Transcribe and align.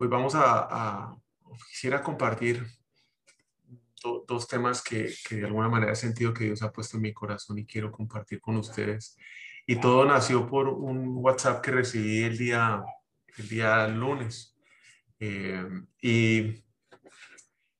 Hoy 0.00 0.06
vamos 0.06 0.36
a, 0.36 1.12
quisiera 1.68 2.00
compartir 2.04 2.64
dos 4.28 4.46
temas 4.46 4.80
que, 4.80 5.12
que, 5.28 5.34
de 5.34 5.46
alguna 5.46 5.68
manera 5.68 5.90
he 5.90 5.96
sentido 5.96 6.32
que 6.32 6.44
Dios 6.44 6.62
ha 6.62 6.70
puesto 6.70 6.96
en 6.96 7.02
mi 7.02 7.12
corazón 7.12 7.58
y 7.58 7.66
quiero 7.66 7.90
compartir 7.90 8.40
con 8.40 8.56
ustedes. 8.56 9.16
Y 9.66 9.80
todo 9.80 10.04
nació 10.04 10.46
por 10.46 10.68
un 10.68 11.16
WhatsApp 11.16 11.60
que 11.64 11.72
recibí 11.72 12.22
el 12.22 12.38
día, 12.38 12.80
el 13.38 13.48
día 13.48 13.88
lunes. 13.88 14.56
Eh, 15.18 15.66
y, 16.00 16.62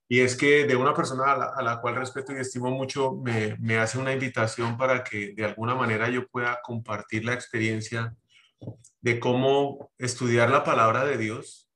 y, 0.09 0.21
es 0.21 0.35
que 0.35 0.67
de 0.67 0.75
una 0.75 0.95
persona 0.95 1.33
a 1.33 1.37
la, 1.37 1.45
a 1.55 1.63
la 1.63 1.81
cual 1.81 1.95
respeto 1.95 2.33
y 2.33 2.41
estimo 2.41 2.73
mucho 2.73 3.15
me, 3.15 3.57
me, 3.61 3.79
hace 3.79 3.97
una 3.97 4.13
invitación 4.13 4.77
para 4.77 5.05
que 5.05 5.35
de 5.35 5.45
alguna 5.45 5.77
manera 5.77 6.11
yo 6.11 6.27
pueda 6.27 6.59
compartir 6.65 7.25
la 7.25 7.35
experiencia 7.35 8.17
de 9.01 9.21
cómo 9.21 9.93
estudiar 9.99 10.51
la 10.51 10.65
palabra 10.65 11.05
de 11.05 11.17
Dios 11.17 11.68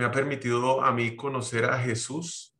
me 0.00 0.06
ha 0.06 0.10
permitido 0.10 0.82
a 0.82 0.92
mí 0.92 1.14
conocer 1.14 1.66
a 1.66 1.78
Jesús 1.78 2.56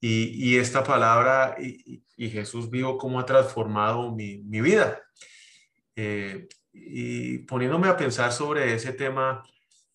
y, 0.00 0.56
esta 0.58 0.84
palabra 0.84 1.56
y, 1.58 2.02
Jesús 2.28 2.68
vivo 2.68 2.98
cómo 2.98 3.18
ha 3.18 3.24
transformado 3.24 4.14
mi, 4.14 4.42
vida. 4.60 5.00
Eh, 5.96 6.46
y 6.72 7.38
poniéndome 7.38 7.88
a 7.88 7.96
pensar 7.96 8.32
sobre 8.32 8.74
ese 8.74 8.92
tema, 8.92 9.42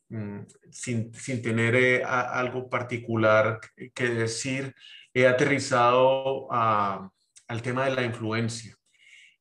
Mm, 0.10 0.40
sin, 0.72 1.14
sin, 1.14 1.42
tener 1.42 1.76
eh, 1.76 2.04
algo 2.04 2.68
particular 2.68 3.60
que 3.94 4.10
decir, 4.10 4.74
he 5.14 5.28
aterrizado 5.28 6.48
a, 6.52 7.12
al 7.48 7.62
tema 7.62 7.86
de 7.86 7.92
la 7.96 8.04
influencia 8.04 8.76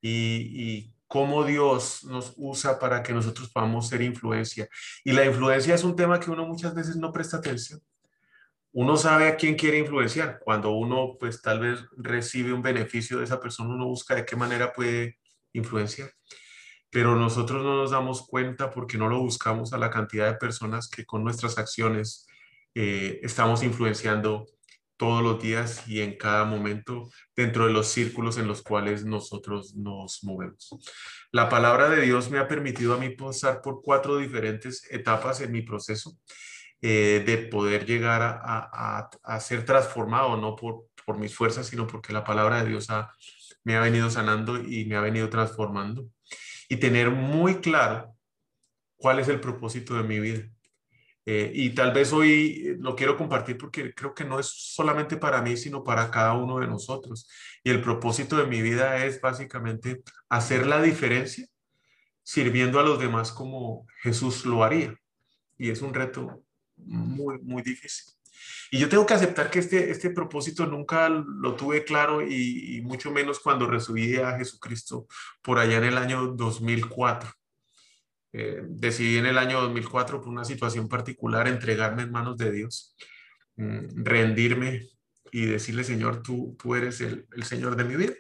y, 0.03 0.93
cómo 1.09 1.45
Dios 1.45 2.05
nos 2.05 2.35
usa 2.37 2.79
para 2.79 3.03
que 3.03 3.13
nosotros 3.13 3.51
podamos 3.51 3.89
ser 3.89 4.03
influencia. 4.03 4.69
Y 5.03 5.13
la 5.13 5.25
influencia 5.25 5.75
es 5.75 5.83
un 5.83 5.97
tema 5.97 6.21
que 6.21 6.31
uno 6.31 6.47
muchas 6.47 6.75
veces 6.75 6.97
no 6.97 7.13
presta 7.13 7.39
atención. 7.39 7.81
Uno 8.73 8.97
sabe 8.97 9.27
a 9.27 9.37
quién 9.37 9.57
quiere 9.57 9.79
influenciar. 9.79 10.39
Cuando 10.45 10.71
uno, 10.71 11.17
pues 11.19 11.43
tal 11.43 11.59
vez 11.59 11.81
recibe 11.97 12.53
un 12.53 12.63
beneficio 12.63 13.19
de 13.19 13.25
esa 13.25 13.41
persona, 13.41 13.75
uno 13.75 13.87
busca 13.87 14.15
de 14.15 14.25
qué 14.25 14.37
manera 14.37 14.73
puede 14.73 15.19
influenciar 15.53 16.11
pero 16.91 17.17
nosotros 17.17 17.63
no 17.63 17.77
nos 17.77 17.91
damos 17.91 18.27
cuenta 18.27 18.71
porque 18.71 18.99
no 18.99 19.09
lo 19.09 19.21
buscamos 19.21 19.73
a 19.73 19.79
la 19.79 19.91
cantidad 19.91 20.27
de 20.27 20.39
personas 20.39 20.89
que 20.89 21.05
con 21.05 21.23
nuestras 21.23 21.59
acciones 21.59 22.27
eh, 22.75 23.21
estamos 23.23 23.63
influenciando 23.63 24.47
todos 24.99 25.23
los 25.23 25.41
días 25.41 25.89
y 25.89 26.03
en 26.03 26.19
cada 26.19 26.45
momento 26.45 27.09
dentro 27.35 27.67
de 27.67 27.73
los 27.73 27.89
círculos 27.89 28.37
en 28.37 28.47
los 28.47 28.63
cuales 28.63 29.05
nosotros 29.05 29.75
nos 29.77 30.23
movemos. 30.25 30.69
La 31.33 31.49
palabra 31.49 31.89
de 31.89 32.03
Dios 32.03 32.31
me 32.31 32.39
ha 32.39 32.49
permitido 32.49 32.95
a 32.95 32.99
mí 32.99 33.11
pasar 33.11 33.63
por 33.63 33.81
cuatro 33.81 34.19
diferentes 34.19 34.87
etapas 34.91 35.41
en 35.41 35.53
mi 35.53 35.63
proceso 35.63 36.19
eh, 36.83 37.23
de 37.25 37.39
poder 37.39 37.87
llegar 37.87 38.23
a, 38.23 39.09
a, 39.25 39.41
ser 39.41 39.65
transformado, 39.65 40.37
no 40.37 40.55
por, 40.55 40.87
por 41.07 41.19
mis 41.19 41.35
fuerzas, 41.35 41.67
sino 41.67 41.87
porque 41.87 42.13
la 42.13 42.25
palabra 42.25 42.63
de 42.63 42.69
Dios 42.69 42.89
me 43.65 43.77
ha 43.77 43.81
venido 43.81 44.11
sanando 44.11 44.61
y 44.63 44.85
me 44.85 44.97
ha 44.97 45.01
venido 45.01 45.29
transformando 45.29 46.09
y 46.69 46.77
tener 46.77 47.11
muy 47.11 47.57
claro 47.61 48.15
cuál 48.97 49.19
es 49.19 49.29
el 49.29 49.41
propósito 49.41 49.95
de 49.95 50.03
mi 50.03 50.21
vida. 50.21 50.49
Eh, 51.31 51.53
y 51.55 51.71
tal 51.75 51.93
vez 51.93 52.11
hoy 52.15 52.75
lo 52.81 52.97
quiero 52.97 53.15
compartir 53.15 53.59
porque 53.59 53.93
creo 53.93 54.15
que 54.15 54.25
no 54.25 54.41
es 54.41 54.47
solamente 54.47 55.19
para 55.19 55.43
mí, 55.43 55.59
sino 55.59 55.85
para 55.85 56.11
cada 56.11 56.33
uno 56.33 56.59
de 56.59 56.67
nosotros. 56.67 57.29
Y 57.63 57.69
el 57.69 57.83
propósito 57.83 58.39
de 58.39 58.47
mi 58.47 58.63
vida 58.63 59.05
es 59.05 59.21
básicamente 59.21 60.03
hacer 60.31 60.67
la 60.67 60.81
diferencia 60.81 61.47
sirviendo 62.23 62.81
a 62.81 62.83
los 62.83 62.99
demás 62.99 63.31
como 63.31 63.87
Jesús 64.01 64.47
lo 64.47 64.65
haría. 64.65 64.97
Y 65.59 65.69
es 65.69 65.83
un 65.83 65.93
reto 65.93 66.43
muy, 66.77 67.39
muy 67.41 67.61
difícil. 67.61 68.15
Y 68.71 68.79
yo 68.79 68.89
tengo 68.89 69.05
que 69.05 69.13
aceptar 69.13 69.51
que 69.51 69.59
este, 69.59 69.91
este 69.91 70.09
propósito 70.09 70.65
nunca 70.65 71.11
lo 71.11 71.57
tuve 71.57 71.85
claro 71.85 72.27
y, 72.27 72.81
mucho 72.85 73.11
menos 73.11 73.39
cuando 73.39 73.67
recibí 73.67 74.17
a 74.17 74.39
Jesucristo 74.39 75.07
por 75.43 75.59
allá 75.59 75.77
en 75.77 75.85
el 75.85 75.99
año 75.99 76.29
2004. 76.29 77.31
Eh, 78.41 78.63
decidí 78.69 79.17
en 79.19 79.27
el 79.27 79.37
año 79.37 79.61
2004 79.63 80.21
por 80.21 80.29
una 80.29 80.45
situación 80.45 80.89
particular 80.89 81.49
entregarme 81.49 82.03
en 82.05 82.13
manos 82.13 82.37
de 82.37 82.53
Dios, 82.53 82.95
mm, 83.57 84.05
rendirme 84.05 84.87
y 85.33 85.47
decirle, 85.47 85.83
Señor, 85.83 86.23
tú, 86.23 86.57
tú 86.57 86.77
eres 86.77 87.01
el, 87.01 87.27
el 87.35 87.43
Señor 87.43 87.75
de 87.75 87.83
mi 87.83 87.97
vida, 87.97 88.13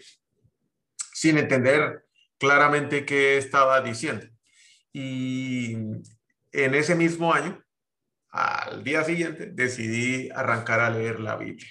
sin 1.12 1.38
entender 1.38 2.04
claramente 2.36 3.06
qué 3.06 3.38
estaba 3.38 3.80
diciendo. 3.80 4.26
Y 4.92 5.74
en 6.50 6.74
ese 6.74 6.96
mismo 6.96 7.32
año, 7.32 7.64
al 8.30 8.82
día 8.82 9.04
siguiente 9.04 9.52
decidí 9.52 10.30
arrancar 10.34 10.80
a 10.80 10.90
leer 10.90 11.20
la 11.20 11.36
Biblia. 11.36 11.70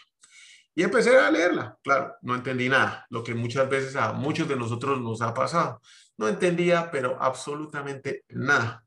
Y 0.73 0.83
empecé 0.83 1.17
a 1.17 1.29
leerla, 1.31 1.77
claro, 1.83 2.15
no 2.21 2.33
entendí 2.33 2.69
nada, 2.69 3.05
lo 3.09 3.25
que 3.25 3.35
muchas 3.35 3.67
veces 3.67 3.97
a 3.97 4.13
muchos 4.13 4.47
de 4.47 4.55
nosotros 4.55 5.01
nos 5.01 5.21
ha 5.21 5.33
pasado. 5.33 5.81
No 6.17 6.27
entendía, 6.27 6.89
pero 6.91 7.21
absolutamente 7.21 8.23
nada. 8.29 8.83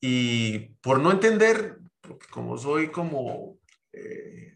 Y 0.00 0.70
por 0.80 1.00
no 1.00 1.10
entender, 1.10 1.78
porque 2.00 2.26
como 2.30 2.56
soy 2.56 2.90
como 2.90 3.58
eh, 3.92 4.54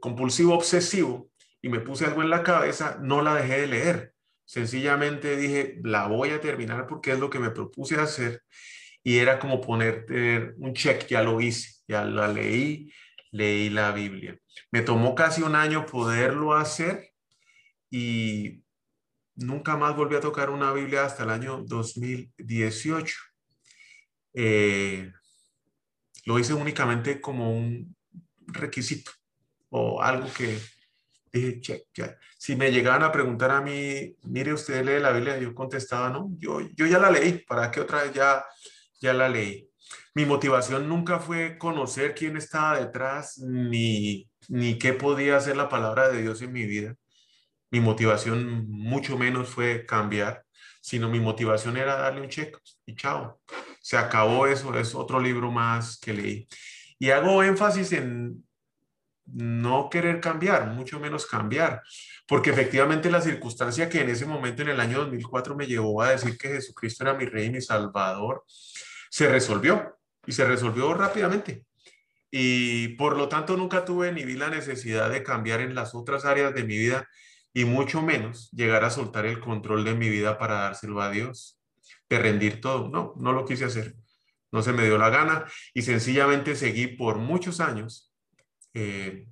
compulsivo 0.00 0.54
obsesivo 0.54 1.30
y 1.62 1.68
me 1.68 1.80
puse 1.80 2.06
algo 2.06 2.22
en 2.22 2.30
la 2.30 2.42
cabeza, 2.42 2.98
no 3.00 3.22
la 3.22 3.34
dejé 3.34 3.62
de 3.62 3.66
leer. 3.66 4.14
Sencillamente 4.44 5.36
dije, 5.36 5.78
la 5.84 6.08
voy 6.08 6.30
a 6.30 6.40
terminar 6.40 6.86
porque 6.86 7.12
es 7.12 7.20
lo 7.20 7.30
que 7.30 7.38
me 7.38 7.50
propuse 7.50 7.96
hacer 7.96 8.42
y 9.02 9.18
era 9.18 9.38
como 9.38 9.60
ponerte 9.60 10.54
un 10.58 10.74
check, 10.74 11.06
ya 11.06 11.22
lo 11.22 11.40
hice, 11.40 11.82
ya 11.88 12.04
la 12.04 12.28
leí, 12.28 12.92
leí 13.30 13.70
la 13.70 13.92
Biblia. 13.92 14.38
Me 14.70 14.82
tomó 14.82 15.14
casi 15.14 15.42
un 15.42 15.54
año 15.54 15.86
poderlo 15.86 16.54
hacer 16.54 17.12
y 17.90 18.62
nunca 19.36 19.76
más 19.76 19.96
volví 19.96 20.16
a 20.16 20.20
tocar 20.20 20.50
una 20.50 20.72
Biblia 20.72 21.04
hasta 21.04 21.24
el 21.24 21.30
año 21.30 21.62
2018. 21.66 23.16
Eh, 24.34 25.12
lo 26.26 26.38
hice 26.38 26.54
únicamente 26.54 27.20
como 27.20 27.52
un 27.52 27.96
requisito 28.46 29.10
o 29.70 30.02
algo 30.02 30.28
que 30.32 30.58
dije, 31.32 31.60
check, 31.60 31.82
ya. 31.94 32.16
Si 32.38 32.56
me 32.56 32.70
llegaban 32.72 33.02
a 33.02 33.12
preguntar 33.12 33.50
a 33.50 33.60
mí, 33.60 34.16
mire, 34.24 34.52
usted 34.52 34.84
lee 34.84 35.00
la 35.00 35.12
Biblia, 35.12 35.38
yo 35.38 35.54
contestaba, 35.54 36.10
no, 36.10 36.30
yo, 36.38 36.60
yo 36.74 36.86
ya 36.86 36.98
la 36.98 37.10
leí, 37.10 37.44
¿para 37.46 37.70
qué 37.70 37.80
otra 37.80 38.02
vez 38.02 38.12
ya 38.12 38.44
ya 39.00 39.14
la 39.14 39.28
leí. 39.28 39.68
Mi 40.14 40.24
motivación 40.26 40.88
nunca 40.88 41.18
fue 41.18 41.58
conocer 41.58 42.14
quién 42.14 42.36
estaba 42.36 42.78
detrás 42.78 43.38
ni, 43.38 44.28
ni 44.48 44.78
qué 44.78 44.92
podía 44.92 45.36
hacer 45.36 45.56
la 45.56 45.68
palabra 45.68 46.08
de 46.08 46.22
Dios 46.22 46.42
en 46.42 46.52
mi 46.52 46.66
vida. 46.66 46.94
Mi 47.70 47.80
motivación 47.80 48.68
mucho 48.68 49.16
menos 49.16 49.48
fue 49.48 49.86
cambiar, 49.86 50.44
sino 50.80 51.08
mi 51.08 51.20
motivación 51.20 51.76
era 51.76 51.96
darle 51.96 52.22
un 52.22 52.28
check 52.28 52.58
y 52.86 52.96
chao. 52.96 53.40
Se 53.80 53.96
acabó 53.96 54.46
eso, 54.46 54.76
es 54.78 54.94
otro 54.94 55.20
libro 55.20 55.50
más 55.50 55.98
que 55.98 56.12
leí. 56.12 56.48
Y 56.98 57.10
hago 57.10 57.42
énfasis 57.42 57.92
en 57.92 58.44
no 59.32 59.88
querer 59.90 60.20
cambiar, 60.20 60.66
mucho 60.68 60.98
menos 60.98 61.26
cambiar, 61.26 61.82
porque 62.26 62.50
efectivamente 62.50 63.10
la 63.10 63.20
circunstancia 63.20 63.88
que 63.88 64.00
en 64.00 64.08
ese 64.08 64.26
momento, 64.26 64.62
en 64.62 64.70
el 64.70 64.80
año 64.80 64.98
2004, 64.98 65.54
me 65.54 65.66
llevó 65.66 66.02
a 66.02 66.10
decir 66.10 66.36
que 66.36 66.48
Jesucristo 66.48 67.04
era 67.04 67.14
mi 67.14 67.26
rey 67.26 67.46
y 67.46 67.50
mi 67.50 67.60
salvador, 67.60 68.44
se 69.10 69.28
resolvió 69.28 69.98
y 70.26 70.32
se 70.32 70.44
resolvió 70.44 70.92
rápidamente. 70.94 71.64
Y 72.30 72.88
por 72.88 73.16
lo 73.16 73.28
tanto 73.28 73.56
nunca 73.56 73.84
tuve 73.84 74.12
ni 74.12 74.24
vi 74.24 74.34
la 74.34 74.50
necesidad 74.50 75.10
de 75.10 75.22
cambiar 75.22 75.60
en 75.60 75.74
las 75.74 75.94
otras 75.94 76.24
áreas 76.24 76.54
de 76.54 76.64
mi 76.64 76.76
vida 76.76 77.08
y 77.52 77.64
mucho 77.64 78.02
menos 78.02 78.50
llegar 78.52 78.84
a 78.84 78.90
soltar 78.90 79.26
el 79.26 79.40
control 79.40 79.84
de 79.84 79.94
mi 79.94 80.08
vida 80.08 80.38
para 80.38 80.54
dárselo 80.54 81.00
a 81.00 81.10
Dios, 81.10 81.60
de 82.08 82.18
rendir 82.18 82.60
todo. 82.60 82.88
No, 82.88 83.14
no 83.16 83.32
lo 83.32 83.44
quise 83.44 83.64
hacer. 83.64 83.96
No 84.52 84.62
se 84.62 84.72
me 84.72 84.84
dio 84.84 84.98
la 84.98 85.10
gana 85.10 85.44
y 85.74 85.82
sencillamente 85.82 86.56
seguí 86.56 86.88
por 86.88 87.18
muchos 87.18 87.60
años 87.60 88.12
eh, 88.74 89.26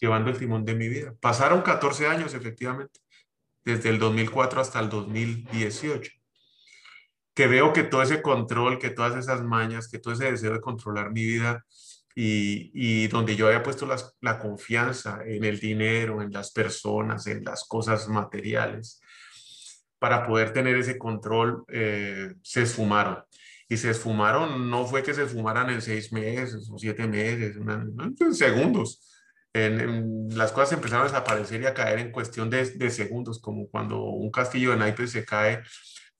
llevando 0.00 0.30
el 0.30 0.38
timón 0.38 0.64
de 0.64 0.74
mi 0.74 0.88
vida. 0.88 1.14
Pasaron 1.20 1.62
14 1.62 2.08
años 2.08 2.34
efectivamente, 2.34 3.00
desde 3.64 3.90
el 3.90 3.98
2004 3.98 4.60
hasta 4.60 4.80
el 4.80 4.88
2018 4.88 6.12
que 7.38 7.46
veo 7.46 7.72
que 7.72 7.84
todo 7.84 8.02
ese 8.02 8.20
control, 8.20 8.80
que 8.80 8.90
todas 8.90 9.14
esas 9.14 9.44
mañas, 9.44 9.86
que 9.86 10.00
todo 10.00 10.12
ese 10.12 10.28
deseo 10.28 10.54
de 10.54 10.60
controlar 10.60 11.12
mi 11.12 11.24
vida 11.24 11.64
y, 12.14 12.70
y 12.74 13.08
donde 13.08 13.36
yo 13.36 13.46
había 13.46 13.62
puesto 13.62 13.88
la 14.20 14.38
confianza 14.38 15.20
en 15.24 15.44
el 15.44 15.60
dinero, 15.60 16.22
en 16.22 16.32
las 16.32 16.50
personas, 16.52 17.26
en 17.26 17.44
las 17.44 17.64
cosas 17.64 18.08
materiales, 18.08 19.00
para 19.98 20.26
poder 20.26 20.52
tener 20.52 20.76
ese 20.76 20.98
control, 20.98 21.64
eh, 21.68 22.34
se 22.42 22.62
esfumaron. 22.62 23.18
Y 23.68 23.76
se 23.76 23.90
esfumaron, 23.90 24.70
no 24.70 24.86
fue 24.86 25.02
que 25.02 25.12
se 25.12 25.24
esfumaran 25.24 25.68
en 25.70 25.82
seis 25.82 26.12
meses 26.12 26.70
o 26.72 26.78
siete 26.78 27.06
meses, 27.06 27.56
en 27.56 28.34
segundos. 28.34 29.02
En, 29.52 30.28
las 30.36 30.52
cosas 30.52 30.72
empezaron 30.72 31.02
a 31.02 31.08
desaparecer 31.08 31.62
y 31.62 31.66
a 31.66 31.74
caer 31.74 31.98
en 31.98 32.12
cuestión 32.12 32.48
de, 32.48 32.64
de, 32.64 32.90
segundos, 32.90 33.40
como 33.40 33.68
cuando 33.68 34.02
un 34.02 34.30
castillo 34.30 34.70
de 34.70 34.76
naipes 34.76 35.10
se 35.10 35.24
cae 35.24 35.62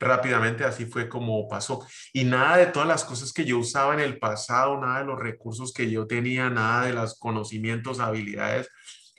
rápidamente 0.00 0.64
así 0.64 0.86
fue 0.86 1.08
como 1.08 1.48
pasó. 1.48 1.86
Y 2.12 2.24
nada 2.24 2.56
de 2.56 2.66
todas 2.66 2.88
las 2.88 3.04
cosas 3.04 3.32
que 3.32 3.44
yo 3.44 3.58
usaba 3.58 3.94
en 3.94 4.00
el 4.00 4.18
pasado, 4.18 4.80
nada 4.80 5.00
de 5.00 5.06
los 5.06 5.18
recursos 5.18 5.72
que 5.72 5.90
yo 5.90 6.06
tenía, 6.06 6.50
nada 6.50 6.86
de 6.86 6.92
los 6.92 7.18
conocimientos, 7.18 8.00
habilidades, 8.00 8.68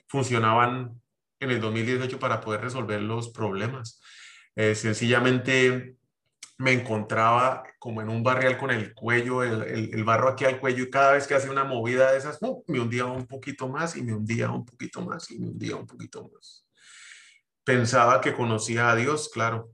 funcionaban 0.08 1.00
en 1.40 1.50
el 1.50 1.60
2018 1.60 2.18
para 2.18 2.40
poder 2.40 2.60
resolver 2.60 3.00
los 3.00 3.30
problemas. 3.30 4.00
Eh, 4.56 4.74
sencillamente 4.74 5.96
me 6.58 6.72
encontraba 6.72 7.62
como 7.78 8.02
en 8.02 8.10
un 8.10 8.22
barrial 8.22 8.58
con 8.58 8.70
el 8.70 8.92
cuello, 8.92 9.42
el, 9.42 10.04
barro 10.04 10.28
aquí 10.28 10.44
al 10.44 10.60
cuello 10.60 10.84
y 10.84 10.90
cada 10.90 11.12
vez 11.12 11.26
que 11.26 11.34
hacía 11.34 11.50
una 11.50 11.64
movida 11.64 12.12
de 12.12 12.18
esas, 12.18 12.38
me 12.66 12.80
hundía 12.80 13.06
un 13.06 13.26
poquito 13.26 13.66
más 13.66 13.96
y 13.96 14.02
me 14.02 14.12
hundía 14.12 14.50
un 14.50 14.66
poquito 14.66 15.00
más 15.00 15.30
y 15.30 15.38
me 15.38 15.48
hundía 15.48 15.76
un 15.76 15.86
poquito 15.86 16.28
más. 16.28 16.66
Pensaba 17.64 18.20
que 18.20 18.34
conocía 18.34 18.90
a 18.90 18.96
Dios, 18.96 19.30
claro, 19.32 19.70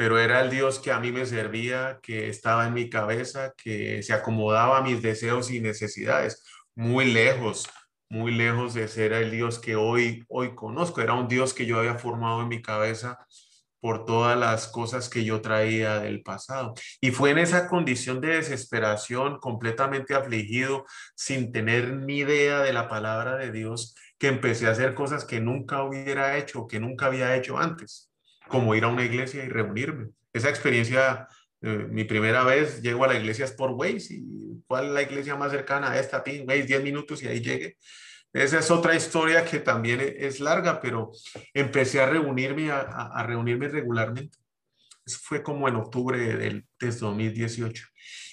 pero 0.00 0.18
era 0.18 0.40
el 0.40 0.48
Dios 0.48 0.78
que 0.78 0.92
a 0.92 0.98
mí 0.98 1.12
me 1.12 1.26
servía, 1.26 2.00
que 2.02 2.30
estaba 2.30 2.66
en 2.66 2.72
mi 2.72 2.88
cabeza, 2.88 3.52
que 3.54 4.02
se 4.02 4.14
acomodaba 4.14 4.78
a 4.78 4.82
mis 4.82 5.02
deseos 5.02 5.50
y 5.50 5.60
necesidades, 5.60 6.42
muy 6.74 7.12
lejos, 7.12 7.68
muy 8.08 8.32
lejos 8.32 8.72
de 8.72 8.88
ser 8.88 9.12
el 9.12 9.30
Dios 9.30 9.58
que 9.58 9.76
hoy, 9.76 10.24
hoy 10.30 10.54
conozco. 10.54 11.02
Era 11.02 11.12
un 11.12 11.28
Dios 11.28 11.52
que 11.52 11.66
yo 11.66 11.78
había 11.78 11.96
formado 11.96 12.40
en 12.40 12.48
mi 12.48 12.62
cabeza 12.62 13.18
por 13.78 14.06
todas 14.06 14.38
las 14.38 14.68
cosas 14.68 15.10
que 15.10 15.22
yo 15.22 15.42
traía 15.42 15.98
del 15.98 16.22
pasado. 16.22 16.72
Y 17.02 17.10
fue 17.10 17.32
en 17.32 17.38
esa 17.38 17.68
condición 17.68 18.22
de 18.22 18.36
desesperación, 18.36 19.38
completamente 19.38 20.14
afligido, 20.14 20.86
sin 21.14 21.52
tener 21.52 21.92
ni 21.92 22.20
idea 22.20 22.60
de 22.60 22.72
la 22.72 22.88
palabra 22.88 23.36
de 23.36 23.52
Dios, 23.52 23.94
que 24.18 24.28
empecé 24.28 24.66
a 24.66 24.70
hacer 24.70 24.94
cosas 24.94 25.26
que 25.26 25.40
nunca 25.40 25.82
hubiera 25.82 26.38
hecho, 26.38 26.66
que 26.66 26.80
nunca 26.80 27.04
había 27.04 27.36
hecho 27.36 27.58
antes 27.58 28.09
como 28.50 28.74
ir 28.74 28.84
a 28.84 28.88
una 28.88 29.04
iglesia 29.04 29.44
y 29.44 29.48
reunirme. 29.48 30.10
Esa 30.32 30.50
experiencia, 30.50 31.28
eh, 31.62 31.86
mi 31.88 32.04
primera 32.04 32.44
vez, 32.44 32.82
llego 32.82 33.04
a 33.04 33.08
la 33.08 33.14
iglesia 33.14 33.44
es 33.44 33.52
por 33.52 33.70
Waze 33.70 34.14
y 34.14 34.62
¿cuál 34.66 34.86
es 34.86 34.92
la 34.92 35.02
iglesia 35.02 35.36
más 35.36 35.52
cercana 35.52 35.92
a 35.92 35.98
esta? 35.98 36.22
Waze, 36.26 36.64
10 36.64 36.82
minutos 36.82 37.22
y 37.22 37.28
ahí 37.28 37.40
llegué. 37.40 37.76
Esa 38.32 38.58
es 38.58 38.70
otra 38.70 38.94
historia 38.94 39.44
que 39.44 39.60
también 39.60 40.00
e-, 40.00 40.26
es 40.26 40.40
larga, 40.40 40.80
pero 40.80 41.12
empecé 41.54 42.00
a 42.00 42.06
reunirme, 42.06 42.70
a, 42.70 43.24
reunirme 43.26 43.68
regularmente. 43.68 44.38
Eso 45.06 45.18
fue 45.22 45.42
como 45.42 45.68
en 45.68 45.76
octubre 45.76 46.18
del, 46.18 46.66
2018. 46.78 47.86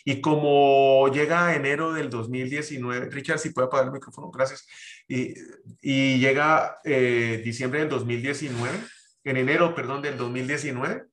Y 0.05 0.21
como 0.21 1.11
llega 1.13 1.55
enero 1.55 1.93
del 1.93 2.09
2019, 2.09 3.09
Richard, 3.09 3.39
si 3.39 3.49
puede 3.49 3.67
apagar 3.67 3.87
el 3.87 3.93
micrófono, 3.93 4.31
gracias. 4.31 4.67
Y, 5.07 5.33
y 5.81 6.19
llega 6.19 6.79
eh, 6.83 7.41
diciembre 7.43 7.81
del 7.81 7.89
2019, 7.89 8.77
en 9.29 9.37
enero, 9.37 9.75
perdón, 9.75 10.01
del 10.01 10.17
2019, 10.17 11.05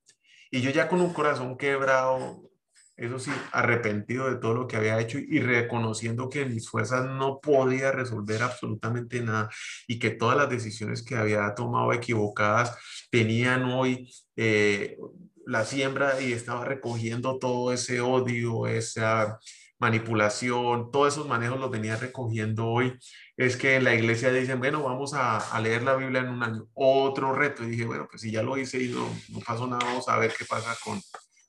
y 0.50 0.60
yo 0.60 0.70
ya 0.70 0.88
con 0.88 1.00
un 1.00 1.12
corazón 1.12 1.56
quebrado, 1.56 2.48
eso 2.96 3.18
sí, 3.18 3.32
arrepentido 3.50 4.30
de 4.30 4.36
todo 4.36 4.54
lo 4.54 4.68
que 4.68 4.76
había 4.76 5.00
hecho 5.00 5.18
y 5.18 5.40
reconociendo 5.40 6.28
que 6.28 6.44
mis 6.44 6.68
fuerzas 6.68 7.06
no 7.06 7.40
podía 7.40 7.90
resolver 7.90 8.42
absolutamente 8.42 9.20
nada 9.20 9.50
y 9.88 9.98
que 9.98 10.10
todas 10.10 10.36
las 10.36 10.48
decisiones 10.48 11.02
que 11.02 11.16
había 11.16 11.54
tomado 11.56 11.92
equivocadas 11.92 12.78
tenían 13.10 13.64
hoy 13.64 14.08
eh, 14.36 14.96
la 15.44 15.64
siembra 15.64 16.20
y 16.20 16.32
estaba 16.32 16.64
recogiendo 16.64 17.38
todo 17.40 17.72
ese 17.72 18.00
odio, 18.00 18.68
esa 18.68 19.40
manipulación, 19.78 20.90
todos 20.92 21.14
esos 21.14 21.26
manejos 21.26 21.58
los 21.58 21.70
venía 21.70 21.96
recogiendo 21.96 22.66
hoy 22.66 22.96
es 23.36 23.56
que 23.56 23.76
en 23.76 23.84
la 23.84 23.94
iglesia 23.94 24.32
dicen, 24.32 24.58
bueno, 24.58 24.82
vamos 24.82 25.12
a, 25.14 25.58
leer 25.60 25.82
la 25.82 25.96
Biblia 25.96 26.20
en 26.20 26.28
un 26.28 26.42
año. 26.42 26.68
Otro 26.74 27.32
reto. 27.32 27.64
Y 27.64 27.70
dije, 27.70 27.84
bueno, 27.84 28.06
pues 28.08 28.22
si 28.22 28.30
ya 28.30 28.42
lo 28.42 28.56
hice 28.56 28.82
y 28.82 28.88
no, 28.88 29.08
no 29.30 29.40
pasó 29.40 29.66
nada, 29.66 29.84
vamos 29.84 30.08
a 30.08 30.18
ver 30.18 30.32
qué 30.36 30.44
pasa 30.44 30.76
con, 30.84 31.00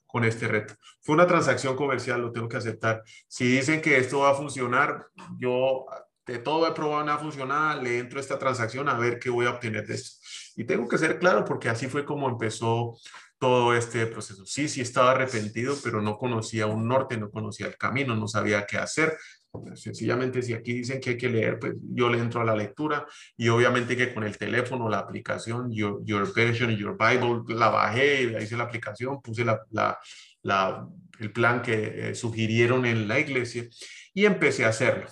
con 0.06 0.24
este 0.24 0.48
reto. 0.48 0.74
Fue 1.02 1.14
una 1.14 1.26
transacción 1.26 1.76
comercial, 1.76 2.20
lo 2.20 2.32
tengo 2.32 2.48
que 2.48 2.56
aceptar. 2.56 3.02
Si 3.28 3.46
dicen 3.46 3.80
que 3.80 3.98
esto 3.98 4.20
va 4.20 4.30
a 4.30 4.34
funcionar, 4.34 5.06
yo 5.38 5.86
de 6.26 6.38
todo 6.38 6.66
he 6.66 6.72
probado 6.72 7.04
nada 7.04 7.18
funcionar, 7.18 7.80
le 7.82 7.98
entro 7.98 8.18
esta 8.18 8.38
transacción 8.38 8.88
a 8.88 8.98
ver 8.98 9.20
qué 9.20 9.30
voy 9.30 9.46
a 9.46 9.50
obtener 9.50 9.86
de 9.86 9.94
esto. 9.94 10.18
Y 10.56 10.64
tengo 10.64 10.88
que 10.88 10.98
ser 10.98 11.18
claro 11.18 11.44
porque 11.44 11.68
así 11.68 11.86
fue 11.86 12.04
como 12.04 12.28
empezó 12.28 12.96
todo 13.38 13.74
este 13.74 14.06
proceso. 14.06 14.44
Sí, 14.46 14.68
sí 14.68 14.80
estaba 14.80 15.12
arrepentido, 15.12 15.76
pero 15.84 16.00
no 16.00 16.16
conocía 16.16 16.66
un 16.66 16.88
norte, 16.88 17.16
no 17.16 17.30
conocía 17.30 17.66
el 17.66 17.76
camino, 17.76 18.16
no 18.16 18.26
sabía 18.26 18.66
qué 18.66 18.78
hacer, 18.78 19.16
Sencillamente, 19.74 20.42
si 20.42 20.52
aquí 20.52 20.72
dicen 20.72 21.00
que 21.00 21.10
hay 21.10 21.16
que 21.16 21.28
leer, 21.28 21.58
pues 21.58 21.74
yo 21.82 22.08
le 22.08 22.18
entro 22.18 22.40
a 22.40 22.44
la 22.44 22.56
lectura 22.56 23.06
y 23.36 23.48
obviamente 23.48 23.96
que 23.96 24.12
con 24.12 24.24
el 24.24 24.36
teléfono, 24.36 24.88
la 24.88 24.98
aplicación, 24.98 25.72
Your, 25.72 26.00
your 26.04 26.32
Version, 26.34 26.70
Your 26.76 26.96
Bible, 26.98 27.42
la 27.54 27.68
bajé, 27.68 28.36
hice 28.42 28.56
la 28.56 28.64
aplicación, 28.64 29.20
puse 29.22 29.44
la, 29.44 29.60
la, 30.42 30.88
el 31.18 31.32
plan 31.32 31.62
que 31.62 32.10
eh, 32.10 32.14
sugirieron 32.14 32.86
en 32.86 33.08
la 33.08 33.18
iglesia 33.18 33.66
y 34.14 34.24
empecé 34.24 34.64
a 34.64 34.68
hacerlo. 34.68 35.06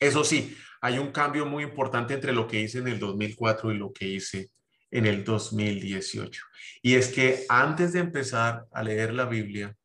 Eso 0.00 0.24
sí, 0.24 0.56
hay 0.80 0.98
un 0.98 1.10
cambio 1.10 1.46
muy 1.46 1.64
importante 1.64 2.14
entre 2.14 2.32
lo 2.32 2.46
que 2.46 2.60
hice 2.60 2.78
en 2.78 2.88
el 2.88 2.98
2004 2.98 3.72
y 3.72 3.78
lo 3.78 3.92
que 3.92 4.06
hice 4.06 4.50
en 4.90 5.06
el 5.06 5.24
2018. 5.24 6.42
Y 6.82 6.94
es 6.94 7.08
que 7.08 7.44
antes 7.48 7.92
de 7.92 8.00
empezar 8.00 8.66
a 8.72 8.82
leer 8.82 9.12
la 9.12 9.26
Biblia, 9.26 9.76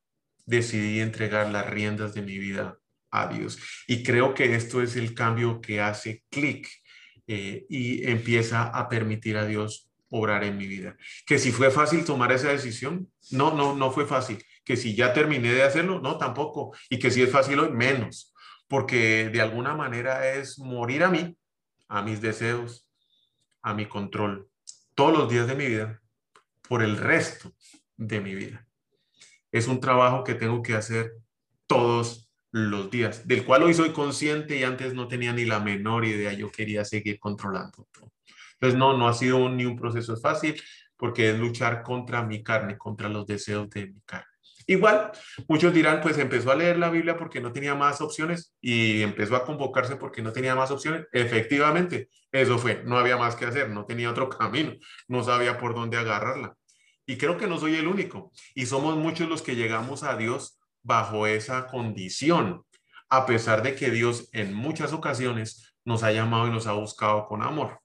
decidí 0.45 0.99
entregar 0.99 1.49
las 1.51 1.69
riendas 1.69 2.13
de 2.13 2.21
mi 2.21 2.37
vida 2.37 2.77
a 3.13 3.27
Dios. 3.27 3.59
Y 3.87 4.03
creo 4.03 4.33
que 4.33 4.55
esto 4.55 4.81
es 4.81 4.95
el 4.95 5.13
cambio 5.13 5.61
que 5.61 5.79
hace 5.79 6.23
clic 6.29 6.67
eh, 7.27 7.65
y 7.69 8.09
empieza 8.09 8.63
a 8.63 8.89
permitir 8.89 9.37
a 9.37 9.45
Dios 9.45 9.89
obrar 10.09 10.43
en 10.43 10.57
mi 10.57 10.67
vida. 10.67 10.97
Que 11.25 11.37
si 11.37 11.51
fue 11.51 11.69
fácil 11.69 12.03
tomar 12.03 12.31
esa 12.31 12.49
decisión, 12.49 13.11
no, 13.31 13.53
no, 13.53 13.75
no 13.75 13.91
fue 13.91 14.05
fácil. 14.05 14.43
Que 14.65 14.75
si 14.75 14.95
ya 14.95 15.13
terminé 15.13 15.53
de 15.53 15.63
hacerlo, 15.63 16.01
no, 16.01 16.17
tampoco. 16.17 16.75
Y 16.89 16.97
que 16.97 17.11
si 17.11 17.21
es 17.21 17.31
fácil 17.31 17.59
hoy, 17.59 17.71
menos. 17.71 18.33
Porque 18.67 19.29
de 19.29 19.41
alguna 19.41 19.75
manera 19.75 20.33
es 20.33 20.57
morir 20.57 21.03
a 21.03 21.09
mí, 21.09 21.37
a 21.87 22.01
mis 22.01 22.19
deseos, 22.19 22.89
a 23.61 23.73
mi 23.75 23.85
control, 23.85 24.49
todos 24.95 25.17
los 25.17 25.29
días 25.29 25.47
de 25.47 25.55
mi 25.55 25.67
vida, 25.67 26.01
por 26.67 26.81
el 26.81 26.97
resto 26.97 27.53
de 27.95 28.19
mi 28.19 28.33
vida. 28.33 28.67
Es 29.51 29.67
un 29.67 29.79
trabajo 29.79 30.23
que 30.23 30.33
tengo 30.33 30.63
que 30.63 30.73
hacer 30.73 31.13
todos 31.67 32.22
los 32.53 32.91
días, 32.91 33.27
del 33.27 33.43
cual 33.45 33.63
hoy 33.63 33.73
soy 33.73 33.89
consciente 33.89 34.55
y 34.55 34.63
antes 34.63 34.93
no 34.93 35.07
tenía 35.07 35.33
ni 35.33 35.43
la 35.43 35.59
menor 35.59 36.05
idea, 36.05 36.33
yo 36.33 36.51
quería 36.51 36.85
seguir 36.85 37.19
controlando 37.19 37.87
todo. 37.91 38.11
Entonces, 38.53 38.77
no, 38.77 38.95
no 38.95 39.07
ha 39.07 39.13
sido 39.13 39.49
ni 39.49 39.65
un 39.65 39.75
proceso 39.75 40.15
fácil 40.17 40.61
porque 40.95 41.31
es 41.31 41.39
luchar 41.39 41.81
contra 41.81 42.21
mi 42.23 42.43
carne, 42.43 42.77
contra 42.77 43.09
los 43.09 43.25
deseos 43.25 43.69
de 43.71 43.87
mi 43.87 44.01
carne. 44.01 44.27
Igual, 44.67 45.11
muchos 45.47 45.73
dirán, 45.73 45.99
pues 45.99 46.19
empezó 46.19 46.51
a 46.51 46.55
leer 46.55 46.77
la 46.77 46.91
Biblia 46.91 47.17
porque 47.17 47.41
no 47.41 47.51
tenía 47.51 47.73
más 47.73 48.01
opciones 48.01 48.55
y 48.61 49.01
empezó 49.01 49.35
a 49.35 49.45
convocarse 49.45 49.95
porque 49.95 50.21
no 50.21 50.31
tenía 50.31 50.53
más 50.53 50.69
opciones. 50.69 51.07
Efectivamente, 51.11 52.09
eso 52.31 52.59
fue, 52.59 52.83
no 52.85 52.99
había 52.99 53.17
más 53.17 53.35
que 53.35 53.45
hacer, 53.45 53.71
no 53.71 53.85
tenía 53.85 54.11
otro 54.11 54.29
camino, 54.29 54.73
no 55.07 55.23
sabía 55.23 55.57
por 55.57 55.73
dónde 55.73 55.97
agarrarla. 55.97 56.55
Y 57.07 57.17
creo 57.17 57.35
que 57.35 57.47
no 57.47 57.57
soy 57.57 57.75
el 57.75 57.87
único. 57.87 58.31
Y 58.53 58.67
somos 58.67 58.95
muchos 58.95 59.27
los 59.27 59.41
que 59.41 59.55
llegamos 59.55 60.03
a 60.03 60.15
Dios 60.15 60.59
bajo 60.83 61.27
esa 61.27 61.67
condición, 61.67 62.63
a 63.09 63.25
pesar 63.25 63.63
de 63.63 63.75
que 63.75 63.89
Dios 63.89 64.29
en 64.33 64.53
muchas 64.53 64.93
ocasiones 64.93 65.75
nos 65.85 66.03
ha 66.03 66.11
llamado 66.11 66.47
y 66.47 66.51
nos 66.51 66.67
ha 66.67 66.73
buscado 66.73 67.25
con 67.25 67.41
amor. 67.41 67.79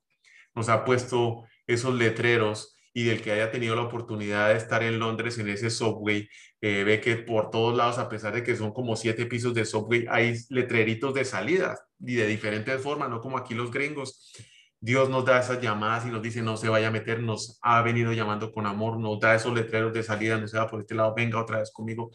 Nos 0.54 0.68
ha 0.68 0.84
puesto 0.84 1.44
esos 1.66 1.94
letreros 1.94 2.76
y 2.92 3.04
del 3.04 3.22
que 3.22 3.32
haya 3.32 3.50
tenido 3.50 3.76
la 3.76 3.82
oportunidad 3.82 4.48
de 4.48 4.56
estar 4.56 4.82
en 4.82 4.98
Londres 4.98 5.38
en 5.38 5.48
ese 5.48 5.70
subway, 5.70 6.28
eh, 6.60 6.82
ve 6.82 7.00
que 7.00 7.16
por 7.16 7.50
todos 7.50 7.76
lados, 7.76 7.98
a 7.98 8.08
pesar 8.08 8.34
de 8.34 8.42
que 8.42 8.56
son 8.56 8.72
como 8.72 8.96
siete 8.96 9.26
pisos 9.26 9.54
de 9.54 9.64
subway, 9.64 10.06
hay 10.10 10.34
letreritos 10.48 11.14
de 11.14 11.24
salida 11.24 11.78
y 12.00 12.14
de 12.14 12.26
diferentes 12.26 12.82
formas, 12.82 13.08
no 13.08 13.20
como 13.20 13.38
aquí 13.38 13.54
los 13.54 13.70
gringos. 13.70 14.32
Dios 14.80 15.10
nos 15.10 15.24
da 15.24 15.40
esas 15.40 15.60
llamadas 15.60 16.06
y 16.06 16.10
nos 16.10 16.22
dice 16.22 16.40
no 16.40 16.56
se 16.56 16.68
vaya 16.68 16.88
a 16.88 16.92
meter, 16.92 17.20
nos 17.20 17.58
ha 17.62 17.82
venido 17.82 18.12
llamando 18.12 18.52
con 18.52 18.64
amor, 18.66 18.98
nos 18.98 19.18
da 19.18 19.34
esos 19.34 19.52
letreros 19.52 19.92
de 19.92 20.04
salida, 20.04 20.38
no 20.38 20.46
se 20.46 20.56
va 20.56 20.68
por 20.68 20.80
este 20.80 20.94
lado, 20.94 21.14
venga 21.14 21.40
otra 21.40 21.58
vez 21.58 21.72
conmigo. 21.72 22.10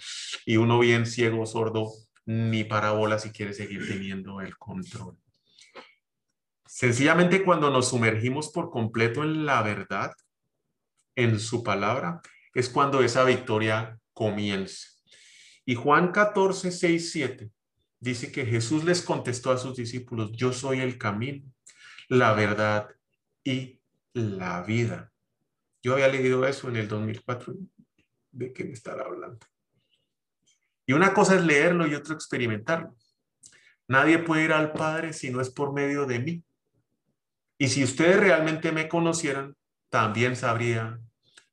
Y 0.45 0.57
uno 0.57 0.79
bien 0.79 1.05
ciego, 1.05 1.45
sordo, 1.45 1.91
ni 2.25 2.63
parabola 2.63 3.19
si 3.19 3.31
quiere 3.31 3.53
seguir 3.53 3.85
teniendo 3.87 4.39
el 4.39 4.57
control. 4.57 5.17
Sencillamente 6.65 7.43
cuando 7.43 7.69
nos 7.69 7.89
sumergimos 7.89 8.49
por 8.49 8.71
completo 8.71 9.23
en 9.23 9.45
la 9.45 9.61
verdad, 9.61 10.11
en 11.15 11.39
su 11.39 11.63
palabra, 11.63 12.21
es 12.53 12.69
cuando 12.69 13.03
esa 13.03 13.23
victoria 13.25 13.99
comienza. 14.13 14.87
Y 15.65 15.75
Juan 15.75 16.11
14, 16.11 16.71
6, 16.71 17.11
7 17.11 17.51
dice 17.99 18.31
que 18.31 18.45
Jesús 18.45 18.83
les 18.83 19.01
contestó 19.01 19.51
a 19.51 19.57
sus 19.57 19.75
discípulos, 19.75 20.31
yo 20.33 20.51
soy 20.51 20.79
el 20.79 20.97
camino, 20.97 21.52
la 22.09 22.33
verdad 22.33 22.89
y 23.43 23.79
la 24.13 24.61
vida. 24.63 25.11
Yo 25.81 25.93
había 25.93 26.07
leído 26.07 26.45
eso 26.47 26.69
en 26.69 26.77
el 26.77 26.87
2004. 26.87 27.55
¿De 28.31 28.53
qué 28.53 28.63
me 28.63 28.73
estará 28.73 29.03
hablando? 29.03 29.45
Y 30.85 30.93
una 30.93 31.13
cosa 31.13 31.35
es 31.35 31.43
leerlo 31.43 31.87
y 31.87 31.95
otra 31.95 32.15
experimentarlo. 32.15 32.95
Nadie 33.87 34.19
puede 34.19 34.45
ir 34.45 34.53
al 34.53 34.73
Padre 34.73 35.13
si 35.13 35.29
no 35.29 35.41
es 35.41 35.49
por 35.49 35.73
medio 35.73 36.05
de 36.05 36.19
mí. 36.19 36.43
Y 37.57 37.67
si 37.67 37.83
ustedes 37.83 38.19
realmente 38.19 38.71
me 38.71 38.89
conocieran, 38.89 39.55
también 39.89 40.35
sabrían 40.35 41.07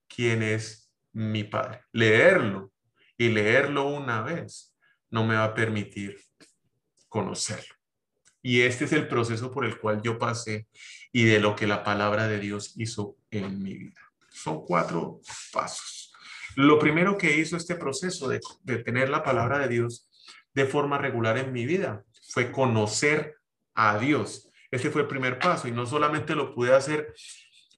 quién 0.09 0.43
es 0.43 0.91
mi 1.13 1.45
Padre. 1.45 1.83
Leerlo 1.93 2.73
y 3.17 3.29
leerlo 3.29 3.89
una 3.89 4.23
vez 4.23 4.75
no 5.11 5.27
me 5.27 5.35
va 5.35 5.45
a 5.45 5.55
permitir 5.55 6.19
conocerlo. 7.09 7.75
Y 8.43 8.63
este 8.63 8.85
es 8.87 8.93
el 8.93 9.09
proceso 9.09 9.51
por 9.51 9.65
el 9.65 9.79
cual 9.79 10.01
yo 10.03 10.19
pasé 10.19 10.67
y 11.13 11.25
de 11.25 11.41
lo 11.41 11.57
que 11.57 11.67
la 11.67 11.85
palabra 11.85 12.27
de 12.27 12.39
Dios 12.39 12.75
hizo 12.77 13.17
en 13.31 13.63
mi 13.63 13.75
vida. 13.75 14.01
Son 14.31 14.65
cuatro 14.65 15.21
pasos. 15.53 16.13
Lo 16.57 16.79
primero 16.79 17.17
que 17.17 17.37
hizo 17.37 17.57
este 17.57 17.75
proceso 17.75 18.29
de, 18.29 18.41
tener 18.85 19.09
la 19.09 19.23
palabra 19.23 19.59
de 19.59 19.69
Dios 19.69 20.09
de 20.55 20.67
forma 20.67 20.99
regular 20.99 21.39
en 21.39 21.53
mi 21.53 21.67
vida 21.67 22.05
fue 22.29 22.51
conocer 22.51 23.37
a 23.75 23.99
Dios. 23.99 24.49
Ese 24.71 24.91
fue 24.91 25.03
el 25.03 25.09
primer 25.09 25.39
paso 25.39 25.69
y 25.69 25.73
no 25.73 25.87
solamente 25.87 26.35
lo 26.35 26.55
pude 26.55 26.75
hacer 26.75 27.13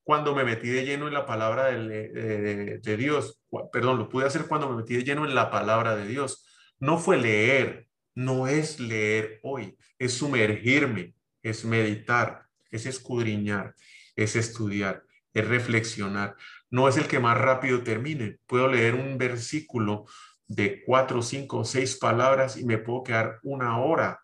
cuando 0.05 0.35
me 0.35 0.45
metí 0.45 0.69
de 0.69 0.85
lleno 0.85 1.07
en 1.07 1.15
la 1.15 1.27
palabra 1.27 1.67
de, 1.67 2.81
de, 2.83 2.97
Dios, 2.97 3.41
perdón, 3.73 3.99
lo 3.99 4.09
pude 4.09 4.27
hacer 4.27 4.47
cuando 4.47 4.69
me 4.69 4.77
metí 4.77 4.97
de 4.97 5.05
lleno 5.05 5.25
en 5.25 5.35
la 5.35 5.51
palabra 5.51 5.95
de 5.95 6.07
Dios. 6.07 6.45
No 6.81 6.99
fue 6.99 7.19
leer, 7.19 7.87
no 8.15 8.47
es 8.47 8.81
leer 8.81 9.41
hoy, 9.43 9.77
es 9.99 10.15
sumergirme, 10.15 11.15
es 11.43 11.65
meditar, 11.65 12.47
es 12.71 12.87
escudriñar, 12.87 13.75
es 14.17 14.37
estudiar, 14.37 15.05
es 15.33 15.47
reflexionar. 15.47 16.37
No 16.71 16.89
es 16.89 16.97
el 16.97 17.07
que 17.07 17.21
más 17.21 17.39
rápido 17.39 17.83
termine. 17.83 18.39
Puedo 18.47 18.69
leer 18.69 18.95
un 18.95 19.19
versículo 19.19 20.07
de 20.47 20.83
cuatro, 20.85 21.23
cinco, 21.23 21.65
seis 21.65 21.97
palabras 21.97 22.57
y 22.57 22.65
me 22.65 22.79
puedo 22.79 23.03
quedar 23.03 23.39
una 23.43 23.79
hora 23.79 24.21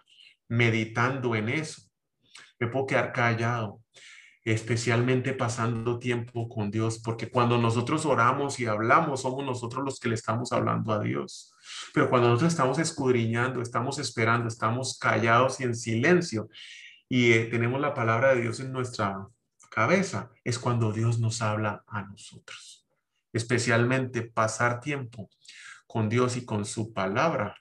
meditando 0.48 1.34
en 1.34 1.48
eso. 1.48 1.82
Me 2.58 2.66
puedo 2.66 2.86
quedar 2.86 3.12
callado, 3.12 3.82
especialmente 4.44 5.32
pasando 5.32 5.98
tiempo 5.98 6.48
con 6.48 6.70
Dios, 6.70 6.98
porque 6.98 7.30
cuando 7.30 7.58
nosotros 7.58 8.04
oramos 8.06 8.58
y 8.60 8.66
hablamos, 8.66 9.22
somos 9.22 9.44
nosotros 9.44 9.84
los 9.84 10.00
que 10.00 10.08
le 10.08 10.14
estamos 10.14 10.52
hablando 10.52 10.92
a 10.92 11.00
Dios. 11.00 11.54
Pero 11.92 12.08
cuando 12.08 12.28
nosotros 12.28 12.52
estamos 12.52 12.78
escudriñando, 12.78 13.62
estamos 13.62 13.98
esperando, 13.98 14.48
estamos 14.48 14.98
callados 14.98 15.60
y 15.60 15.64
en 15.64 15.74
silencio 15.74 16.48
y 17.08 17.32
eh, 17.32 17.44
tenemos 17.46 17.80
la 17.80 17.94
palabra 17.94 18.34
de 18.34 18.42
Dios 18.42 18.60
en 18.60 18.72
nuestra 18.72 19.26
cabeza, 19.70 20.30
es 20.44 20.58
cuando 20.58 20.92
Dios 20.92 21.18
nos 21.18 21.40
habla 21.40 21.84
a 21.86 22.02
nosotros. 22.02 22.86
Especialmente 23.32 24.22
pasar 24.22 24.80
tiempo 24.80 25.30
con 25.86 26.08
Dios 26.08 26.36
y 26.36 26.44
con 26.44 26.64
su 26.64 26.92
palabra. 26.92 27.56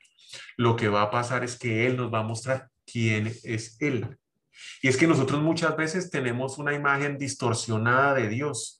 Lo 0.58 0.76
que 0.76 0.90
va 0.90 1.04
a 1.04 1.12
pasar 1.12 1.44
es 1.44 1.58
que 1.58 1.88
Él 1.88 1.96
nos 1.96 2.14
va 2.14 2.20
a 2.20 2.24
mostrar 2.24 2.70
quién 2.86 3.34
es 3.44 3.78
Él. 3.80 4.18
Y 4.82 4.90
es 4.90 4.98
que 4.98 5.08
nosotros 5.08 5.42
muchas 5.42 5.78
veces 5.78 6.10
tenemos 6.10 6.58
una 6.58 6.74
imagen 6.74 7.18
distorsionada 7.18 8.14
de 8.16 8.28
Dios 8.28 8.77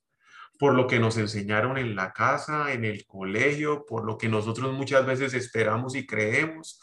por 0.58 0.74
lo 0.74 0.88
que 0.88 1.00
nos 1.00 1.18
enseñaron 1.18 1.78
en 1.78 1.96
la 1.96 2.14
casa, 2.14 2.74
en 2.74 2.84
el 2.84 3.06
colegio, 3.06 3.86
por 3.86 4.06
lo 4.06 4.18
que 4.18 4.28
nosotros 4.28 4.74
muchas 4.74 5.06
veces 5.06 5.34
esperamos 5.34 5.96
y 5.96 6.06
creemos, 6.06 6.80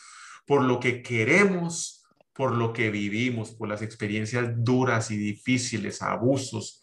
por 0.47 0.63
lo 0.63 0.79
que 0.79 1.03
queremos, 1.03 2.05
por 2.33 2.53
lo 2.53 2.73
que 2.73 2.91
vivimos, 2.91 3.53
por 3.53 3.69
las 3.69 3.83
experiencias 3.83 4.53
duras 4.57 5.11
y 5.11 5.17
difíciles, 5.17 6.03
abusos 6.03 6.81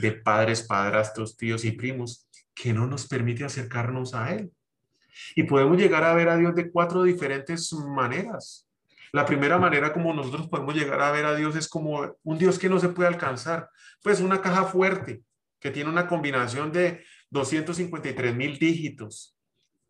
de 0.00 0.12
padres, 0.12 0.62
padrastros, 0.62 1.36
tíos 1.36 1.64
y 1.64 1.72
primos, 1.72 2.28
que 2.54 2.72
no 2.72 2.86
nos 2.86 3.06
permite 3.06 3.44
acercarnos 3.44 4.14
a 4.14 4.34
Él. 4.34 4.52
Y 5.34 5.42
podemos 5.44 5.76
llegar 5.76 6.04
a 6.04 6.14
ver 6.14 6.28
a 6.28 6.36
Dios 6.36 6.54
de 6.54 6.70
cuatro 6.70 7.02
diferentes 7.02 7.72
maneras. 7.72 8.66
La 9.12 9.26
primera 9.26 9.58
manera 9.58 9.92
como 9.92 10.14
nosotros 10.14 10.48
podemos 10.48 10.74
llegar 10.74 11.00
a 11.02 11.10
ver 11.10 11.26
a 11.26 11.34
Dios 11.34 11.56
es 11.56 11.68
como 11.68 12.16
un 12.22 12.38
Dios 12.38 12.58
que 12.58 12.70
no 12.70 12.78
se 12.78 12.88
puede 12.88 13.08
alcanzar, 13.08 13.68
pues 14.02 14.20
una 14.20 14.40
caja 14.40 14.64
fuerte 14.64 15.22
que 15.62 15.70
tiene 15.70 15.88
una 15.88 16.08
combinación 16.08 16.72
de 16.72 17.04
253 17.30 18.34
mil 18.34 18.58
dígitos, 18.58 19.38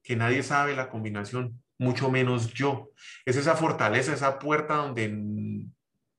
que 0.02 0.14
nadie 0.14 0.42
sabe 0.42 0.76
la 0.76 0.90
combinación, 0.90 1.62
mucho 1.78 2.10
menos 2.10 2.52
yo. 2.52 2.90
Es 3.24 3.36
esa 3.36 3.56
fortaleza, 3.56 4.12
esa 4.12 4.38
puerta 4.38 4.76
donde 4.76 5.08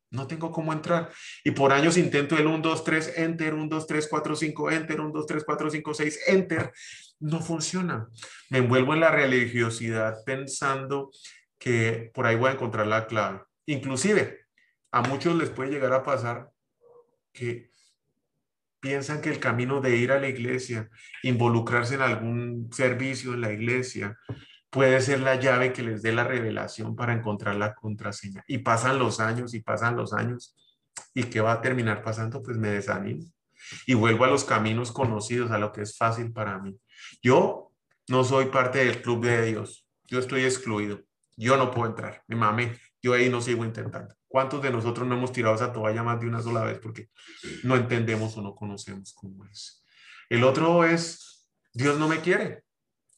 no 0.09 0.27
tengo 0.27 0.51
cómo 0.51 0.73
entrar. 0.73 1.11
Y 1.43 1.51
por 1.51 1.71
años 1.71 1.97
intento 1.97 2.35
el 2.35 2.47
1, 2.47 2.59
2, 2.59 2.83
3, 2.83 3.13
enter, 3.17 3.53
1, 3.53 3.67
2, 3.67 3.87
3, 3.87 4.07
4, 4.09 4.35
5, 4.35 4.71
enter, 4.71 4.99
1, 4.99 5.11
2, 5.11 5.25
3, 5.27 5.43
4, 5.45 5.69
5, 5.69 5.93
6, 5.93 6.19
enter. 6.27 6.73
No 7.19 7.39
funciona. 7.39 8.07
Me 8.49 8.57
envuelvo 8.57 8.95
en 8.95 9.01
la 9.01 9.11
religiosidad 9.11 10.17
pensando 10.25 11.11
que 11.59 12.11
por 12.13 12.25
ahí 12.25 12.35
voy 12.35 12.49
a 12.49 12.53
encontrar 12.53 12.87
la 12.87 13.05
clave. 13.05 13.41
Inclusive, 13.67 14.47
a 14.91 15.01
muchos 15.01 15.35
les 15.35 15.51
puede 15.51 15.71
llegar 15.71 15.93
a 15.93 16.03
pasar 16.03 16.49
que 17.31 17.72
piensan 18.83 19.21
que 19.21 19.29
el 19.29 19.39
camino 19.39 19.79
de 19.79 19.95
ir 19.95 20.11
a 20.11 20.19
la 20.19 20.27
iglesia, 20.27 20.89
involucrarse 21.23 21.95
en 21.95 22.01
algún 22.01 22.69
servicio 22.73 23.33
en 23.33 23.39
la 23.39 23.53
iglesia, 23.53 24.19
puede 24.69 24.99
ser 24.99 25.21
la 25.21 25.35
llave 25.35 25.71
que 25.71 25.83
les 25.83 26.01
dé 26.01 26.11
la 26.11 26.25
revelación 26.25 26.93
para 26.93 27.13
encontrar 27.13 27.55
la 27.55 27.75
contraseña. 27.75 28.43
Y 28.45 28.57
pasan 28.57 28.99
los 28.99 29.21
años 29.21 29.53
y 29.53 29.61
pasan 29.61 29.95
los 29.95 30.11
años. 30.11 30.53
¿Y 31.13 31.23
qué 31.23 31.39
va 31.39 31.53
a 31.53 31.61
terminar 31.61 32.03
pasando? 32.03 32.43
Pues 32.43 32.57
me 32.57 32.67
desanimo. 32.67 33.23
Y 33.87 33.93
vuelvo 33.93 34.25
a 34.25 34.27
los 34.27 34.43
caminos 34.43 34.91
conocidos, 34.91 35.51
a 35.51 35.59
lo 35.59 35.71
que 35.71 35.83
es 35.83 35.97
fácil 35.97 36.33
para 36.33 36.59
mí. 36.59 36.77
Yo 37.21 37.71
no 38.09 38.25
soy 38.25 38.47
parte 38.47 38.79
del 38.79 39.01
club 39.01 39.23
de 39.23 39.45
Dios. 39.45 39.87
Yo 40.07 40.19
estoy 40.19 40.43
excluido. 40.43 40.99
Yo 41.37 41.55
no 41.55 41.71
puedo 41.71 41.87
entrar, 41.87 42.21
mi 42.27 42.35
mami, 42.35 42.69
yo 43.01 43.13
ahí 43.13 43.29
no 43.29 43.39
sigo 43.41 43.63
intentando. 43.63 44.13
¿Cuántos 44.33 44.63
de 44.63 44.71
nosotros 44.71 45.07
no 45.07 45.13
hemos 45.13 45.31
tirado 45.31 45.53
esa 45.53 45.71
toalla 45.71 46.01
más 46.01 46.19
de 46.19 46.25
una 46.25 46.41
sola 46.41 46.63
vez 46.63 46.79
porque 46.79 47.07
no 47.61 47.75
entendemos 47.75 48.35
o 48.35 48.41
no 48.41 48.55
conocemos 48.55 49.13
cómo 49.13 49.45
es? 49.45 49.85
El 50.27 50.43
otro 50.43 50.83
es, 50.83 51.47
Dios 51.71 51.99
no 51.99 52.07
me 52.07 52.19
quiere. 52.19 52.63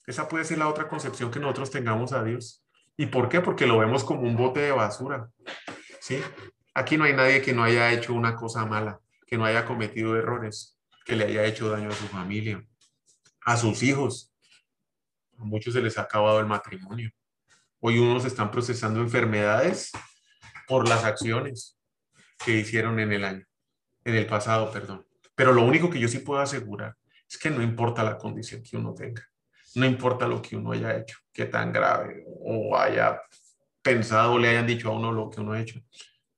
Esa 0.06 0.28
puede 0.28 0.44
ser 0.44 0.58
la 0.58 0.68
otra 0.68 0.90
concepción 0.90 1.32
que 1.32 1.40
nosotros 1.40 1.72
tengamos 1.72 2.12
a 2.12 2.22
Dios. 2.22 2.66
¿Y 2.98 3.06
por 3.06 3.30
qué? 3.30 3.40
Porque 3.40 3.66
lo 3.66 3.78
vemos 3.78 4.04
como 4.04 4.24
un 4.24 4.36
bote 4.36 4.60
de 4.60 4.74
basura. 4.74 5.30
¿Sí? 6.02 6.22
Aquí 6.74 6.98
no 6.98 7.06
hay 7.06 7.14
nadie 7.14 7.42
que 7.42 7.54
no 7.54 7.64
haya 7.64 7.94
hecho 7.94 8.14
una 8.14 8.36
cosa 8.36 8.66
mala, 8.66 9.00
que 9.26 9.38
no 9.38 9.46
haya 9.46 9.64
cometido 9.64 10.18
errores, 10.18 10.78
que 11.06 11.16
le 11.16 11.24
haya 11.24 11.46
hecho 11.46 11.70
daño 11.70 11.88
a 11.88 11.96
su 11.96 12.08
familia, 12.08 12.62
a 13.46 13.56
sus 13.56 13.84
hijos. 13.84 14.34
A 15.38 15.46
muchos 15.46 15.74
se 15.74 15.82
les 15.82 15.98
ha 15.98 16.02
acabado 16.02 16.42
el 16.42 16.46
matrimonio. 16.46 17.10
Hoy 17.80 18.00
unos 18.00 18.26
están 18.26 18.52
procesando 18.52 19.00
enfermedades 19.00 19.94
por 20.68 20.88
las 20.88 21.04
acciones 21.04 21.78
que 22.44 22.52
hicieron 22.52 23.00
en 23.00 23.12
el 23.12 23.24
año, 23.24 23.46
en 24.04 24.16
el 24.16 24.26
pasado, 24.26 24.72
perdón. 24.72 25.06
Pero 25.36 25.54
lo 25.54 25.64
único 25.64 25.90
que 25.90 26.00
yo 26.00 26.08
sí 26.08 26.20
puedo 26.20 26.42
asegurar 26.42 26.96
es 27.30 27.38
que 27.38 27.50
no 27.50 27.62
importa 27.62 28.04
la 28.04 28.18
condición 28.18 28.64
que 28.64 28.78
uno 28.78 28.94
tenga, 28.94 29.28
no 29.76 29.86
importa 29.86 30.28
lo 30.28 30.42
que 30.42 30.56
uno 30.56 30.72
haya 30.72 30.96
hecho, 30.98 31.18
qué 31.34 31.46
tan 31.46 31.74
grave 31.74 32.24
o 32.28 32.78
haya 32.78 33.22
pensado 33.82 34.34
o 34.34 34.40
le 34.40 34.50
hayan 34.50 34.68
dicho 34.68 34.90
a 34.90 34.94
uno 34.94 35.12
lo 35.12 35.30
que 35.30 35.42
uno 35.42 35.54
ha 35.54 35.60
hecho, 35.60 35.80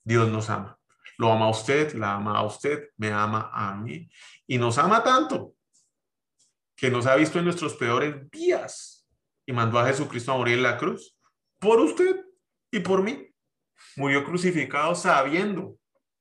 Dios 0.03 0.29
nos 0.29 0.49
ama. 0.49 0.77
Lo 1.17 1.31
ama 1.31 1.45
a 1.45 1.49
usted, 1.49 1.93
la 1.93 2.13
ama 2.13 2.37
a 2.37 2.43
usted, 2.43 2.89
me 2.97 3.11
ama 3.11 3.49
a 3.51 3.75
mí 3.75 4.09
y 4.45 4.57
nos 4.57 4.77
ama 4.77 5.03
tanto 5.03 5.53
que 6.75 6.91
nos 6.91 7.07
ha 7.07 7.15
visto 7.15 7.39
en 7.39 7.45
nuestros 7.45 7.73
peores 7.73 8.29
días 8.29 9.07
y 9.45 9.51
mandó 9.51 9.79
a 9.79 9.87
Jesucristo 9.87 10.31
a 10.31 10.37
morir 10.37 10.57
en 10.57 10.63
la 10.63 10.77
cruz 10.77 11.17
por 11.57 11.79
usted 11.79 12.23
y 12.71 12.79
por 12.79 13.01
mí. 13.01 13.26
Murió 13.95 14.23
crucificado 14.23 14.95
sabiendo 14.95 15.77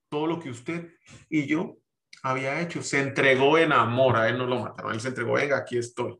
todo 0.09 0.27
lo 0.27 0.41
que 0.41 0.51
usted 0.51 0.93
y 1.29 1.47
yo 1.47 1.79
había 2.23 2.61
hecho. 2.61 2.83
Se 2.83 3.01
entregó 3.01 3.59
en 3.59 3.73
amor, 3.73 4.17
a 4.17 4.29
él 4.29 4.39
no 4.39 4.47
lo 4.47 4.61
mataron, 4.61 4.93
él 4.93 5.01
se 5.01 5.09
entregó, 5.09 5.35
venga, 5.35 5.59
aquí 5.59 5.79
estoy, 5.79 6.19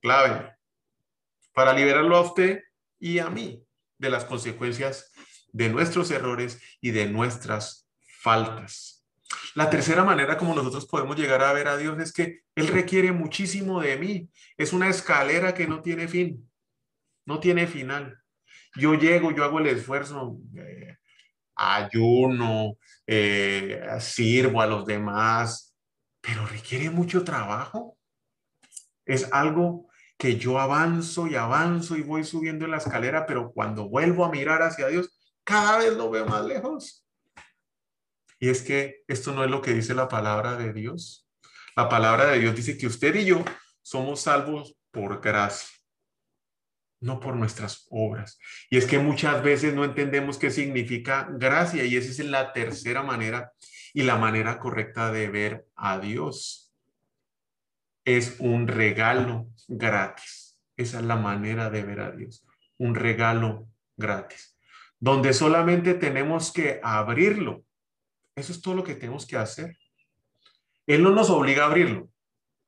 clave, 0.00 0.56
para 1.52 1.72
liberarlo 1.72 2.16
a 2.16 2.22
usted 2.22 2.62
y 2.98 3.18
a 3.18 3.30
mí 3.30 3.64
de 3.98 4.10
las 4.10 4.24
consecuencias 4.24 5.12
de 5.52 5.68
nuestros 5.68 6.10
errores 6.10 6.60
y 6.80 6.90
de 6.90 7.06
nuestras 7.06 7.88
faltas. 8.20 9.00
La 9.54 9.68
tercera 9.68 10.04
manera 10.04 10.36
como 10.36 10.54
nosotros 10.54 10.86
podemos 10.86 11.16
llegar 11.16 11.42
a 11.42 11.52
ver 11.52 11.68
a 11.68 11.76
Dios 11.76 11.98
es 12.00 12.12
que 12.12 12.42
Él 12.54 12.68
requiere 12.68 13.12
muchísimo 13.12 13.80
de 13.80 13.96
mí. 13.96 14.30
Es 14.56 14.72
una 14.72 14.88
escalera 14.88 15.54
que 15.54 15.66
no 15.66 15.82
tiene 15.82 16.08
fin, 16.08 16.48
no 17.26 17.40
tiene 17.40 17.66
final. 17.66 18.19
Yo 18.76 18.94
llego, 18.94 19.32
yo 19.32 19.44
hago 19.44 19.58
el 19.58 19.66
esfuerzo, 19.66 20.38
eh, 20.56 20.96
ayuno, 21.56 22.76
eh, 23.06 23.82
sirvo 24.00 24.60
a 24.60 24.66
los 24.66 24.86
demás, 24.86 25.74
pero 26.20 26.46
requiere 26.46 26.90
mucho 26.90 27.24
trabajo. 27.24 27.98
Es 29.04 29.32
algo 29.32 29.88
que 30.16 30.36
yo 30.36 30.60
avanzo 30.60 31.26
y 31.26 31.34
avanzo 31.34 31.96
y 31.96 32.02
voy 32.02 32.24
subiendo 32.24 32.64
en 32.64 32.70
la 32.72 32.76
escalera, 32.76 33.26
pero 33.26 33.52
cuando 33.52 33.88
vuelvo 33.88 34.24
a 34.24 34.30
mirar 34.30 34.62
hacia 34.62 34.88
Dios, 34.88 35.10
cada 35.44 35.78
vez 35.78 35.96
lo 35.96 36.10
veo 36.10 36.26
más 36.26 36.44
lejos. 36.44 37.06
Y 38.38 38.48
es 38.48 38.62
que 38.62 39.02
esto 39.08 39.32
no 39.32 39.44
es 39.44 39.50
lo 39.50 39.60
que 39.60 39.74
dice 39.74 39.94
la 39.94 40.08
palabra 40.08 40.56
de 40.56 40.72
Dios. 40.72 41.28
La 41.74 41.88
palabra 41.88 42.26
de 42.26 42.38
Dios 42.38 42.54
dice 42.54 42.78
que 42.78 42.86
usted 42.86 43.14
y 43.16 43.24
yo 43.24 43.44
somos 43.82 44.20
salvos 44.20 44.76
por 44.92 45.20
gracia 45.20 45.79
no 47.00 47.18
por 47.18 47.34
nuestras 47.36 47.86
obras. 47.90 48.38
Y 48.68 48.76
es 48.76 48.86
que 48.86 48.98
muchas 48.98 49.42
veces 49.42 49.74
no 49.74 49.84
entendemos 49.84 50.38
qué 50.38 50.50
significa 50.50 51.28
gracia 51.32 51.84
y 51.84 51.96
esa 51.96 52.10
es 52.10 52.28
la 52.28 52.52
tercera 52.52 53.02
manera 53.02 53.52
y 53.92 54.02
la 54.02 54.16
manera 54.16 54.58
correcta 54.58 55.10
de 55.10 55.28
ver 55.28 55.66
a 55.74 55.98
Dios. 55.98 56.66
es 58.04 58.36
un 58.38 58.66
regalo 58.66 59.48
gratis. 59.68 60.58
Esa 60.76 60.98
es 61.00 61.04
la 61.04 61.16
manera 61.16 61.70
de 61.70 61.82
ver 61.82 62.00
a 62.00 62.10
Dios. 62.10 62.46
Un 62.78 62.94
regalo 62.94 63.68
gratis. 63.96 64.58
Donde 64.98 65.32
solamente 65.32 65.94
tenemos 65.94 66.52
que 66.52 66.80
abrirlo. 66.82 67.64
Eso 68.34 68.52
es 68.52 68.62
todo 68.62 68.74
lo 68.74 68.84
que 68.84 68.94
tenemos 68.94 69.26
que 69.26 69.36
hacer. 69.36 69.76
Él 70.86 71.02
no 71.02 71.10
nos 71.10 71.30
obliga 71.30 71.64
a 71.64 71.66
abrirlo. 71.66 72.10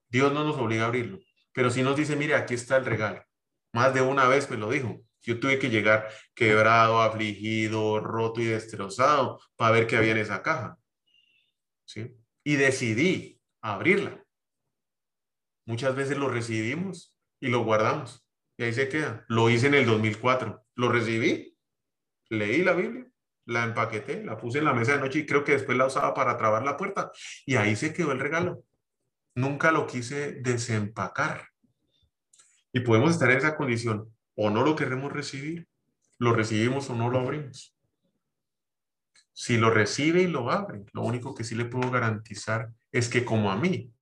Dios 0.08 0.32
no 0.32 0.44
nos 0.44 0.56
obliga 0.58 0.84
a 0.84 0.86
abrirlo. 0.86 1.18
Pero 1.52 1.70
si 1.70 1.82
nos 1.82 1.96
dice, 1.96 2.14
mire, 2.14 2.34
aquí 2.34 2.54
está 2.54 2.76
el 2.76 2.84
regalo. 2.84 3.24
Más 3.72 3.94
de 3.94 4.02
una 4.02 4.28
vez 4.28 4.50
me 4.50 4.56
lo 4.56 4.70
dijo. 4.70 5.00
Yo 5.22 5.38
tuve 5.38 5.58
que 5.58 5.70
llegar 5.70 6.08
quebrado, 6.34 7.00
afligido, 7.00 8.00
roto 8.00 8.40
y 8.40 8.46
destrozado 8.46 9.40
para 9.56 9.72
ver 9.72 9.86
qué 9.86 9.96
había 9.96 10.12
en 10.12 10.18
esa 10.18 10.42
caja. 10.42 10.78
¿Sí? 11.84 12.14
Y 12.44 12.56
decidí 12.56 13.40
abrirla. 13.60 14.22
Muchas 15.64 15.94
veces 15.94 16.18
lo 16.18 16.28
recibimos 16.28 17.14
y 17.40 17.48
lo 17.48 17.64
guardamos. 17.64 18.26
Y 18.56 18.64
ahí 18.64 18.72
se 18.72 18.88
queda. 18.88 19.24
Lo 19.28 19.48
hice 19.48 19.68
en 19.68 19.74
el 19.74 19.86
2004. 19.86 20.64
Lo 20.74 20.90
recibí, 20.90 21.56
leí 22.28 22.62
la 22.62 22.72
Biblia, 22.72 23.06
la 23.46 23.64
empaqueté, 23.64 24.24
la 24.24 24.36
puse 24.36 24.58
en 24.58 24.64
la 24.64 24.74
mesa 24.74 24.92
de 24.92 25.00
noche 25.00 25.20
y 25.20 25.26
creo 25.26 25.44
que 25.44 25.52
después 25.52 25.78
la 25.78 25.86
usaba 25.86 26.14
para 26.14 26.36
trabar 26.36 26.64
la 26.64 26.76
puerta. 26.76 27.12
Y 27.46 27.56
ahí 27.56 27.76
se 27.76 27.92
quedó 27.92 28.12
el 28.12 28.20
regalo. 28.20 28.64
Nunca 29.34 29.70
lo 29.70 29.86
quise 29.86 30.32
desempacar. 30.32 31.51
Y 32.72 32.80
podemos 32.80 33.12
estar 33.12 33.30
en 33.30 33.38
esa 33.38 33.56
condición. 33.56 34.08
O 34.34 34.50
no 34.50 34.64
lo 34.64 34.74
queremos 34.74 35.12
recibir, 35.12 35.68
lo 36.18 36.32
recibimos 36.32 36.88
o 36.88 36.94
no 36.94 37.10
lo 37.10 37.20
abrimos. 37.20 37.76
Si 39.32 39.56
lo 39.56 39.70
recibe 39.70 40.22
y 40.22 40.26
lo 40.26 40.50
abre, 40.50 40.84
lo 40.92 41.02
único 41.02 41.34
que 41.34 41.44
sí 41.44 41.54
le 41.54 41.64
puedo 41.64 41.90
garantizar 41.90 42.70
es 42.90 43.08
que 43.08 43.24
como 43.24 43.50
a 43.50 43.56
mí, 43.56 43.92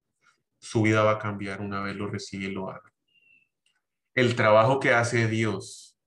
su 0.58 0.82
vida 0.82 1.02
va 1.02 1.12
a 1.12 1.18
cambiar 1.18 1.60
una 1.60 1.80
vez 1.80 1.96
lo 1.96 2.08
recibe 2.08 2.46
y 2.46 2.52
lo 2.52 2.70
abre. 2.70 2.92
El 4.14 4.36
trabajo 4.36 4.78
que 4.80 4.92
hace 4.92 5.28
Dios 5.28 5.98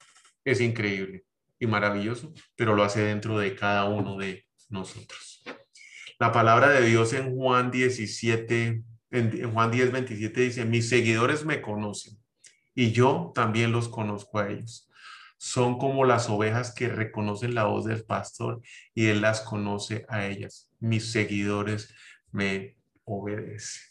es 0.45 0.61
increíble 0.61 1.25
y 1.59 1.67
maravilloso, 1.67 2.33
pero 2.55 2.75
lo 2.75 2.83
hace 2.83 3.01
dentro 3.01 3.39
de 3.39 3.55
cada 3.55 3.85
uno 3.85 4.17
de 4.17 4.45
nosotros. 4.69 5.43
La 6.19 6.31
palabra 6.31 6.69
de 6.69 6.85
Dios 6.85 7.13
en 7.13 7.35
Juan 7.35 7.71
17, 7.71 8.83
en 9.11 9.53
Juan 9.53 9.71
10, 9.71 9.91
27 9.91 10.41
dice, 10.41 10.65
mis 10.65 10.89
seguidores 10.89 11.45
me 11.45 11.61
conocen 11.61 12.22
y 12.75 12.91
yo 12.91 13.31
también 13.35 13.71
los 13.71 13.89
conozco 13.89 14.39
a 14.39 14.49
ellos. 14.49 14.89
Son 15.37 15.77
como 15.77 16.05
las 16.05 16.29
ovejas 16.29 16.73
que 16.73 16.87
reconocen 16.87 17.53
la 17.53 17.65
voz 17.65 17.85
del 17.85 18.05
pastor 18.05 18.61
y 18.93 19.07
él 19.07 19.21
las 19.21 19.41
conoce 19.41 20.05
a 20.07 20.25
ellas. 20.25 20.71
Mis 20.79 21.11
seguidores 21.11 21.93
me 22.31 22.77
obedecen. 23.03 23.83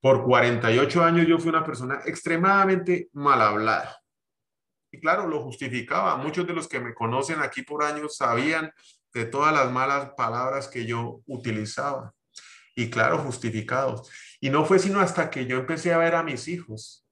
Por 0.00 0.24
48 0.24 1.04
años 1.04 1.26
yo 1.28 1.38
fui 1.38 1.50
una 1.50 1.64
persona 1.64 2.00
extremadamente 2.04 3.08
mal 3.12 3.40
hablada. 3.40 3.96
Y 4.90 5.00
claro, 5.00 5.28
lo 5.28 5.40
justificaba. 5.42 6.16
Muchos 6.16 6.46
de 6.46 6.52
los 6.52 6.66
que 6.66 6.80
me 6.80 6.92
conocen 6.92 7.40
aquí 7.40 7.62
por 7.62 7.84
años 7.84 8.16
sabían 8.16 8.72
de 9.14 9.24
todas 9.26 9.54
las 9.54 9.70
malas 9.70 10.10
palabras 10.16 10.66
que 10.66 10.84
yo 10.84 11.22
utilizaba. 11.26 12.12
Y 12.74 12.90
claro, 12.90 13.18
justificados. 13.18 14.10
Y 14.40 14.50
no 14.50 14.64
fue 14.64 14.80
sino 14.80 15.00
hasta 15.00 15.30
que 15.30 15.46
yo 15.46 15.58
empecé 15.58 15.92
a 15.92 15.98
ver 15.98 16.16
a 16.16 16.24
mis 16.24 16.48
hijos 16.48 17.02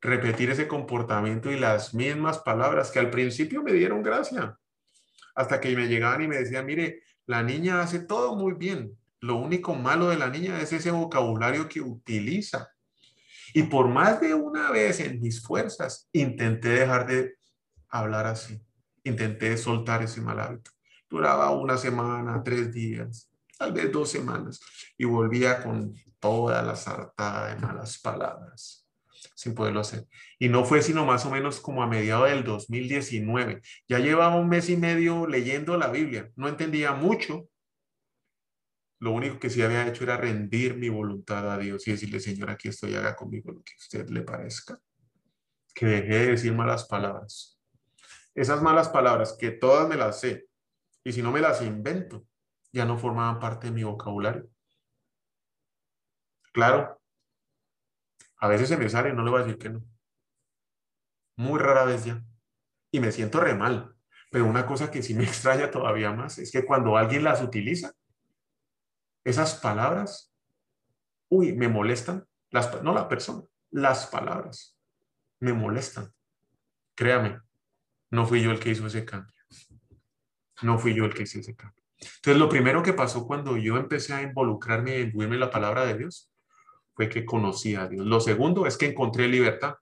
repetir 0.00 0.50
ese 0.50 0.66
comportamiento 0.66 1.50
y 1.50 1.58
las 1.58 1.94
mismas 1.94 2.38
palabras 2.38 2.90
que 2.90 2.98
al 2.98 3.10
principio 3.10 3.62
me 3.62 3.72
dieron 3.72 4.02
gracia, 4.02 4.58
hasta 5.34 5.60
que 5.60 5.76
me 5.76 5.88
llegaban 5.88 6.22
y 6.22 6.28
me 6.28 6.38
decían, 6.38 6.66
mire, 6.66 7.02
la 7.26 7.42
niña 7.42 7.82
hace 7.82 8.00
todo 8.00 8.34
muy 8.34 8.54
bien, 8.54 8.96
lo 9.20 9.36
único 9.36 9.74
malo 9.74 10.08
de 10.08 10.16
la 10.16 10.28
niña 10.28 10.60
es 10.60 10.72
ese 10.72 10.90
vocabulario 10.90 11.68
que 11.68 11.80
utiliza. 11.80 12.70
Y 13.52 13.64
por 13.64 13.88
más 13.88 14.20
de 14.20 14.32
una 14.32 14.70
vez 14.70 15.00
en 15.00 15.20
mis 15.20 15.42
fuerzas 15.42 16.08
intenté 16.12 16.70
dejar 16.70 17.06
de 17.06 17.34
hablar 17.88 18.26
así, 18.26 18.60
intenté 19.04 19.56
soltar 19.58 20.02
ese 20.02 20.20
mal 20.20 20.40
hábito. 20.40 20.70
Duraba 21.08 21.50
una 21.50 21.76
semana, 21.76 22.42
tres 22.42 22.72
días, 22.72 23.30
tal 23.58 23.72
vez 23.72 23.92
dos 23.92 24.10
semanas, 24.10 24.60
y 24.96 25.04
volvía 25.04 25.62
con 25.62 25.94
toda 26.20 26.62
la 26.62 26.76
sartada 26.76 27.48
de 27.48 27.60
malas 27.60 27.98
palabras 27.98 28.79
sin 29.40 29.54
poderlo 29.54 29.80
hacer. 29.80 30.06
Y 30.38 30.50
no 30.50 30.66
fue 30.66 30.82
sino 30.82 31.06
más 31.06 31.24
o 31.24 31.30
menos 31.30 31.60
como 31.60 31.82
a 31.82 31.86
mediados 31.86 32.28
del 32.28 32.44
2019. 32.44 33.62
Ya 33.88 33.98
llevaba 33.98 34.36
un 34.36 34.50
mes 34.50 34.68
y 34.68 34.76
medio 34.76 35.26
leyendo 35.26 35.78
la 35.78 35.88
Biblia. 35.88 36.30
No 36.36 36.46
entendía 36.46 36.92
mucho. 36.92 37.48
Lo 38.98 39.12
único 39.12 39.38
que 39.38 39.48
sí 39.48 39.62
había 39.62 39.88
hecho 39.88 40.04
era 40.04 40.18
rendir 40.18 40.76
mi 40.76 40.90
voluntad 40.90 41.50
a 41.50 41.56
Dios 41.56 41.88
y 41.88 41.92
decirle, 41.92 42.20
Señor, 42.20 42.50
aquí 42.50 42.68
estoy, 42.68 42.94
haga 42.94 43.16
conmigo 43.16 43.50
lo 43.50 43.62
que 43.62 43.72
a 43.72 43.78
usted 43.78 44.10
le 44.10 44.20
parezca. 44.20 44.78
Que 45.74 45.86
deje 45.86 46.18
de 46.18 46.26
decir 46.32 46.52
malas 46.52 46.84
palabras. 46.86 47.58
Esas 48.34 48.60
malas 48.60 48.90
palabras, 48.90 49.34
que 49.40 49.52
todas 49.52 49.88
me 49.88 49.96
las 49.96 50.20
sé, 50.20 50.48
y 51.02 51.12
si 51.12 51.22
no 51.22 51.32
me 51.32 51.40
las 51.40 51.62
invento, 51.62 52.26
ya 52.72 52.84
no 52.84 52.98
formaban 52.98 53.40
parte 53.40 53.68
de 53.68 53.72
mi 53.72 53.84
vocabulario. 53.84 54.50
Claro, 56.52 56.99
a 58.40 58.48
veces 58.48 58.68
se 58.68 58.78
me 58.78 58.88
sale, 58.88 59.12
no 59.12 59.22
le 59.22 59.30
voy 59.30 59.40
a 59.40 59.44
decir 59.44 59.58
que 59.58 59.68
no. 59.68 59.84
Muy 61.36 61.58
rara 61.58 61.84
vez 61.84 62.06
ya. 62.06 62.24
Y 62.90 62.98
me 62.98 63.12
siento 63.12 63.38
re 63.38 63.54
mal. 63.54 63.94
Pero 64.30 64.46
una 64.46 64.66
cosa 64.66 64.90
que 64.90 65.02
sí 65.02 65.14
me 65.14 65.24
extraña 65.24 65.70
todavía 65.70 66.12
más 66.12 66.38
es 66.38 66.50
que 66.50 66.64
cuando 66.64 66.96
alguien 66.96 67.22
las 67.22 67.42
utiliza, 67.42 67.92
esas 69.24 69.54
palabras, 69.56 70.34
uy, 71.28 71.52
me 71.52 71.68
molestan. 71.68 72.26
Las, 72.50 72.82
no 72.82 72.92
la 72.94 73.08
persona, 73.08 73.44
las 73.70 74.06
palabras 74.06 74.76
me 75.38 75.52
molestan. 75.52 76.12
Créame, 76.96 77.40
no 78.10 78.26
fui 78.26 78.42
yo 78.42 78.50
el 78.50 78.58
que 78.58 78.70
hizo 78.70 78.86
ese 78.86 79.04
cambio. 79.04 79.34
No 80.62 80.78
fui 80.78 80.94
yo 80.94 81.04
el 81.04 81.14
que 81.14 81.22
hizo 81.22 81.38
ese 81.38 81.54
cambio. 81.54 81.84
Entonces, 81.98 82.38
lo 82.38 82.48
primero 82.48 82.82
que 82.82 82.94
pasó 82.94 83.26
cuando 83.26 83.56
yo 83.58 83.76
empecé 83.76 84.14
a 84.14 84.22
involucrarme 84.22 85.12
y 85.14 85.22
en 85.22 85.40
la 85.40 85.50
palabra 85.50 85.84
de 85.84 85.98
Dios 85.98 86.29
fue 86.94 87.08
que 87.08 87.24
conocí 87.24 87.74
a 87.74 87.86
Dios. 87.86 88.06
Lo 88.06 88.20
segundo 88.20 88.66
es 88.66 88.76
que 88.76 88.86
encontré 88.86 89.28
libertad. 89.28 89.76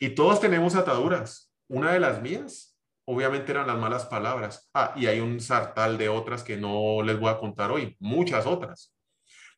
Y 0.00 0.10
todos 0.10 0.40
tenemos 0.40 0.74
ataduras. 0.74 1.52
Una 1.68 1.92
de 1.92 2.00
las 2.00 2.22
mías, 2.22 2.78
obviamente, 3.04 3.52
eran 3.52 3.66
las 3.66 3.78
malas 3.78 4.06
palabras. 4.06 4.70
Ah, 4.74 4.92
y 4.96 5.06
hay 5.06 5.20
un 5.20 5.40
sartal 5.40 5.98
de 5.98 6.08
otras 6.08 6.42
que 6.42 6.56
no 6.56 7.02
les 7.02 7.18
voy 7.18 7.30
a 7.30 7.38
contar 7.38 7.70
hoy, 7.70 7.96
muchas 7.98 8.46
otras. 8.46 8.94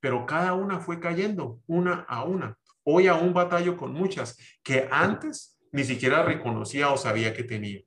Pero 0.00 0.24
cada 0.24 0.54
una 0.54 0.80
fue 0.80 0.98
cayendo, 0.98 1.60
una 1.66 2.06
a 2.08 2.24
una. 2.24 2.56
Hoy 2.84 3.06
aún 3.06 3.34
batallo 3.34 3.76
con 3.76 3.92
muchas 3.92 4.38
que 4.62 4.88
antes 4.90 5.58
ni 5.72 5.84
siquiera 5.84 6.22
reconocía 6.22 6.90
o 6.90 6.96
sabía 6.96 7.34
que 7.34 7.44
tenía. 7.44 7.80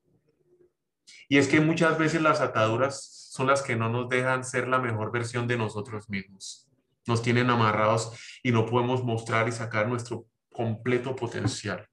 Y 1.28 1.38
es 1.38 1.48
que 1.48 1.60
muchas 1.60 1.98
veces 1.98 2.22
las 2.22 2.40
ataduras 2.40 3.30
son 3.32 3.48
las 3.48 3.64
que 3.64 3.76
no 3.76 3.90
nos 3.90 4.08
dejan 4.08 4.44
ser 4.44 4.68
la 4.68 4.78
mejor 4.78 5.12
versión 5.12 5.48
de 5.48 5.58
nosotros 5.58 6.08
mismos 6.10 6.70
nos 7.08 7.22
tienen 7.22 7.50
amarrados 7.50 8.12
y 8.44 8.52
no 8.52 8.66
podemos 8.66 9.04
mostrar 9.04 9.48
y 9.48 9.52
sacar 9.52 9.88
nuestro 9.88 10.26
completo 10.52 11.16
potencial. 11.16 11.88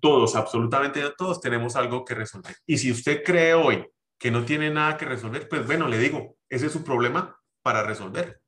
Todos, 0.00 0.36
absolutamente 0.36 1.02
todos 1.16 1.40
tenemos 1.40 1.76
algo 1.76 2.04
que 2.04 2.14
resolver. 2.14 2.56
Y 2.66 2.78
si 2.78 2.92
usted 2.92 3.22
cree 3.24 3.54
hoy 3.54 3.86
que 4.18 4.30
no 4.30 4.44
tiene 4.44 4.70
nada 4.70 4.96
que 4.96 5.04
resolver, 5.04 5.48
pues 5.48 5.66
bueno, 5.66 5.88
le 5.88 5.98
digo, 5.98 6.36
ese 6.48 6.66
es 6.66 6.72
su 6.72 6.84
problema 6.84 7.40
para 7.62 7.82
resolver. 7.82 8.40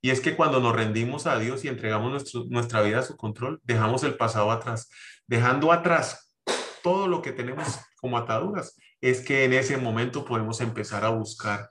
Y 0.00 0.10
es 0.10 0.20
que 0.20 0.36
cuando 0.36 0.60
nos 0.60 0.74
rendimos 0.74 1.26
a 1.26 1.38
Dios 1.38 1.64
y 1.64 1.68
entregamos 1.68 2.34
nuestra 2.50 2.82
vida 2.82 2.98
a 2.98 3.02
su 3.02 3.16
control, 3.16 3.60
dejamos 3.62 4.04
el 4.04 4.16
pasado 4.16 4.50
atrás. 4.50 4.90
Dejando 5.26 5.72
atrás 5.72 6.36
todo 6.82 7.08
lo 7.08 7.22
que 7.22 7.32
tenemos 7.32 7.78
como 7.96 8.18
ataduras, 8.18 8.76
es 9.00 9.22
que 9.22 9.44
en 9.44 9.54
ese 9.54 9.78
momento 9.78 10.26
podemos 10.26 10.60
empezar 10.60 11.04
a 11.04 11.08
buscar 11.08 11.70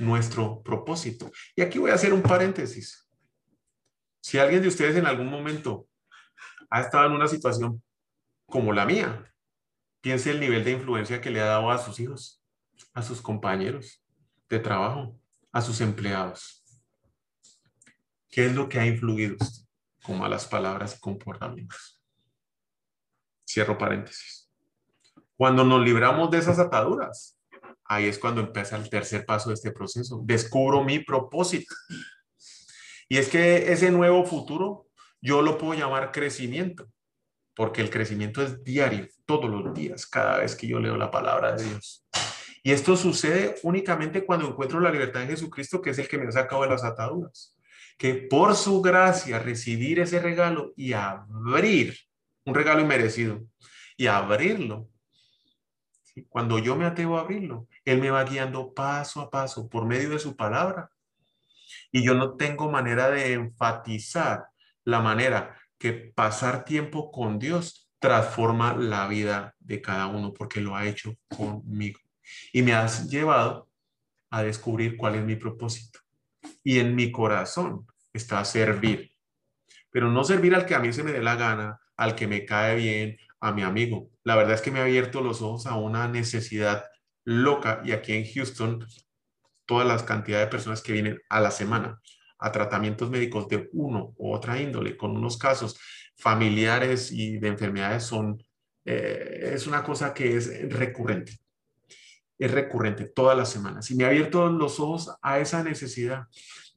nuestro 0.00 0.62
propósito. 0.62 1.30
Y 1.54 1.62
aquí 1.62 1.78
voy 1.78 1.90
a 1.90 1.94
hacer 1.94 2.12
un 2.12 2.22
paréntesis. 2.22 3.08
Si 4.20 4.38
alguien 4.38 4.62
de 4.62 4.68
ustedes 4.68 4.96
en 4.96 5.06
algún 5.06 5.28
momento 5.28 5.88
ha 6.70 6.80
estado 6.80 7.06
en 7.06 7.12
una 7.12 7.28
situación 7.28 7.82
como 8.46 8.72
la 8.72 8.84
mía, 8.84 9.32
piense 10.00 10.30
el 10.30 10.40
nivel 10.40 10.64
de 10.64 10.72
influencia 10.72 11.20
que 11.20 11.30
le 11.30 11.40
ha 11.40 11.46
dado 11.46 11.70
a 11.70 11.78
sus 11.78 12.00
hijos, 12.00 12.42
a 12.94 13.02
sus 13.02 13.20
compañeros 13.20 14.02
de 14.48 14.58
trabajo, 14.58 15.18
a 15.52 15.60
sus 15.60 15.80
empleados. 15.80 16.64
¿Qué 18.28 18.46
es 18.46 18.54
lo 18.54 18.68
que 18.68 18.78
ha 18.78 18.86
influido 18.86 19.36
con 20.02 20.18
malas 20.18 20.46
palabras 20.46 20.96
y 20.96 21.00
comportamientos? 21.00 22.00
Cierro 23.46 23.76
paréntesis. 23.76 24.48
Cuando 25.36 25.64
nos 25.64 25.82
libramos 25.82 26.30
de 26.30 26.38
esas 26.38 26.58
ataduras, 26.58 27.39
ahí 27.90 28.06
es 28.06 28.20
cuando 28.20 28.40
empieza 28.40 28.76
el 28.76 28.88
tercer 28.88 29.26
paso 29.26 29.50
de 29.50 29.56
este 29.56 29.72
proceso. 29.72 30.20
Descubro 30.22 30.84
mi 30.84 31.00
propósito. 31.00 31.74
Y 33.08 33.16
es 33.16 33.28
que 33.28 33.72
ese 33.72 33.90
nuevo 33.90 34.24
futuro 34.24 34.86
yo 35.20 35.42
lo 35.42 35.58
puedo 35.58 35.74
llamar 35.74 36.12
crecimiento, 36.12 36.88
porque 37.52 37.82
el 37.82 37.90
crecimiento 37.90 38.42
es 38.42 38.62
diario, 38.62 39.08
todos 39.26 39.50
los 39.50 39.74
días, 39.74 40.06
cada 40.06 40.38
vez 40.38 40.54
que 40.54 40.68
yo 40.68 40.78
leo 40.78 40.96
la 40.96 41.10
palabra 41.10 41.56
de 41.56 41.64
Dios. 41.64 42.06
Y 42.62 42.70
esto 42.70 42.96
sucede 42.96 43.56
únicamente 43.64 44.24
cuando 44.24 44.46
encuentro 44.46 44.78
la 44.78 44.92
libertad 44.92 45.22
en 45.22 45.30
Jesucristo, 45.30 45.82
que 45.82 45.90
es 45.90 45.98
el 45.98 46.06
que 46.06 46.16
me 46.16 46.28
ha 46.28 46.32
sacado 46.32 46.62
de 46.62 46.68
las 46.68 46.84
ataduras, 46.84 47.56
que 47.98 48.14
por 48.14 48.54
su 48.54 48.80
gracia 48.80 49.40
recibir 49.40 49.98
ese 49.98 50.20
regalo 50.20 50.72
y 50.76 50.92
abrir, 50.92 51.98
un 52.44 52.54
regalo 52.54 52.82
inmerecido, 52.82 53.42
y 53.96 54.06
abrirlo. 54.06 54.88
Cuando 56.28 56.58
yo 56.58 56.76
me 56.76 56.86
atrevo 56.86 57.18
a 57.18 57.22
abrirlo, 57.22 57.68
Él 57.84 58.00
me 58.00 58.10
va 58.10 58.24
guiando 58.24 58.72
paso 58.74 59.20
a 59.20 59.30
paso 59.30 59.68
por 59.68 59.86
medio 59.86 60.10
de 60.10 60.18
su 60.18 60.36
palabra. 60.36 60.90
Y 61.92 62.02
yo 62.02 62.14
no 62.14 62.36
tengo 62.36 62.70
manera 62.70 63.10
de 63.10 63.32
enfatizar 63.32 64.46
la 64.84 65.00
manera 65.00 65.56
que 65.78 65.92
pasar 65.92 66.64
tiempo 66.64 67.10
con 67.10 67.38
Dios 67.38 67.90
transforma 67.98 68.74
la 68.74 69.06
vida 69.08 69.54
de 69.58 69.80
cada 69.80 70.06
uno 70.06 70.32
porque 70.32 70.60
lo 70.60 70.74
ha 70.74 70.86
hecho 70.86 71.14
conmigo. 71.28 72.00
Y 72.52 72.62
me 72.62 72.74
has 72.74 73.08
llevado 73.08 73.68
a 74.30 74.42
descubrir 74.42 74.96
cuál 74.96 75.16
es 75.16 75.24
mi 75.24 75.36
propósito. 75.36 76.00
Y 76.62 76.78
en 76.78 76.94
mi 76.94 77.10
corazón 77.10 77.86
está 78.12 78.44
servir. 78.44 79.12
Pero 79.90 80.10
no 80.10 80.24
servir 80.24 80.54
al 80.54 80.66
que 80.66 80.74
a 80.74 80.78
mí 80.78 80.92
se 80.92 81.02
me 81.02 81.12
dé 81.12 81.22
la 81.22 81.36
gana, 81.36 81.80
al 81.96 82.14
que 82.14 82.26
me 82.26 82.44
cae 82.44 82.76
bien, 82.76 83.18
a 83.40 83.52
mi 83.52 83.62
amigo. 83.62 84.10
La 84.24 84.36
verdad 84.36 84.54
es 84.54 84.62
que 84.62 84.70
me 84.70 84.80
ha 84.80 84.84
abierto 84.84 85.20
los 85.20 85.42
ojos 85.42 85.66
a 85.66 85.76
una 85.76 86.08
necesidad 86.08 86.84
loca 87.24 87.82
y 87.84 87.92
aquí 87.92 88.12
en 88.12 88.24
Houston, 88.32 88.86
todas 89.66 89.86
las 89.86 90.02
cantidades 90.02 90.46
de 90.46 90.50
personas 90.50 90.82
que 90.82 90.92
vienen 90.92 91.18
a 91.28 91.40
la 91.40 91.50
semana 91.50 92.00
a 92.40 92.50
tratamientos 92.52 93.10
médicos 93.10 93.48
de 93.48 93.68
uno 93.72 94.14
u 94.16 94.32
otra 94.32 94.60
índole, 94.60 94.96
con 94.96 95.16
unos 95.16 95.36
casos 95.36 95.78
familiares 96.16 97.12
y 97.12 97.38
de 97.38 97.48
enfermedades 97.48 98.04
son, 98.04 98.42
eh, 98.84 99.52
es 99.54 99.66
una 99.66 99.84
cosa 99.84 100.14
que 100.14 100.36
es 100.36 100.72
recurrente. 100.72 101.38
Es 102.38 102.50
recurrente 102.50 103.08
todas 103.08 103.36
las 103.36 103.50
semanas. 103.50 103.90
Y 103.90 103.94
me 103.94 104.04
ha 104.04 104.08
abierto 104.08 104.48
los 104.48 104.80
ojos 104.80 105.14
a 105.20 105.38
esa 105.38 105.62
necesidad. 105.62 106.26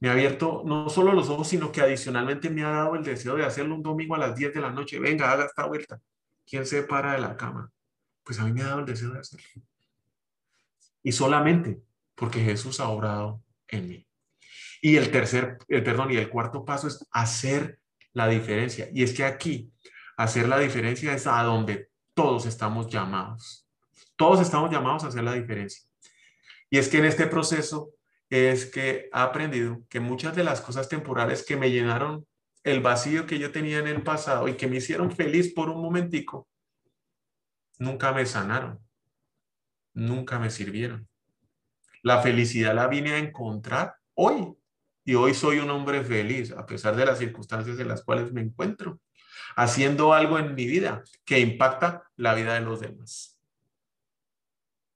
Me 0.00 0.10
ha 0.10 0.12
abierto 0.12 0.62
no 0.66 0.90
solo 0.90 1.12
los 1.12 1.30
ojos, 1.30 1.48
sino 1.48 1.72
que 1.72 1.80
adicionalmente 1.80 2.50
me 2.50 2.62
ha 2.62 2.70
dado 2.70 2.94
el 2.94 3.02
deseo 3.02 3.34
de 3.36 3.46
hacerlo 3.46 3.74
un 3.74 3.82
domingo 3.82 4.14
a 4.14 4.18
las 4.18 4.36
10 4.36 4.52
de 4.52 4.60
la 4.60 4.70
noche. 4.70 4.98
Venga, 4.98 5.32
haga 5.32 5.46
esta 5.46 5.64
vuelta. 5.64 5.98
¿Quién 6.46 6.66
se 6.66 6.82
para 6.82 7.12
de 7.12 7.18
la 7.18 7.36
cama? 7.36 7.72
Pues 8.22 8.38
a 8.38 8.44
mí 8.44 8.52
me 8.52 8.62
ha 8.62 8.66
dado 8.66 8.80
el 8.80 8.86
deseo 8.86 9.10
de 9.10 9.20
hacerlo. 9.20 9.62
Y 11.02 11.12
solamente 11.12 11.80
porque 12.14 12.40
Jesús 12.40 12.80
ha 12.80 12.88
obrado 12.88 13.42
en 13.68 13.88
mí. 13.88 14.06
Y 14.80 14.96
el 14.96 15.10
tercer, 15.10 15.58
el 15.68 15.82
perdón, 15.82 16.10
y 16.10 16.16
el 16.16 16.28
cuarto 16.28 16.64
paso 16.64 16.88
es 16.88 17.06
hacer 17.10 17.80
la 18.12 18.28
diferencia. 18.28 18.88
Y 18.92 19.02
es 19.02 19.12
que 19.12 19.24
aquí, 19.24 19.72
hacer 20.16 20.48
la 20.48 20.58
diferencia 20.58 21.14
es 21.14 21.26
a 21.26 21.42
donde 21.42 21.90
todos 22.14 22.46
estamos 22.46 22.88
llamados. 22.88 23.66
Todos 24.16 24.40
estamos 24.40 24.70
llamados 24.70 25.04
a 25.04 25.08
hacer 25.08 25.24
la 25.24 25.32
diferencia. 25.32 25.84
Y 26.70 26.78
es 26.78 26.88
que 26.88 26.98
en 26.98 27.06
este 27.06 27.26
proceso 27.26 27.90
es 28.30 28.66
que 28.66 28.90
he 28.90 29.08
aprendido 29.12 29.82
que 29.88 30.00
muchas 30.00 30.34
de 30.36 30.44
las 30.44 30.60
cosas 30.60 30.88
temporales 30.88 31.44
que 31.44 31.56
me 31.56 31.70
llenaron 31.70 32.26
el 32.64 32.80
vacío 32.80 33.26
que 33.26 33.38
yo 33.38 33.52
tenía 33.52 33.78
en 33.78 33.86
el 33.86 34.02
pasado 34.02 34.48
y 34.48 34.54
que 34.54 34.66
me 34.66 34.76
hicieron 34.76 35.12
feliz 35.12 35.52
por 35.52 35.68
un 35.68 35.82
momentico, 35.82 36.48
nunca 37.78 38.12
me 38.12 38.24
sanaron, 38.24 38.80
nunca 39.92 40.38
me 40.38 40.50
sirvieron. 40.50 41.06
La 42.02 42.22
felicidad 42.22 42.74
la 42.74 42.88
vine 42.88 43.12
a 43.12 43.18
encontrar 43.18 43.96
hoy 44.14 44.54
y 45.04 45.14
hoy 45.14 45.34
soy 45.34 45.58
un 45.58 45.70
hombre 45.70 46.02
feliz 46.02 46.52
a 46.52 46.64
pesar 46.64 46.96
de 46.96 47.04
las 47.04 47.18
circunstancias 47.18 47.78
en 47.78 47.88
las 47.88 48.02
cuales 48.02 48.32
me 48.32 48.40
encuentro, 48.40 48.98
haciendo 49.56 50.14
algo 50.14 50.38
en 50.38 50.54
mi 50.54 50.66
vida 50.66 51.04
que 51.26 51.40
impacta 51.40 52.10
la 52.16 52.34
vida 52.34 52.54
de 52.54 52.62
los 52.62 52.80
demás. 52.80 53.38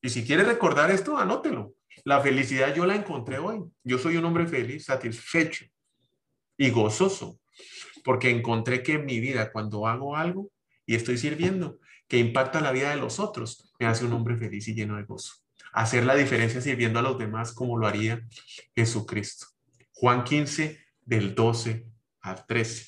Y 0.00 0.09
si 0.09 0.24
quieres 0.24 0.46
recordar 0.46 0.90
esto, 0.90 1.18
anótelo. 1.18 1.74
La 2.04 2.20
felicidad 2.20 2.74
yo 2.74 2.87
la 2.87 2.94
encontré 2.94 3.38
hoy. 3.38 3.62
Yo 3.83 3.98
soy 3.98 4.16
un 4.16 4.24
hombre 4.24 4.46
feliz, 4.46 4.87
satisfecho 4.87 5.66
y 6.57 6.70
gozoso 6.70 7.38
porque 8.05 8.31
encontré 8.31 8.83
que 8.83 8.94
en 8.94 9.05
mi 9.05 9.21
vida, 9.21 9.53
cuando 9.53 9.87
hago 9.87 10.16
algo 10.16 10.51
y 10.87 10.94
estoy 10.94 11.18
sirviendo, 11.18 11.79
que 12.07 12.18
impacta 12.18 12.61
la 12.61 12.73
vida 12.73 12.90
de 12.90 12.97
los 12.97 13.21
otros, 13.21 13.73
me 13.79 13.87
hace 13.87 14.05
un 14.05 14.12
hombre 14.14 14.37
feliz 14.37 14.66
y 14.68 14.75
lleno 14.75 14.97
de 14.97 15.05
gozo. 15.05 15.35
Hacer 15.73 16.05
la 16.05 16.14
diferencia 16.14 16.61
sirviendo 16.61 16.99
a 16.99 17.03
los 17.03 17.18
demás 17.18 17.53
como 17.53 17.77
lo 17.77 17.87
haría 17.87 18.27
Jesucristo. 18.75 19.47
Juan 19.92 20.25
15, 20.25 20.81
del 21.03 21.35
12 21.35 21.87
al 22.21 22.47
13. 22.47 22.87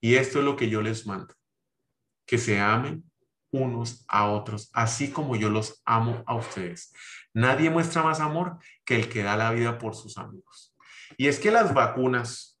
Y 0.00 0.16
esto 0.16 0.40
es 0.40 0.44
lo 0.44 0.56
que 0.56 0.68
yo 0.68 0.82
les 0.82 1.06
mando, 1.06 1.34
que 2.26 2.38
se 2.38 2.58
amen 2.58 3.04
unos 3.52 4.04
a 4.08 4.30
otros, 4.30 4.70
así 4.72 5.10
como 5.10 5.36
yo 5.36 5.50
los 5.50 5.82
amo 5.84 6.24
a 6.26 6.34
ustedes. 6.34 6.92
Nadie 7.34 7.70
muestra 7.70 8.02
más 8.02 8.18
amor 8.20 8.58
que 8.84 8.96
el 8.96 9.08
que 9.08 9.22
da 9.22 9.36
la 9.36 9.52
vida 9.52 9.78
por 9.78 9.94
sus 9.94 10.18
amigos. 10.18 10.74
Y 11.16 11.28
es 11.28 11.38
que 11.38 11.50
las 11.50 11.74
vacunas 11.74 12.51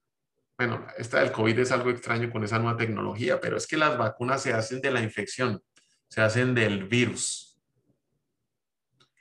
bueno, 0.58 0.86
esta 0.98 1.20
del 1.20 1.32
COVID 1.32 1.58
es 1.58 1.72
algo 1.72 1.90
extraño 1.90 2.30
con 2.30 2.44
esa 2.44 2.58
nueva 2.58 2.76
tecnología, 2.76 3.40
pero 3.40 3.56
es 3.56 3.66
que 3.66 3.76
las 3.76 3.96
vacunas 3.96 4.42
se 4.42 4.52
hacen 4.52 4.80
de 4.80 4.90
la 4.90 5.00
infección, 5.00 5.62
se 6.08 6.20
hacen 6.20 6.54
del 6.54 6.84
virus. 6.84 7.60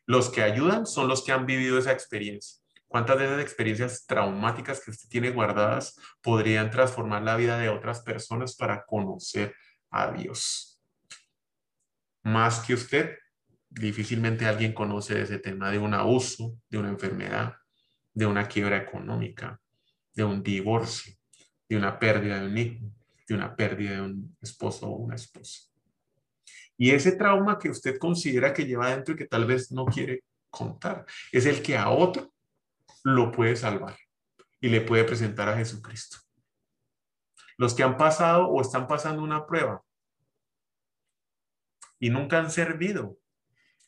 Los 0.05 0.29
que 0.29 0.43
ayudan 0.43 0.85
son 0.85 1.07
los 1.07 1.23
que 1.23 1.31
han 1.31 1.45
vivido 1.45 1.77
esa 1.77 1.93
experiencia. 1.93 2.59
¿Cuántas 2.87 3.17
de 3.17 3.25
esas 3.25 3.41
experiencias 3.41 4.05
traumáticas 4.05 4.83
que 4.83 4.91
usted 4.91 5.07
tiene 5.07 5.29
guardadas 5.29 5.97
podrían 6.21 6.69
transformar 6.69 7.21
la 7.21 7.37
vida 7.37 7.57
de 7.57 7.69
otras 7.69 8.01
personas 8.01 8.55
para 8.57 8.83
conocer 8.85 9.55
a 9.89 10.11
Dios? 10.11 10.81
Más 12.23 12.59
que 12.59 12.73
usted, 12.73 13.17
difícilmente 13.69 14.45
alguien 14.45 14.73
conoce 14.73 15.21
ese 15.21 15.39
tema 15.39 15.71
de 15.71 15.79
un 15.79 15.93
abuso, 15.93 16.57
de 16.69 16.77
una 16.77 16.89
enfermedad, 16.89 17.55
de 18.13 18.25
una 18.25 18.49
quiebra 18.49 18.75
económica, 18.75 19.59
de 20.13 20.25
un 20.25 20.43
divorcio 20.43 21.20
de 21.71 21.77
una 21.77 21.97
pérdida 21.97 22.37
de 22.37 22.47
un 22.47 22.57
hijo, 22.57 22.85
de 23.25 23.33
una 23.33 23.55
pérdida 23.55 23.91
de 23.91 24.01
un 24.01 24.37
esposo 24.41 24.87
o 24.87 24.97
una 24.97 25.15
esposa. 25.15 25.69
Y 26.77 26.91
ese 26.91 27.13
trauma 27.13 27.57
que 27.57 27.69
usted 27.69 27.97
considera 27.97 28.53
que 28.53 28.65
lleva 28.65 28.89
dentro 28.89 29.13
y 29.13 29.17
que 29.17 29.25
tal 29.25 29.45
vez 29.45 29.71
no 29.71 29.85
quiere 29.85 30.25
contar, 30.49 31.05
es 31.31 31.45
el 31.45 31.61
que 31.61 31.77
a 31.77 31.89
otro 31.89 32.33
lo 33.05 33.31
puede 33.31 33.55
salvar 33.55 33.95
y 34.59 34.67
le 34.67 34.81
puede 34.81 35.05
presentar 35.05 35.47
a 35.47 35.55
Jesucristo. 35.55 36.17
Los 37.55 37.73
que 37.73 37.83
han 37.83 37.95
pasado 37.95 38.49
o 38.49 38.59
están 38.59 38.85
pasando 38.85 39.23
una 39.23 39.45
prueba 39.45 39.81
y 41.99 42.09
nunca 42.09 42.37
han 42.37 42.51
servido, 42.51 43.17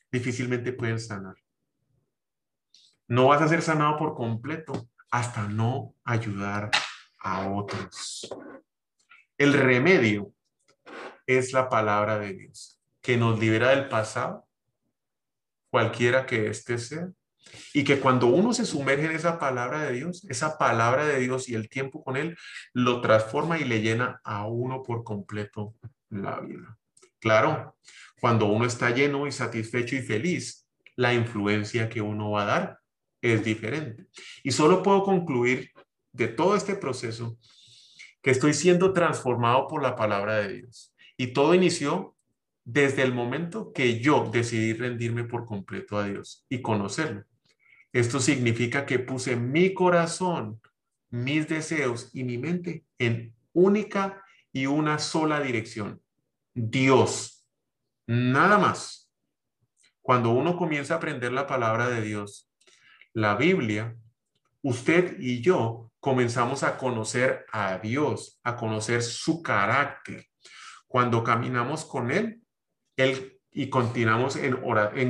difícilmente 0.10 0.72
pueden 0.72 1.02
sanar. 1.02 1.36
No 3.10 3.28
vas 3.28 3.42
a 3.42 3.50
ser 3.50 3.62
sanado 3.62 3.98
por 3.98 4.16
completo 4.16 4.90
hasta 5.12 5.50
no 5.50 5.96
ayudar 6.06 6.72
a 7.24 7.50
otros. 7.50 8.30
El 9.38 9.54
remedio 9.54 10.32
es 11.26 11.54
la 11.54 11.70
palabra 11.70 12.20
de 12.20 12.34
Dios, 12.34 12.80
que 13.02 13.18
nos 13.18 13.40
libera 13.40 13.70
del 13.70 13.88
pasado, 13.88 14.48
cualquiera 15.72 16.26
que 16.26 16.48
éste 16.48 16.78
sea, 16.78 17.10
y 17.74 17.84
que 17.84 18.00
cuando 18.00 18.28
uno 18.28 18.54
se 18.54 18.66
sumerge 18.66 19.06
en 19.06 19.12
esa 19.12 19.40
palabra 19.40 19.84
de 19.84 19.94
Dios, 19.94 20.26
esa 20.30 20.58
palabra 20.58 21.06
de 21.06 21.20
Dios 21.20 21.50
y 21.50 21.56
el 21.56 21.70
tiempo 21.70 22.04
con 22.04 22.16
Él, 22.16 22.38
lo 22.74 23.02
transforma 23.02 23.58
y 23.58 23.64
le 23.64 23.82
llena 23.82 24.22
a 24.24 24.48
uno 24.48 24.84
por 24.84 25.04
completo 25.04 25.76
la 26.10 26.40
vida. 26.40 26.78
Claro, 27.20 27.76
cuando 28.20 28.46
uno 28.46 28.66
está 28.66 28.92
lleno 28.92 29.28
y 29.28 29.32
satisfecho 29.32 29.96
y 29.96 30.02
feliz, 30.02 30.68
la 30.96 31.14
influencia 31.14 31.90
que 31.90 32.02
uno 32.02 32.32
va 32.32 32.44
a 32.44 32.46
dar 32.46 32.80
es 33.22 33.44
diferente. 33.44 34.06
Y 34.44 34.52
solo 34.52 34.84
puedo 34.84 35.04
concluir 35.04 35.73
de 36.14 36.28
todo 36.28 36.56
este 36.56 36.76
proceso 36.76 37.38
que 38.22 38.32
estoy 38.32 38.54
siendo 38.54 38.94
transformado 38.94 39.68
por 39.68 39.84
la 39.84 39.96
palabra 39.96 40.38
de 40.38 40.54
Dios. 40.54 40.96
Y 41.18 41.28
todo 41.34 41.54
inició 41.54 42.16
desde 42.64 43.02
el 43.02 43.14
momento 43.14 43.74
que 43.74 44.00
yo 44.00 44.30
decidí 44.32 44.74
rendirme 44.74 45.26
por 45.26 45.46
completo 45.46 45.98
a 45.98 46.06
Dios 46.06 46.46
y 46.48 46.62
conocerlo. 46.62 47.26
Esto 47.92 48.20
significa 48.20 48.86
que 48.86 49.00
puse 49.00 49.36
mi 49.36 49.74
corazón, 49.74 50.62
mis 51.10 51.48
deseos 51.48 52.10
y 52.14 52.24
mi 52.24 52.38
mente 52.38 52.86
en 52.98 53.36
única 53.52 54.24
y 54.52 54.68
una 54.68 55.00
sola 55.00 55.42
dirección. 55.42 56.02
Dios. 56.54 57.46
Nada 58.08 58.58
más. 58.58 59.12
Cuando 60.02 60.32
uno 60.32 60.58
comienza 60.58 60.96
a 60.96 60.98
aprender 60.98 61.32
la 61.32 61.48
palabra 61.48 61.90
de 61.90 62.02
Dios, 62.02 62.50
la 63.14 63.36
Biblia, 63.36 63.96
usted 64.62 65.18
y 65.20 65.42
yo 65.42 65.93
comenzamos 66.04 66.64
a 66.64 66.78
conocer 66.78 67.46
a 67.54 67.78
Dios, 67.78 68.38
a 68.44 68.58
conocer 68.58 69.02
su 69.02 69.42
carácter. 69.42 70.26
Cuando 70.86 71.24
caminamos 71.24 71.86
con 71.86 72.12
Él, 72.12 72.42
Él 72.98 73.40
y 73.50 73.70
continuamos 73.70 74.36
en, 74.36 74.56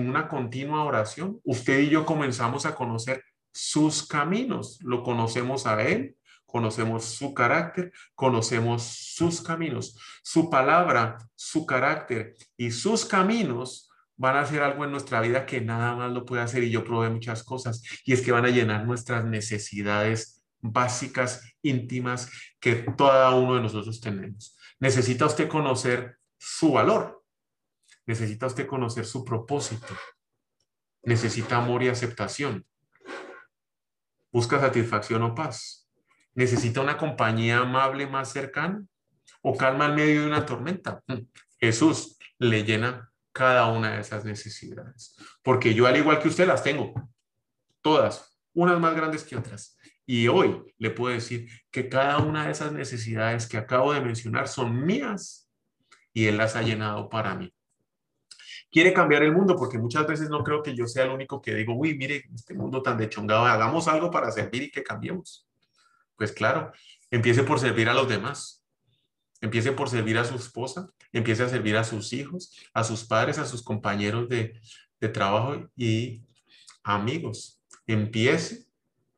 una 0.08 0.28
continua 0.28 0.84
oración, 0.84 1.42
usted 1.46 1.80
y 1.80 1.90
yo 1.90 2.06
comenzamos 2.06 2.68
a 2.68 2.76
conocer 2.76 3.24
sus 3.52 4.08
caminos. 4.08 4.78
Lo 4.84 5.02
conocemos 5.02 5.66
a 5.66 5.82
Él, 5.82 6.16
conocemos 6.46 7.06
su 7.06 7.34
carácter, 7.34 7.92
conocemos 8.14 8.84
sus 8.84 9.42
caminos. 9.42 9.98
Su 10.22 10.52
palabra, 10.52 11.18
su 11.34 11.66
carácter 11.66 12.36
y 12.56 12.70
sus 12.70 13.04
caminos 13.04 13.90
van 14.16 14.36
a 14.36 14.42
hacer 14.42 14.62
algo 14.62 14.86
en 14.86 14.92
nuestra 14.92 15.22
vida 15.22 15.48
que 15.48 15.60
nada 15.60 15.96
más 15.96 16.12
lo 16.12 16.24
puede 16.24 16.44
hacer 16.44 16.62
y 16.64 16.70
yo 16.70 16.84
probé 16.84 17.10
muchas 17.10 17.44
cosas 17.44 17.82
y 18.06 18.14
es 18.14 18.22
que 18.22 18.32
van 18.32 18.46
a 18.46 18.50
llenar 18.50 18.86
nuestras 18.86 19.26
necesidades 19.26 20.33
básicas, 20.64 21.56
íntimas, 21.62 22.32
que 22.60 22.86
cada 22.98 23.32
uno 23.32 23.56
de 23.56 23.62
nosotros 23.62 24.00
tenemos. 24.02 24.58
Necesita 24.80 25.26
usted 25.26 25.48
conocer 25.48 26.18
su 26.38 26.72
valor. 26.72 27.24
Necesita 28.06 28.48
usted 28.48 28.66
conocer 28.66 29.06
su 29.06 29.24
propósito. 29.24 29.96
Necesita 31.04 31.58
amor 31.58 31.84
y 31.84 31.90
aceptación. 31.90 32.66
Busca 34.32 34.60
satisfacción 34.60 35.22
o 35.22 35.36
paz. 35.36 35.90
Necesita 36.34 36.82
una 36.82 36.98
compañía 36.98 37.60
amable 37.60 38.08
más 38.08 38.32
cercana 38.32 38.84
o 39.42 39.56
calma 39.56 39.88
en 39.88 39.96
medio 39.96 40.22
de 40.22 40.28
una 40.28 40.46
tormenta. 40.46 41.04
Mm. 41.08 41.20
Jesús 41.60 42.18
le 42.40 42.64
llena 42.64 43.12
cada 43.32 43.68
una 43.68 43.92
de 43.92 44.02
esas 44.02 44.26
necesidades. 44.26 45.16
Porque 45.42 45.74
yo, 45.74 45.86
al 45.88 45.98
igual 45.98 46.20
que 46.20 46.30
usted, 46.30 46.48
las 46.48 46.64
tengo. 46.64 46.94
Todas. 47.82 48.40
Unas 48.54 48.80
más 48.80 48.96
grandes 48.96 49.24
que 49.24 49.36
otras. 49.36 49.78
Y 50.06 50.28
hoy 50.28 50.62
le 50.78 50.92
puedo 50.92 51.14
decir 51.14 51.50
que 51.72 51.88
cada 51.88 52.18
una 52.18 52.46
de 52.46 52.52
esas 52.52 52.72
necesidades 52.72 53.48
que 53.48 53.58
acabo 53.58 53.94
de 53.94 54.02
mencionar 54.02 54.48
son 54.48 54.86
mías 54.86 55.50
y 56.14 56.26
Él 56.26 56.38
las 56.38 56.56
ha 56.56 56.62
llenado 56.62 57.10
para 57.10 57.36
mí. 57.36 57.54
Quiere 58.70 58.92
cambiar 58.92 59.24
el 59.24 59.32
mundo 59.32 59.56
porque 59.56 59.78
muchas 59.78 60.06
veces 60.08 60.30
no 60.30 60.44
creo 60.44 60.64
que 60.64 60.76
yo 60.76 60.88
sea 60.88 61.04
el 61.04 61.12
único 61.12 61.42
que 61.42 61.54
digo, 61.54 61.76
uy, 61.76 61.96
mire, 61.96 62.26
este 62.34 62.54
mundo 62.54 62.82
tan 62.82 62.98
dechongado, 62.98 63.46
hagamos 63.46 63.88
algo 63.88 64.10
para 64.10 64.32
servir 64.32 64.64
y 64.64 64.72
que 64.72 64.84
cambiemos. 64.84 65.48
Pues 66.16 66.32
claro, 66.32 66.72
empiece 67.12 67.44
por 67.44 67.60
servir 67.60 67.88
a 67.88 67.94
los 67.94 68.10
demás. 68.10 68.64
Empiece 69.42 69.74
por 69.74 69.90
servir 69.90 70.18
a 70.18 70.24
su 70.24 70.36
esposa, 70.36 70.90
empiece 71.12 71.44
a 71.44 71.50
servir 71.50 71.76
a 71.76 71.84
sus 71.84 72.14
hijos, 72.14 72.58
a 72.74 72.84
sus 72.84 73.04
padres, 73.04 73.38
a 73.38 73.46
sus 73.46 73.62
compañeros 73.62 74.30
de, 74.30 74.60
de 75.02 75.10
trabajo 75.10 75.70
y 75.76 76.24
amigos. 76.82 77.62
Empiece 77.86 78.66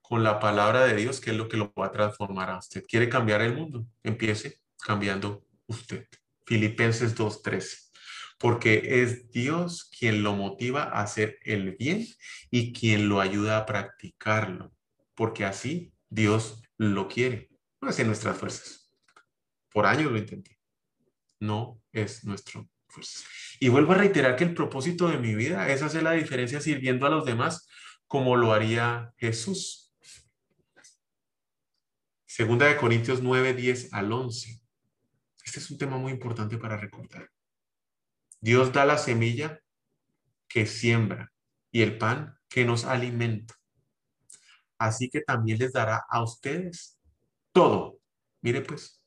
con 0.08 0.24
la 0.24 0.40
palabra 0.40 0.86
de 0.86 0.96
Dios, 0.96 1.20
que 1.20 1.32
es 1.32 1.38
lo 1.38 1.48
que 1.48 1.58
lo 1.58 1.74
va 1.74 1.88
a 1.88 1.92
transformar 1.92 2.50
a 2.52 2.60
usted. 2.60 2.86
¿Quiere 2.88 3.10
cambiar 3.10 3.42
el 3.42 3.56
mundo? 3.56 3.88
Empiece 4.04 4.62
cambiando 4.84 5.46
usted. 5.66 6.08
Filipenses 6.46 7.18
2.13. 7.18 7.92
Porque 8.38 9.02
es 9.02 9.32
Dios 9.32 9.90
quien 9.98 10.22
lo 10.22 10.36
motiva 10.36 10.84
a 10.84 11.02
hacer 11.02 11.40
el 11.44 11.76
bien 11.76 12.06
y 12.52 12.72
quien 12.72 13.10
lo 13.10 13.20
ayuda 13.20 13.58
a 13.58 13.66
practicarlo. 13.66 14.74
Porque 15.16 15.44
así 15.44 15.92
Dios 16.10 16.62
lo 16.78 17.08
quiere. 17.08 17.50
No 17.82 17.90
es 17.90 17.98
en 17.98 18.08
nuestras 18.08 18.38
fuerzas. 18.38 18.92
Por 19.72 19.88
años 19.88 20.12
lo 20.12 20.18
intenté. 20.18 20.60
No 21.40 21.82
es 21.92 22.24
nuestro 22.26 22.70
fuerza. 22.88 23.28
Y 23.60 23.70
vuelvo 23.70 23.94
a 23.94 23.98
reiterar 23.98 24.36
que 24.36 24.44
el 24.44 24.54
propósito 24.54 25.08
de 25.08 25.18
mi 25.18 25.34
vida 25.34 25.70
es 25.70 25.82
hacer 25.82 26.04
la 26.04 26.12
diferencia 26.12 26.62
sirviendo 26.62 27.08
a 27.08 27.10
los 27.10 27.26
demás 27.26 27.68
como 28.08 28.36
lo 28.36 28.54
haría 28.54 29.14
Jesús. 29.18 29.85
Segunda 32.36 32.66
de 32.66 32.76
Corintios 32.76 33.24
9, 33.24 33.54
10 33.54 33.94
al 33.94 34.12
11. 34.12 34.62
Este 35.46 35.60
es 35.62 35.72
un 35.72 35.78
tema 35.78 35.98
muy 35.98 36.12
importante 36.12 36.58
para 36.58 36.76
recordar. 36.76 37.32
Dios 38.42 38.74
da 38.74 38.84
la 38.84 38.98
semilla 38.98 39.62
que 40.50 40.66
siembra 40.66 41.32
y 41.72 41.82
el 41.82 41.98
pan 41.98 42.38
que 42.50 42.66
nos 42.66 42.84
alimenta. 42.84 43.56
Así 44.78 45.10
que 45.10 45.22
también 45.22 45.60
les 45.60 45.72
dará 45.72 46.04
a 46.10 46.22
ustedes 46.22 47.00
todo. 47.54 48.00
Mire 48.42 48.60
pues, 48.60 49.02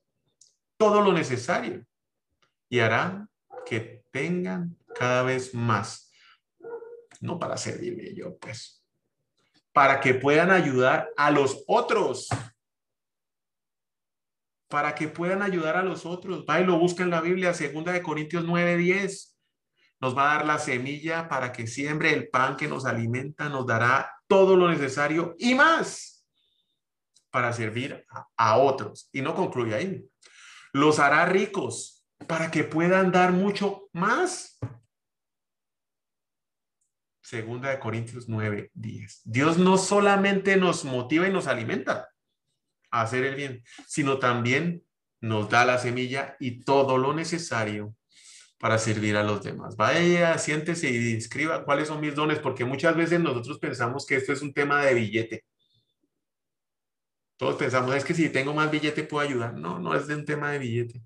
todo 0.78 1.02
lo 1.02 1.12
necesario 1.12 1.84
y 2.70 2.78
hará 2.78 3.28
que 3.66 4.04
tengan 4.10 4.74
cada 4.94 5.22
vez 5.22 5.52
más. 5.52 6.10
No 7.20 7.38
para 7.38 7.58
servirme 7.58 8.14
yo, 8.14 8.38
pues, 8.38 8.82
para 9.74 10.00
que 10.00 10.14
puedan 10.14 10.50
ayudar 10.50 11.10
a 11.18 11.30
los 11.30 11.62
otros 11.66 12.30
para 14.68 14.94
que 14.94 15.08
puedan 15.08 15.42
ayudar 15.42 15.76
a 15.76 15.82
los 15.82 16.06
otros. 16.06 16.44
Va 16.48 16.60
y 16.60 16.64
lo 16.64 16.78
busca 16.78 17.02
en 17.02 17.10
la 17.10 17.20
Biblia, 17.20 17.54
segunda 17.54 17.92
de 17.92 18.02
Corintios 18.02 18.44
9, 18.44 18.76
10. 18.76 19.38
Nos 20.00 20.16
va 20.16 20.30
a 20.30 20.34
dar 20.36 20.46
la 20.46 20.58
semilla 20.58 21.28
para 21.28 21.52
que 21.52 21.66
siembre 21.66 22.12
el 22.12 22.28
pan 22.28 22.56
que 22.56 22.68
nos 22.68 22.84
alimenta, 22.84 23.48
nos 23.48 23.66
dará 23.66 24.12
todo 24.28 24.54
lo 24.56 24.68
necesario 24.68 25.34
y 25.38 25.54
más 25.54 26.18
para 27.30 27.52
servir 27.52 28.06
a, 28.36 28.56
otros. 28.58 29.08
Y 29.12 29.22
no 29.22 29.34
concluye 29.34 29.74
ahí. 29.74 30.04
Los 30.72 30.98
hará 30.98 31.26
ricos 31.26 32.06
para 32.26 32.50
que 32.50 32.64
puedan 32.64 33.10
dar 33.10 33.32
mucho 33.32 33.88
más. 33.92 34.58
Segunda 37.22 37.70
de 37.70 37.78
Corintios 37.78 38.28
9, 38.28 38.70
10. 38.72 39.22
Dios 39.24 39.58
no 39.58 39.76
solamente 39.76 40.56
nos 40.56 40.84
motiva 40.84 41.28
y 41.28 41.32
nos 41.32 41.46
alimenta, 41.46 42.08
hacer 42.90 43.24
el 43.24 43.34
bien, 43.34 43.62
sino 43.86 44.18
también 44.18 44.82
nos 45.20 45.48
da 45.48 45.64
la 45.64 45.78
semilla 45.78 46.36
y 46.38 46.60
todo 46.60 46.98
lo 46.98 47.12
necesario 47.12 47.94
para 48.58 48.78
servir 48.78 49.16
a 49.16 49.22
los 49.22 49.42
demás. 49.42 49.76
Vaya, 49.76 50.36
siéntese 50.38 50.90
y 50.90 51.14
escriba 51.14 51.64
cuáles 51.64 51.88
son 51.88 52.00
mis 52.00 52.14
dones, 52.14 52.38
porque 52.40 52.64
muchas 52.64 52.96
veces 52.96 53.20
nosotros 53.20 53.58
pensamos 53.58 54.04
que 54.04 54.16
esto 54.16 54.32
es 54.32 54.42
un 54.42 54.52
tema 54.52 54.84
de 54.84 54.94
billete. 54.94 55.44
Todos 57.36 57.54
pensamos, 57.54 57.94
es 57.94 58.04
que 58.04 58.14
si 58.14 58.28
tengo 58.30 58.52
más 58.52 58.70
billete 58.70 59.04
puedo 59.04 59.26
ayudar. 59.26 59.54
No, 59.54 59.78
no 59.78 59.94
es 59.94 60.08
de 60.08 60.16
un 60.16 60.24
tema 60.24 60.50
de 60.50 60.58
billete. 60.58 61.00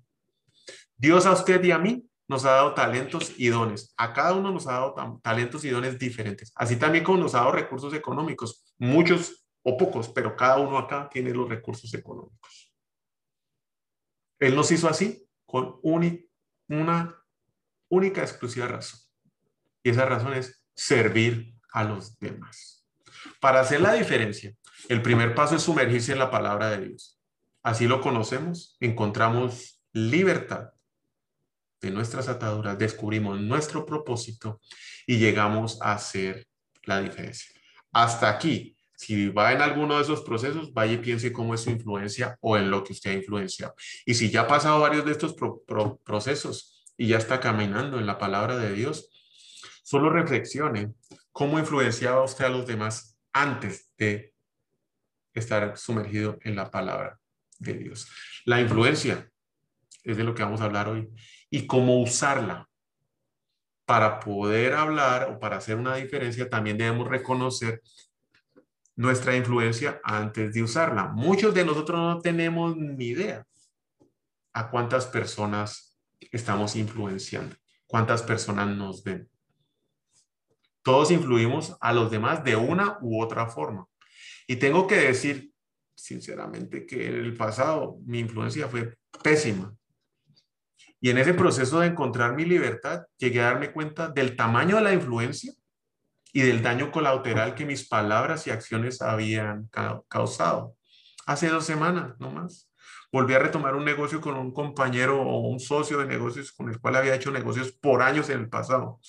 Dios 0.97 1.25
a 1.27 1.33
usted 1.33 1.63
y 1.63 1.71
a 1.71 1.77
mí 1.77 2.03
nos 2.27 2.45
ha 2.45 2.51
dado 2.51 2.73
talentos 2.73 3.33
y 3.37 3.49
dones. 3.49 3.93
A 3.97 4.13
cada 4.13 4.33
uno 4.33 4.51
nos 4.51 4.65
ha 4.65 4.73
dado 4.73 5.19
talentos 5.21 5.63
y 5.63 5.69
dones 5.69 5.99
diferentes. 5.99 6.51
Así 6.55 6.77
también 6.77 7.03
como 7.03 7.19
nos 7.19 7.35
ha 7.35 7.39
dado 7.39 7.51
recursos 7.51 7.93
económicos. 7.93 8.63
Muchos 8.79 9.42
o 9.63 9.77
pocos, 9.77 10.09
pero 10.09 10.35
cada 10.35 10.57
uno 10.57 10.77
acá 10.77 11.09
tiene 11.11 11.31
los 11.31 11.49
recursos 11.49 11.93
económicos. 11.93 12.73
Él 14.39 14.55
nos 14.55 14.71
hizo 14.71 14.89
así 14.89 15.25
con 15.45 15.79
una 15.81 17.23
única 17.89 18.21
exclusiva 18.21 18.67
razón. 18.67 18.99
Y 19.81 19.89
esa 19.89 20.05
razón 20.05 20.33
es 20.33 20.63
servir 20.75 21.55
a 21.71 21.83
los 21.83 22.17
demás. 22.19 22.85
Para 23.39 23.61
hacer 23.61 23.81
la 23.81 23.93
diferencia, 23.93 24.53
el 24.89 25.01
primer 25.01 25.33
paso 25.33 25.55
es 25.55 25.63
sumergirse 25.63 26.11
en 26.11 26.19
la 26.19 26.31
palabra 26.31 26.69
de 26.71 26.87
Dios. 26.87 27.21
Así 27.61 27.87
lo 27.87 28.01
conocemos, 28.01 28.75
encontramos 28.81 29.81
libertad 29.93 30.71
de 31.79 31.91
nuestras 31.91 32.27
ataduras, 32.27 32.77
descubrimos 32.77 33.39
nuestro 33.39 33.85
propósito 33.85 34.59
y 35.05 35.17
llegamos 35.17 35.81
a 35.81 35.93
hacer 35.93 36.47
la 36.83 36.99
diferencia. 36.99 37.53
Hasta 37.91 38.29
aquí 38.29 38.75
si 39.03 39.29
va 39.29 39.51
en 39.51 39.61
alguno 39.61 39.97
de 39.97 40.03
esos 40.03 40.21
procesos, 40.21 40.73
vaya 40.73 40.93
y 40.93 40.97
piense 40.97 41.33
cómo 41.33 41.53
es 41.53 41.61
su 41.61 41.69
influencia 41.69 42.37
o 42.41 42.57
en 42.57 42.71
lo 42.71 42.83
que 42.83 42.93
usted 42.93 43.11
ha 43.11 43.13
influenciado. 43.13 43.75
Y 44.05 44.13
si 44.13 44.31
ya 44.31 44.41
ha 44.41 44.47
pasado 44.47 44.79
varios 44.79 45.05
de 45.05 45.11
estos 45.11 45.35
procesos 46.03 46.85
y 46.97 47.07
ya 47.07 47.17
está 47.17 47.39
caminando 47.39 47.99
en 47.99 48.05
la 48.05 48.17
palabra 48.17 48.57
de 48.57 48.73
Dios, 48.73 49.09
solo 49.83 50.09
reflexione 50.09 50.93
cómo 51.31 51.59
influenciaba 51.59 52.23
usted 52.23 52.45
a 52.45 52.49
los 52.49 52.65
demás 52.65 53.17
antes 53.33 53.91
de 53.97 54.33
estar 55.33 55.77
sumergido 55.77 56.37
en 56.41 56.55
la 56.55 56.71
palabra 56.71 57.19
de 57.59 57.73
Dios. 57.73 58.07
La 58.45 58.61
influencia 58.61 59.29
es 60.03 60.15
de 60.15 60.23
lo 60.23 60.33
que 60.33 60.43
vamos 60.43 60.61
a 60.61 60.65
hablar 60.65 60.87
hoy 60.87 61.09
y 61.49 61.67
cómo 61.67 62.01
usarla. 62.01 62.69
Para 63.85 64.21
poder 64.21 64.73
hablar 64.75 65.29
o 65.29 65.39
para 65.39 65.57
hacer 65.57 65.75
una 65.75 65.95
diferencia, 65.95 66.49
también 66.49 66.77
debemos 66.77 67.09
reconocer 67.09 67.81
nuestra 68.95 69.35
influencia 69.35 69.99
antes 70.03 70.53
de 70.53 70.63
usarla. 70.63 71.07
Muchos 71.07 71.53
de 71.53 71.65
nosotros 71.65 71.99
no 71.99 72.19
tenemos 72.19 72.75
ni 72.77 73.07
idea 73.07 73.45
a 74.53 74.69
cuántas 74.69 75.07
personas 75.07 75.97
estamos 76.31 76.75
influenciando, 76.75 77.55
cuántas 77.87 78.21
personas 78.21 78.67
nos 78.75 79.03
ven. 79.03 79.29
Todos 80.83 81.11
influimos 81.11 81.75
a 81.79 81.93
los 81.93 82.11
demás 82.11 82.43
de 82.43 82.55
una 82.55 82.97
u 83.01 83.21
otra 83.21 83.47
forma. 83.47 83.87
Y 84.47 84.57
tengo 84.57 84.85
que 84.85 84.95
decir, 84.95 85.51
sinceramente, 85.95 86.85
que 86.85 87.07
en 87.07 87.15
el 87.15 87.35
pasado 87.35 87.97
mi 88.05 88.19
influencia 88.19 88.67
fue 88.67 88.97
pésima. 89.23 89.73
Y 90.99 91.09
en 91.09 91.17
ese 91.17 91.33
proceso 91.33 91.79
de 91.79 91.87
encontrar 91.87 92.35
mi 92.35 92.45
libertad, 92.45 93.03
llegué 93.17 93.41
a 93.41 93.45
darme 93.45 93.71
cuenta 93.71 94.09
del 94.09 94.35
tamaño 94.35 94.75
de 94.75 94.83
la 94.83 94.93
influencia 94.93 95.53
y 96.33 96.41
del 96.41 96.63
daño 96.63 96.91
colateral 96.91 97.53
que 97.53 97.65
mis 97.65 97.87
palabras 97.87 98.47
y 98.47 98.49
acciones 98.49 99.01
habían 99.01 99.69
causado. 100.09 100.75
Hace 101.27 101.47
dos 101.47 101.65
semanas, 101.65 102.15
no 102.19 102.31
más. 102.31 102.69
Volví 103.11 103.35
a 103.35 103.39
retomar 103.39 103.75
un 103.75 103.85
negocio 103.85 104.19
con 104.19 104.35
un 104.35 104.51
compañero 104.51 105.21
o 105.21 105.47
un 105.47 105.59
socio 105.59 105.99
de 105.99 106.07
negocios 106.07 106.51
con 106.51 106.69
el 106.69 106.79
cual 106.79 106.95
había 106.95 107.13
hecho 107.13 107.29
negocios 107.29 107.71
por 107.71 108.01
años 108.01 108.29
en 108.29 108.39
el 108.39 108.49
pasado. 108.49 108.99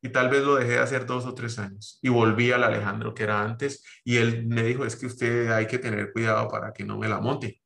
Y 0.00 0.10
tal 0.10 0.30
vez 0.30 0.42
lo 0.44 0.54
dejé 0.54 0.72
de 0.72 0.78
hacer 0.78 1.04
dos 1.04 1.26
o 1.26 1.34
tres 1.34 1.58
años. 1.58 1.98
Y 2.00 2.08
volví 2.08 2.52
al 2.52 2.62
Alejandro 2.62 3.12
que 3.12 3.24
era 3.24 3.42
antes. 3.42 3.84
Y 4.04 4.18
él 4.18 4.46
me 4.46 4.62
dijo, 4.62 4.84
es 4.84 4.94
que 4.94 5.06
usted 5.06 5.50
hay 5.50 5.66
que 5.66 5.78
tener 5.78 6.12
cuidado 6.12 6.48
para 6.48 6.72
que 6.72 6.84
no 6.84 6.96
me 6.96 7.08
la 7.08 7.20
monte. 7.20 7.60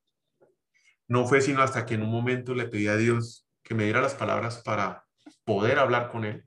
No 1.07 1.27
fue 1.27 1.43
sino 1.43 1.63
hasta 1.63 1.85
que 1.85 1.95
en 1.95 2.03
un 2.03 2.11
momento 2.11 2.55
le 2.55 2.67
pedí 2.67 2.89
a 2.89 2.97
Dios 2.97 3.47
que 3.63 3.75
me 3.75 3.85
diera 3.85 4.01
las 4.01 4.15
palabras 4.15 4.63
para 4.65 5.05
poder 5.45 5.79
hablar 5.79 6.11
con 6.11 6.25
él, 6.25 6.45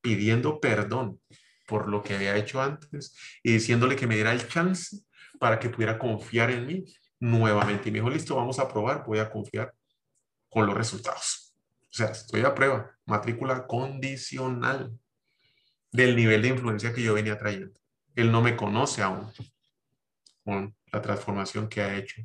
pidiendo 0.00 0.60
perdón 0.60 1.20
por 1.68 1.86
lo 1.86 2.02
que 2.02 2.14
había 2.14 2.34
hecho 2.34 2.62
antes 2.62 3.14
y 3.42 3.52
diciéndole 3.52 3.94
que 3.94 4.06
me 4.06 4.14
diera 4.14 4.32
el 4.32 4.48
chance 4.48 4.96
para 5.38 5.58
que 5.58 5.68
pudiera 5.68 5.98
confiar 5.98 6.50
en 6.50 6.66
mí 6.66 6.84
nuevamente. 7.20 7.88
Y 7.88 7.92
me 7.92 7.98
dijo, 7.98 8.08
listo, 8.08 8.34
vamos 8.34 8.58
a 8.58 8.66
probar, 8.66 9.04
voy 9.06 9.18
a 9.18 9.30
confiar 9.30 9.74
con 10.48 10.66
los 10.66 10.74
resultados. 10.74 11.54
O 11.82 11.94
sea, 11.94 12.06
estoy 12.06 12.40
a 12.40 12.54
prueba, 12.54 12.90
matrícula 13.04 13.66
condicional 13.66 14.98
del 15.92 16.16
nivel 16.16 16.40
de 16.40 16.48
influencia 16.48 16.94
que 16.94 17.02
yo 17.02 17.12
venía 17.12 17.36
trayendo. 17.36 17.78
Él 18.14 18.32
no 18.32 18.40
me 18.40 18.56
conoce 18.56 19.02
aún 19.02 19.30
con 20.42 20.74
la 20.90 21.02
transformación 21.02 21.68
que 21.68 21.82
ha 21.82 21.96
hecho 21.96 22.22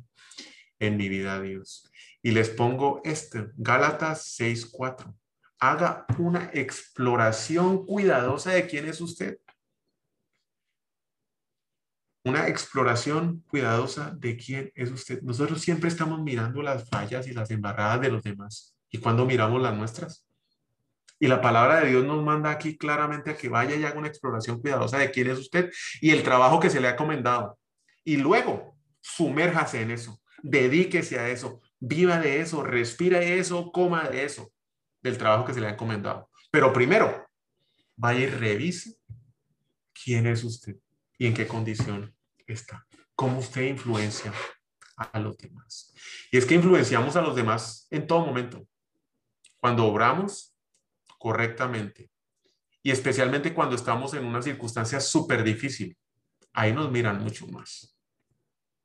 en 0.78 0.96
mi 0.96 1.10
vida 1.10 1.40
Dios. 1.40 1.90
Y 2.22 2.30
les 2.30 2.48
pongo 2.48 3.02
este, 3.04 3.48
Gálatas 3.56 4.38
6.4. 4.40 5.14
Haga 5.64 6.04
una 6.18 6.50
exploración 6.52 7.86
cuidadosa 7.86 8.50
de 8.50 8.66
quién 8.66 8.86
es 8.86 9.00
usted. 9.00 9.38
Una 12.22 12.48
exploración 12.48 13.42
cuidadosa 13.48 14.10
de 14.14 14.36
quién 14.36 14.70
es 14.74 14.90
usted. 14.90 15.22
Nosotros 15.22 15.62
siempre 15.62 15.88
estamos 15.88 16.20
mirando 16.20 16.60
las 16.60 16.86
fallas 16.90 17.26
y 17.28 17.32
las 17.32 17.50
embarradas 17.50 18.02
de 18.02 18.10
los 18.10 18.22
demás. 18.22 18.76
¿Y 18.90 18.98
cuando 18.98 19.24
miramos 19.24 19.62
las 19.62 19.74
nuestras? 19.74 20.26
Y 21.18 21.28
la 21.28 21.40
palabra 21.40 21.80
de 21.80 21.88
Dios 21.88 22.04
nos 22.04 22.22
manda 22.22 22.50
aquí 22.50 22.76
claramente 22.76 23.30
a 23.30 23.36
que 23.38 23.48
vaya 23.48 23.74
y 23.74 23.84
haga 23.84 23.98
una 23.98 24.08
exploración 24.08 24.60
cuidadosa 24.60 24.98
de 24.98 25.10
quién 25.10 25.30
es 25.30 25.38
usted 25.38 25.72
y 26.02 26.10
el 26.10 26.22
trabajo 26.22 26.60
que 26.60 26.68
se 26.68 26.78
le 26.78 26.88
ha 26.88 26.92
encomendado. 26.92 27.58
Y 28.04 28.18
luego, 28.18 28.76
sumérjase 29.00 29.80
en 29.80 29.92
eso, 29.92 30.20
dedíquese 30.42 31.18
a 31.18 31.30
eso, 31.30 31.62
viva 31.80 32.18
de 32.18 32.42
eso, 32.42 32.62
respira 32.62 33.22
eso, 33.22 33.72
coma 33.72 34.10
de 34.10 34.26
eso, 34.26 34.53
del 35.04 35.18
trabajo 35.18 35.44
que 35.44 35.54
se 35.54 35.60
le 35.60 35.68
ha 35.68 35.70
encomendado. 35.70 36.30
Pero 36.50 36.72
primero, 36.72 37.28
vaya 37.94 38.20
y 38.20 38.26
revise 38.26 38.96
quién 39.92 40.26
es 40.26 40.42
usted 40.42 40.76
y 41.18 41.26
en 41.26 41.34
qué 41.34 41.46
condición 41.46 42.12
está, 42.46 42.86
cómo 43.14 43.38
usted 43.38 43.62
influencia 43.62 44.32
a 44.96 45.20
los 45.20 45.36
demás. 45.36 45.92
Y 46.32 46.38
es 46.38 46.46
que 46.46 46.54
influenciamos 46.54 47.16
a 47.16 47.22
los 47.22 47.36
demás 47.36 47.86
en 47.90 48.06
todo 48.06 48.24
momento. 48.24 48.66
Cuando 49.58 49.84
obramos 49.84 50.54
correctamente 51.18 52.10
y 52.82 52.90
especialmente 52.90 53.52
cuando 53.52 53.76
estamos 53.76 54.14
en 54.14 54.24
una 54.24 54.42
circunstancia 54.42 55.00
súper 55.00 55.44
difícil, 55.44 55.96
ahí 56.52 56.72
nos 56.72 56.90
miran 56.90 57.22
mucho 57.22 57.46
más. 57.48 57.94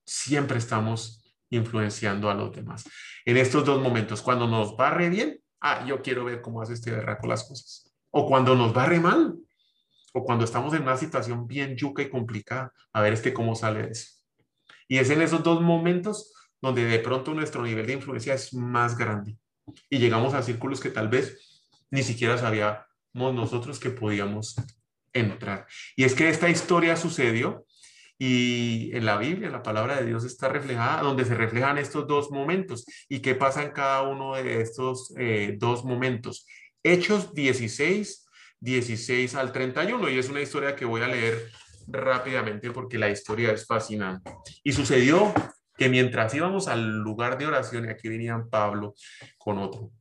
Siempre 0.05 0.57
estamos 0.57 1.33
influenciando 1.49 2.29
a 2.29 2.33
los 2.33 2.53
demás. 2.53 2.83
En 3.25 3.37
estos 3.37 3.63
dos 3.65 3.81
momentos, 3.81 4.21
cuando 4.21 4.47
nos 4.47 4.75
va 4.75 4.89
re 4.91 5.09
bien, 5.09 5.38
ah, 5.61 5.85
yo 5.85 6.01
quiero 6.01 6.25
ver 6.25 6.41
cómo 6.41 6.61
hace 6.61 6.73
este 6.73 6.91
berraco 6.91 7.27
las 7.27 7.43
cosas. 7.43 7.91
O 8.11 8.27
cuando 8.27 8.55
nos 8.55 8.75
va 8.75 8.85
re 8.85 8.99
mal, 8.99 9.37
o 10.13 10.23
cuando 10.23 10.45
estamos 10.45 10.73
en 10.73 10.83
una 10.83 10.97
situación 10.97 11.47
bien 11.47 11.75
yuca 11.75 12.01
y 12.01 12.09
complicada, 12.09 12.73
a 12.93 13.01
ver 13.01 13.13
este 13.13 13.33
cómo 13.33 13.55
sale 13.55 13.89
eso. 13.91 14.19
Y 14.87 14.97
es 14.97 15.09
en 15.09 15.21
esos 15.21 15.43
dos 15.43 15.61
momentos 15.61 16.33
donde 16.61 16.85
de 16.85 16.99
pronto 16.99 17.33
nuestro 17.33 17.63
nivel 17.63 17.85
de 17.87 17.93
influencia 17.93 18.33
es 18.33 18.53
más 18.53 18.97
grande 18.97 19.37
y 19.89 19.99
llegamos 19.99 20.33
a 20.33 20.41
círculos 20.41 20.79
que 20.79 20.89
tal 20.89 21.07
vez 21.07 21.69
ni 21.91 22.03
siquiera 22.03 22.37
sabíamos 22.37 22.85
nosotros 23.15 23.79
que 23.79 23.91
podíamos 23.91 24.55
entrar. 25.13 25.67
Y 25.95 26.03
es 26.03 26.15
que 26.15 26.29
esta 26.29 26.49
historia 26.49 26.95
sucedió 26.95 27.65
y 28.21 28.93
en 28.93 29.05
la 29.05 29.17
Biblia, 29.17 29.49
la 29.49 29.63
palabra 29.63 29.95
de 29.95 30.05
Dios 30.05 30.25
está 30.25 30.49
reflejada, 30.49 31.03
donde 31.03 31.23
se 31.23 31.35
reflejan 31.35 31.77
estos 31.77 32.05
dos 32.05 32.31
momentos. 32.31 32.85
¿Y 33.07 33.21
qué 33.21 33.33
pasa 33.33 33.63
en 33.63 33.71
cada 33.71 34.01
uno 34.01 34.35
de 34.35 34.59
estos 34.59 35.13
eh, 35.17 35.55
dos 35.57 35.85
momentos? 35.85 36.45
Hechos 36.83 37.33
16, 37.33 38.27
16 38.59 39.35
al 39.35 39.53
31. 39.53 40.09
Y 40.09 40.19
es 40.19 40.27
una 40.27 40.41
historia 40.41 40.75
que 40.75 40.83
voy 40.83 41.01
a 41.01 41.07
leer 41.07 41.49
rápidamente 41.87 42.71
porque 42.71 42.97
la 42.97 43.09
historia 43.09 43.53
es 43.53 43.65
fascinante. 43.65 44.29
Y 44.65 44.73
sucedió 44.73 45.33
que 45.77 45.87
mientras 45.87 46.33
íbamos 46.33 46.67
al 46.67 46.99
lugar 46.99 47.37
de 47.37 47.47
oración, 47.47 47.85
y 47.85 47.89
aquí 47.89 48.09
venían 48.09 48.49
Pablo 48.49 48.95
con 49.37 49.59
otro, 49.59 49.91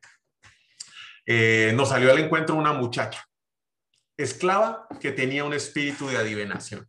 eh, 1.25 1.73
nos 1.77 1.91
salió 1.91 2.11
al 2.11 2.19
encuentro 2.19 2.57
una 2.57 2.73
muchacha, 2.73 3.25
esclava 4.17 4.89
que 5.01 5.13
tenía 5.13 5.45
un 5.45 5.55
espíritu 5.55 6.09
de 6.09 6.17
adivinación 6.17 6.89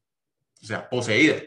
o 0.62 0.65
sea, 0.65 0.89
poseída, 0.89 1.41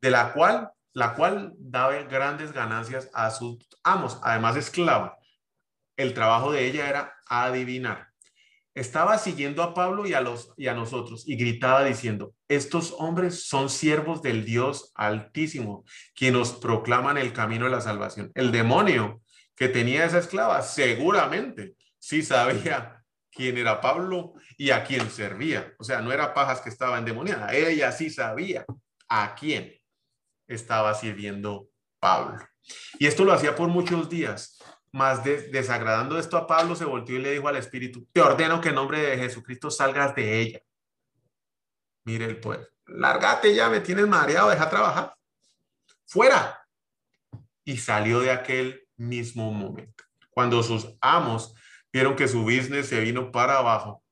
de 0.00 0.10
la 0.10 0.32
cual, 0.32 0.70
la 0.92 1.14
cual 1.14 1.52
daba 1.58 2.02
grandes 2.04 2.52
ganancias 2.52 3.10
a 3.12 3.30
sus 3.30 3.58
amos, 3.82 4.18
además 4.22 4.56
esclava. 4.56 5.18
El 5.96 6.14
trabajo 6.14 6.52
de 6.52 6.66
ella 6.66 6.88
era 6.88 7.14
adivinar. 7.26 8.08
Estaba 8.74 9.18
siguiendo 9.18 9.64
a 9.64 9.74
Pablo 9.74 10.06
y 10.06 10.14
a, 10.14 10.20
los, 10.20 10.52
y 10.56 10.68
a 10.68 10.74
nosotros 10.74 11.24
y 11.26 11.36
gritaba 11.36 11.82
diciendo, 11.82 12.34
estos 12.46 12.94
hombres 12.98 13.48
son 13.48 13.68
siervos 13.68 14.22
del 14.22 14.44
Dios 14.44 14.92
altísimo, 14.94 15.84
quien 16.14 16.34
nos 16.34 16.52
proclaman 16.52 17.18
el 17.18 17.32
camino 17.32 17.64
de 17.64 17.72
la 17.72 17.80
salvación. 17.80 18.30
El 18.36 18.52
demonio 18.52 19.20
que 19.56 19.68
tenía 19.68 20.04
esa 20.04 20.18
esclava 20.18 20.62
seguramente 20.62 21.74
sí 21.98 22.22
sabía 22.22 22.97
quién 23.38 23.56
era 23.56 23.80
Pablo 23.80 24.34
y 24.56 24.70
a 24.70 24.82
quién 24.82 25.08
servía. 25.10 25.72
O 25.78 25.84
sea, 25.84 26.00
no 26.00 26.10
era 26.10 26.34
pajas 26.34 26.60
que 26.60 26.68
estaba 26.68 26.98
endemoniada, 26.98 27.54
ella 27.54 27.92
sí 27.92 28.10
sabía 28.10 28.66
a 29.08 29.36
quién 29.36 29.80
estaba 30.48 30.92
sirviendo 30.94 31.70
Pablo. 32.00 32.44
Y 32.98 33.06
esto 33.06 33.24
lo 33.24 33.32
hacía 33.32 33.54
por 33.54 33.68
muchos 33.68 34.10
días. 34.10 34.58
Más 34.90 35.22
desagradando 35.22 36.18
esto 36.18 36.36
a 36.36 36.48
Pablo, 36.48 36.74
se 36.74 36.84
volvió 36.84 37.16
y 37.16 37.22
le 37.22 37.32
dijo 37.32 37.46
al 37.46 37.56
Espíritu, 37.56 38.08
te 38.12 38.20
ordeno 38.20 38.60
que 38.60 38.70
en 38.70 38.74
nombre 38.74 39.00
de 39.00 39.18
Jesucristo 39.18 39.70
salgas 39.70 40.16
de 40.16 40.40
ella. 40.40 40.60
Mire 42.04 42.24
el 42.24 42.40
poder. 42.40 42.72
Lárgate 42.86 43.54
ya, 43.54 43.68
me 43.68 43.80
tienes 43.80 44.08
mareado, 44.08 44.50
deja 44.50 44.68
trabajar. 44.68 45.14
Fuera. 46.06 46.66
Y 47.64 47.76
salió 47.76 48.18
de 48.20 48.32
aquel 48.32 48.88
mismo 48.96 49.52
momento. 49.52 50.02
Cuando 50.30 50.60
sus 50.62 50.96
amos 51.00 51.54
vieron 51.92 52.16
que 52.16 52.28
su 52.28 52.42
business 52.42 52.88
se 52.88 53.00
vino 53.00 53.30
para 53.30 53.58
abajo. 53.58 54.02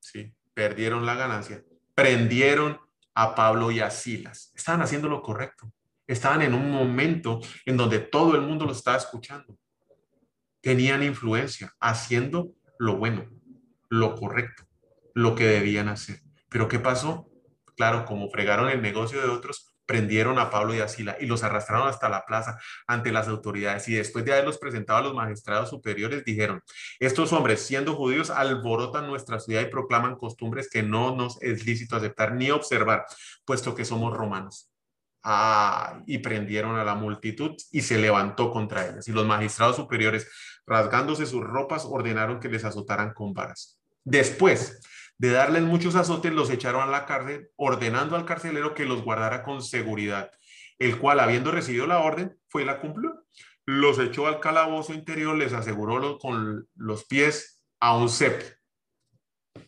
Sí, 0.00 0.34
perdieron 0.54 1.06
la 1.06 1.14
ganancia. 1.14 1.62
Prendieron 1.94 2.80
a 3.14 3.34
Pablo 3.34 3.70
y 3.70 3.80
a 3.80 3.90
Silas. 3.90 4.52
Estaban 4.54 4.82
haciendo 4.82 5.08
lo 5.08 5.22
correcto. 5.22 5.72
Estaban 6.06 6.42
en 6.42 6.54
un 6.54 6.70
momento 6.70 7.40
en 7.64 7.76
donde 7.76 7.98
todo 8.00 8.34
el 8.34 8.42
mundo 8.42 8.66
lo 8.66 8.72
estaba 8.72 8.96
escuchando. 8.96 9.56
Tenían 10.60 11.02
influencia, 11.02 11.72
haciendo 11.80 12.52
lo 12.78 12.96
bueno, 12.96 13.28
lo 13.88 14.14
correcto, 14.14 14.64
lo 15.14 15.34
que 15.34 15.44
debían 15.44 15.88
hacer. 15.88 16.20
Pero 16.48 16.68
¿qué 16.68 16.78
pasó? 16.78 17.28
Claro, 17.76 18.04
como 18.04 18.28
fregaron 18.30 18.68
el 18.68 18.82
negocio 18.82 19.20
de 19.20 19.28
otros, 19.28 19.71
prendieron 19.86 20.38
a 20.38 20.50
Pablo 20.50 20.74
y 20.74 20.80
a 20.80 20.88
Sila 20.88 21.16
y 21.20 21.26
los 21.26 21.42
arrastraron 21.42 21.88
hasta 21.88 22.08
la 22.08 22.24
plaza 22.24 22.58
ante 22.86 23.12
las 23.12 23.28
autoridades 23.28 23.88
y 23.88 23.94
después 23.94 24.24
de 24.24 24.32
haberlos 24.32 24.58
presentado 24.58 24.98
a 24.98 25.02
los 25.02 25.14
magistrados 25.14 25.70
superiores 25.70 26.24
dijeron, 26.24 26.62
estos 27.00 27.32
hombres 27.32 27.60
siendo 27.60 27.94
judíos 27.94 28.30
alborotan 28.30 29.06
nuestra 29.06 29.40
ciudad 29.40 29.62
y 29.62 29.66
proclaman 29.66 30.16
costumbres 30.16 30.68
que 30.70 30.82
no 30.82 31.14
nos 31.14 31.40
es 31.42 31.66
lícito 31.66 31.96
aceptar 31.96 32.34
ni 32.34 32.50
observar, 32.50 33.04
puesto 33.44 33.74
que 33.74 33.84
somos 33.84 34.16
romanos. 34.16 34.68
Ah, 35.24 36.02
y 36.06 36.18
prendieron 36.18 36.76
a 36.76 36.84
la 36.84 36.96
multitud 36.96 37.52
y 37.70 37.82
se 37.82 37.96
levantó 37.96 38.50
contra 38.50 38.88
ellas. 38.88 39.06
Y 39.06 39.12
los 39.12 39.24
magistrados 39.24 39.76
superiores, 39.76 40.28
rasgándose 40.66 41.26
sus 41.26 41.44
ropas, 41.44 41.84
ordenaron 41.84 42.40
que 42.40 42.48
les 42.48 42.64
azotaran 42.64 43.12
con 43.12 43.32
varas. 43.32 43.78
Después, 44.02 44.80
de 45.18 45.30
darles 45.30 45.62
muchos 45.62 45.94
azotes, 45.94 46.32
los 46.32 46.50
echaron 46.50 46.82
a 46.82 46.86
la 46.86 47.06
cárcel, 47.06 47.50
ordenando 47.56 48.16
al 48.16 48.24
carcelero 48.24 48.74
que 48.74 48.84
los 48.84 49.02
guardara 49.02 49.42
con 49.42 49.62
seguridad, 49.62 50.30
el 50.78 50.98
cual, 50.98 51.20
habiendo 51.20 51.50
recibido 51.50 51.86
la 51.86 52.00
orden, 52.00 52.36
fue 52.48 52.62
y 52.62 52.64
la 52.64 52.80
cumplió. 52.80 53.24
Los 53.64 53.98
echó 53.98 54.26
al 54.26 54.40
calabozo 54.40 54.92
interior, 54.92 55.36
les 55.36 55.52
aseguró 55.52 56.18
con 56.18 56.68
los 56.74 57.04
pies 57.04 57.64
a 57.78 57.96
un 57.96 58.08
cepo. 58.08 58.44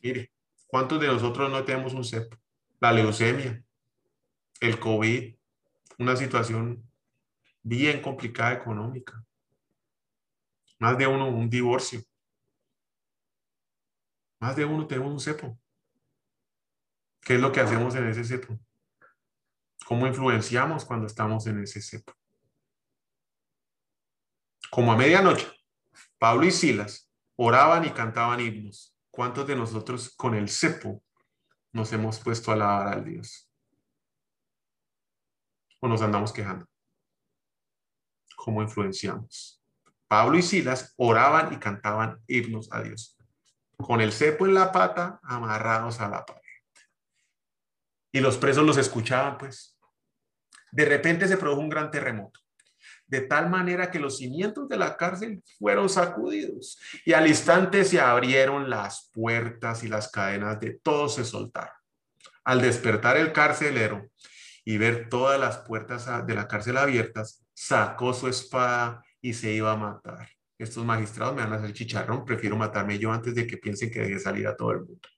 Mire, 0.02 0.32
¿cuántos 0.66 1.00
de 1.00 1.06
nosotros 1.06 1.50
no 1.50 1.64
tenemos 1.64 1.94
un 1.94 2.04
cepo? 2.04 2.36
La 2.80 2.92
leucemia, 2.92 3.62
el 4.60 4.78
COVID, 4.78 5.34
una 5.98 6.16
situación 6.16 6.82
bien 7.62 8.02
complicada 8.02 8.52
económica. 8.52 9.24
Más 10.78 10.98
de 10.98 11.06
uno, 11.06 11.28
un 11.28 11.48
divorcio. 11.48 12.00
Más 14.44 14.56
de 14.56 14.66
uno 14.66 14.86
tenemos 14.86 15.10
un 15.10 15.20
cepo. 15.20 15.58
¿Qué 17.22 17.36
es 17.36 17.40
lo 17.40 17.50
que 17.50 17.60
hacemos 17.60 17.94
en 17.94 18.06
ese 18.08 18.24
cepo? 18.24 18.60
¿Cómo 19.86 20.06
influenciamos 20.06 20.84
cuando 20.84 21.06
estamos 21.06 21.46
en 21.46 21.62
ese 21.62 21.80
cepo? 21.80 22.12
Como 24.70 24.92
a 24.92 24.98
medianoche, 24.98 25.50
Pablo 26.18 26.44
y 26.44 26.50
Silas 26.50 27.10
oraban 27.36 27.86
y 27.86 27.92
cantaban 27.92 28.38
himnos. 28.38 28.94
¿Cuántos 29.10 29.46
de 29.46 29.56
nosotros 29.56 30.14
con 30.14 30.34
el 30.34 30.50
cepo 30.50 31.02
nos 31.72 31.90
hemos 31.94 32.20
puesto 32.20 32.50
a 32.50 32.54
alabar 32.54 32.88
al 32.88 33.04
Dios? 33.06 33.50
¿O 35.80 35.88
nos 35.88 36.02
andamos 36.02 36.34
quejando? 36.34 36.66
¿Cómo 38.36 38.60
influenciamos? 38.60 39.62
Pablo 40.06 40.36
y 40.36 40.42
Silas 40.42 40.92
oraban 40.98 41.54
y 41.54 41.56
cantaban 41.56 42.22
himnos 42.26 42.70
a 42.70 42.82
Dios 42.82 43.13
con 43.84 44.00
el 44.00 44.12
cepo 44.12 44.46
en 44.46 44.54
la 44.54 44.72
pata, 44.72 45.20
amarrados 45.22 46.00
a 46.00 46.08
la 46.08 46.24
pared. 46.24 46.40
Y 48.12 48.20
los 48.20 48.38
presos 48.38 48.64
los 48.64 48.76
escuchaban, 48.76 49.38
pues, 49.38 49.78
De 50.72 50.84
repente 50.84 51.28
se 51.28 51.36
produjo 51.36 51.60
un 51.60 51.68
gran 51.68 51.90
terremoto, 51.90 52.40
de 53.06 53.20
tal 53.20 53.48
manera 53.48 53.90
que 53.90 54.00
los 54.00 54.18
cimientos 54.18 54.68
de 54.68 54.76
la 54.76 54.96
cárcel 54.96 55.42
fueron 55.58 55.88
sacudidos 55.88 56.80
y 57.04 57.12
al 57.12 57.28
instante 57.28 57.84
se 57.84 58.00
abrieron 58.00 58.68
las 58.68 59.10
puertas 59.12 59.84
y 59.84 59.88
las 59.88 60.10
cadenas 60.10 60.58
de 60.58 60.80
todos 60.82 61.14
se 61.14 61.24
soltaron. 61.24 61.74
Al 62.42 62.60
despertar 62.60 63.16
el 63.16 63.32
carcelero 63.32 64.08
y 64.64 64.78
ver 64.78 65.08
todas 65.08 65.38
las 65.38 65.58
puertas 65.58 66.08
de 66.26 66.34
la 66.34 66.48
cárcel 66.48 66.76
abiertas, 66.76 67.44
sacó 67.52 68.12
su 68.12 68.26
espada 68.26 69.04
y 69.20 69.34
se 69.34 69.52
iba 69.52 69.70
a 69.70 69.76
matar. 69.76 70.33
Estos 70.58 70.84
magistrados 70.84 71.34
me 71.34 71.42
van 71.42 71.52
a 71.52 71.56
hacer 71.56 71.72
chicharrón, 71.72 72.24
prefiero 72.24 72.56
matarme 72.56 72.98
yo 72.98 73.12
antes 73.12 73.34
de 73.34 73.46
que 73.46 73.56
piensen 73.56 73.90
que 73.90 74.00
deje 74.00 74.18
salir 74.18 74.46
a 74.46 74.56
todo 74.56 74.72
el 74.72 74.80
mundo. 74.80 75.08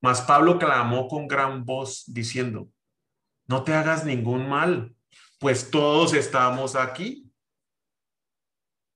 Mas 0.00 0.20
Pablo 0.20 0.58
clamó 0.58 1.08
con 1.08 1.26
gran 1.26 1.64
voz 1.64 2.04
diciendo, 2.06 2.68
no 3.46 3.64
te 3.64 3.72
hagas 3.72 4.04
ningún 4.04 4.48
mal, 4.48 4.94
pues 5.38 5.70
todos 5.70 6.12
estamos 6.12 6.76
aquí. 6.76 7.32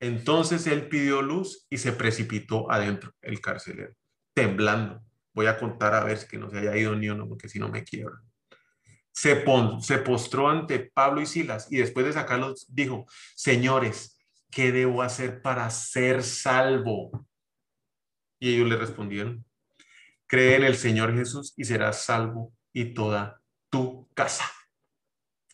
Entonces 0.00 0.66
él 0.66 0.88
pidió 0.88 1.22
luz 1.22 1.66
y 1.70 1.78
se 1.78 1.92
precipitó 1.92 2.70
adentro, 2.70 3.12
el 3.22 3.40
carcelero, 3.40 3.94
temblando. 4.34 5.02
Voy 5.32 5.46
a 5.46 5.56
contar 5.58 5.94
a 5.94 6.04
ver 6.04 6.18
si 6.18 6.36
no 6.36 6.50
se 6.50 6.58
haya 6.58 6.76
ido 6.76 6.94
ni 6.94 7.08
uno, 7.08 7.26
porque 7.26 7.48
si 7.48 7.58
no 7.58 7.70
me 7.70 7.84
quiebra. 7.84 8.20
Se, 9.10 9.44
se 9.80 9.98
postró 9.98 10.48
ante 10.48 10.78
Pablo 10.78 11.22
y 11.22 11.26
Silas 11.26 11.68
y 11.70 11.78
después 11.78 12.04
de 12.04 12.12
sacarlos 12.12 12.66
dijo, 12.68 13.06
señores, 13.34 14.17
¿qué 14.50 14.72
debo 14.72 15.02
hacer 15.02 15.42
para 15.42 15.68
ser 15.70 16.22
salvo? 16.22 17.26
Y 18.38 18.54
ellos 18.54 18.68
le 18.68 18.76
respondieron, 18.76 19.44
Cree 20.28 20.56
en 20.56 20.64
el 20.64 20.76
Señor 20.76 21.14
Jesús 21.14 21.54
y 21.56 21.64
serás 21.64 22.04
salvo 22.04 22.52
y 22.74 22.92
toda 22.92 23.40
tu 23.70 24.08
casa. 24.12 24.44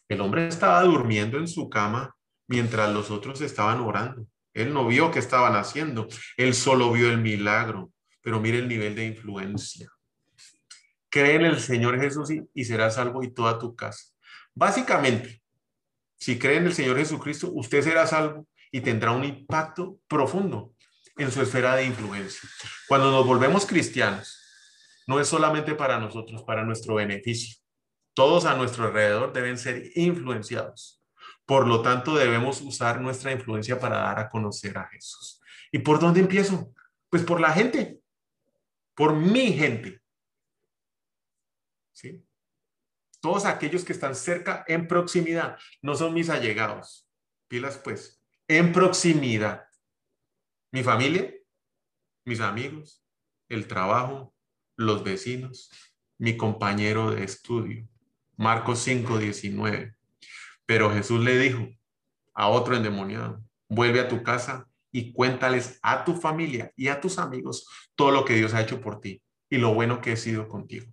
El 0.08 0.20
hombre 0.20 0.48
estaba 0.48 0.82
durmiendo 0.82 1.38
en 1.38 1.46
su 1.46 1.70
cama 1.70 2.16
mientras 2.48 2.92
los 2.92 3.10
otros 3.12 3.40
estaban 3.40 3.80
orando. 3.80 4.26
Él 4.52 4.74
no 4.74 4.86
vio 4.86 5.12
qué 5.12 5.20
estaban 5.20 5.54
haciendo, 5.54 6.08
él 6.36 6.54
solo 6.54 6.92
vio 6.92 7.08
el 7.08 7.18
milagro, 7.18 7.92
pero 8.20 8.40
mire 8.40 8.58
el 8.58 8.68
nivel 8.68 8.96
de 8.96 9.06
influencia. 9.06 9.90
Cree 11.08 11.36
en 11.36 11.44
el 11.44 11.60
Señor 11.60 12.00
Jesús 12.00 12.32
y, 12.32 12.42
y 12.52 12.64
serás 12.64 12.96
salvo 12.96 13.22
y 13.22 13.32
toda 13.32 13.58
tu 13.60 13.76
casa. 13.76 14.12
Básicamente, 14.54 15.40
si 16.16 16.36
cree 16.36 16.56
en 16.56 16.66
el 16.66 16.74
Señor 16.74 16.96
Jesucristo, 16.96 17.50
usted 17.52 17.82
será 17.82 18.06
salvo 18.08 18.46
y 18.74 18.80
tendrá 18.80 19.12
un 19.12 19.22
impacto 19.22 20.00
profundo 20.08 20.74
en 21.16 21.30
su 21.30 21.40
esfera 21.40 21.76
de 21.76 21.84
influencia. 21.84 22.48
Cuando 22.88 23.12
nos 23.12 23.24
volvemos 23.24 23.66
cristianos, 23.66 24.36
no 25.06 25.20
es 25.20 25.28
solamente 25.28 25.76
para 25.76 26.00
nosotros, 26.00 26.42
para 26.42 26.64
nuestro 26.64 26.96
beneficio. 26.96 27.56
Todos 28.14 28.46
a 28.46 28.56
nuestro 28.56 28.86
alrededor 28.86 29.32
deben 29.32 29.58
ser 29.58 29.92
influenciados. 29.94 31.00
Por 31.46 31.68
lo 31.68 31.82
tanto, 31.82 32.16
debemos 32.16 32.62
usar 32.62 33.00
nuestra 33.00 33.30
influencia 33.30 33.78
para 33.78 33.98
dar 33.98 34.18
a 34.18 34.28
conocer 34.28 34.76
a 34.76 34.88
Jesús. 34.88 35.40
¿Y 35.70 35.78
por 35.78 36.00
dónde 36.00 36.18
empiezo? 36.18 36.74
Pues 37.10 37.22
por 37.22 37.40
la 37.40 37.52
gente, 37.52 38.00
por 38.96 39.14
mi 39.14 39.52
gente. 39.52 40.02
¿Sí? 41.92 42.26
Todos 43.20 43.44
aquellos 43.44 43.84
que 43.84 43.92
están 43.92 44.16
cerca, 44.16 44.64
en 44.66 44.88
proximidad, 44.88 45.60
no 45.80 45.94
son 45.94 46.12
mis 46.12 46.28
allegados. 46.28 47.08
Pilas 47.46 47.78
pues, 47.78 48.23
en 48.48 48.72
proximidad. 48.72 49.66
Mi 50.72 50.82
familia, 50.82 51.32
mis 52.24 52.40
amigos, 52.40 53.02
el 53.48 53.66
trabajo, 53.66 54.34
los 54.76 55.02
vecinos, 55.02 55.70
mi 56.18 56.36
compañero 56.36 57.12
de 57.12 57.24
estudio. 57.24 57.88
Marcos 58.36 58.80
5, 58.80 59.18
19. 59.18 59.94
Pero 60.66 60.92
Jesús 60.92 61.20
le 61.20 61.38
dijo 61.38 61.68
a 62.34 62.48
otro 62.48 62.76
endemoniado, 62.76 63.42
vuelve 63.68 64.00
a 64.00 64.08
tu 64.08 64.22
casa 64.22 64.68
y 64.90 65.12
cuéntales 65.12 65.78
a 65.82 66.04
tu 66.04 66.14
familia 66.14 66.72
y 66.76 66.88
a 66.88 67.00
tus 67.00 67.18
amigos 67.18 67.68
todo 67.94 68.10
lo 68.10 68.24
que 68.24 68.34
Dios 68.34 68.54
ha 68.54 68.60
hecho 68.60 68.80
por 68.80 69.00
ti 69.00 69.22
y 69.48 69.58
lo 69.58 69.74
bueno 69.74 70.00
que 70.00 70.12
he 70.12 70.16
sido 70.16 70.48
contigo. 70.48 70.86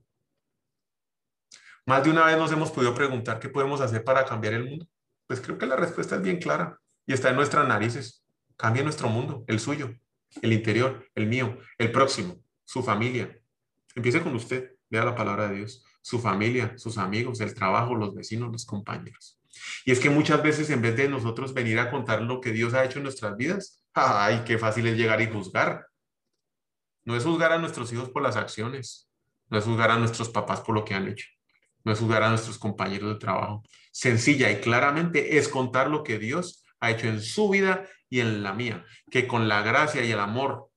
Más 1.85 2.03
de 2.03 2.11
una 2.11 2.25
vez 2.25 2.37
nos 2.37 2.51
hemos 2.51 2.71
podido 2.71 2.93
preguntar 2.93 3.39
qué 3.39 3.49
podemos 3.49 3.81
hacer 3.81 4.03
para 4.03 4.25
cambiar 4.25 4.53
el 4.53 4.69
mundo. 4.69 4.87
Pues 5.27 5.41
creo 5.41 5.57
que 5.57 5.65
la 5.65 5.75
respuesta 5.75 6.15
es 6.15 6.21
bien 6.21 6.39
clara 6.39 6.80
y 7.05 7.13
está 7.13 7.29
en 7.29 7.35
nuestras 7.35 7.67
narices. 7.67 8.25
Cambia 8.57 8.83
nuestro 8.83 9.09
mundo, 9.09 9.43
el 9.47 9.59
suyo, 9.59 9.93
el 10.41 10.53
interior, 10.53 11.07
el 11.15 11.27
mío, 11.27 11.57
el 11.77 11.91
próximo, 11.91 12.43
su 12.63 12.83
familia, 12.83 13.41
Empiece 13.95 14.21
con 14.21 14.35
usted, 14.35 14.75
vea 14.89 15.03
la 15.03 15.15
palabra 15.15 15.49
de 15.49 15.57
Dios, 15.57 15.83
su 16.01 16.19
familia, 16.19 16.77
sus 16.77 16.97
amigos, 16.97 17.41
el 17.41 17.53
trabajo, 17.53 17.95
los 17.95 18.15
vecinos, 18.15 18.51
los 18.51 18.65
compañeros. 18.65 19.39
Y 19.85 19.91
es 19.91 19.99
que 19.99 20.09
muchas 20.09 20.41
veces 20.41 20.69
en 20.69 20.81
vez 20.81 20.95
de 20.95 21.09
nosotros 21.09 21.53
venir 21.53 21.79
a 21.79 21.91
contar 21.91 22.21
lo 22.21 22.39
que 22.39 22.51
Dios 22.51 22.73
ha 22.73 22.85
hecho 22.85 22.99
en 22.99 23.03
nuestras 23.03 23.35
vidas, 23.35 23.83
ay, 23.93 24.43
qué 24.45 24.57
fácil 24.57 24.87
es 24.87 24.97
llegar 24.97 25.21
y 25.21 25.27
juzgar. 25.27 25.87
No 27.03 27.15
es 27.15 27.23
juzgar 27.23 27.51
a 27.51 27.57
nuestros 27.57 27.91
hijos 27.91 28.09
por 28.09 28.21
las 28.21 28.37
acciones, 28.37 29.09
no 29.49 29.57
es 29.57 29.65
juzgar 29.65 29.91
a 29.91 29.97
nuestros 29.97 30.29
papás 30.29 30.61
por 30.61 30.75
lo 30.75 30.85
que 30.85 30.93
han 30.93 31.07
hecho, 31.07 31.27
no 31.83 31.91
es 31.91 31.99
juzgar 31.99 32.23
a 32.23 32.29
nuestros 32.29 32.57
compañeros 32.57 33.09
de 33.09 33.19
trabajo. 33.19 33.63
Sencilla 33.91 34.49
y 34.51 34.61
claramente 34.61 35.37
es 35.37 35.49
contar 35.49 35.89
lo 35.89 36.03
que 36.03 36.17
Dios 36.17 36.60
ha 36.81 36.91
hecho 36.91 37.07
en 37.07 37.21
su 37.21 37.49
vida 37.49 37.87
y 38.09 38.19
en 38.19 38.43
la 38.43 38.53
mía, 38.53 38.85
que 39.09 39.27
con 39.27 39.47
la 39.47 39.61
gracia 39.61 40.03
y 40.03 40.11
el 40.11 40.19
amor 40.19 40.69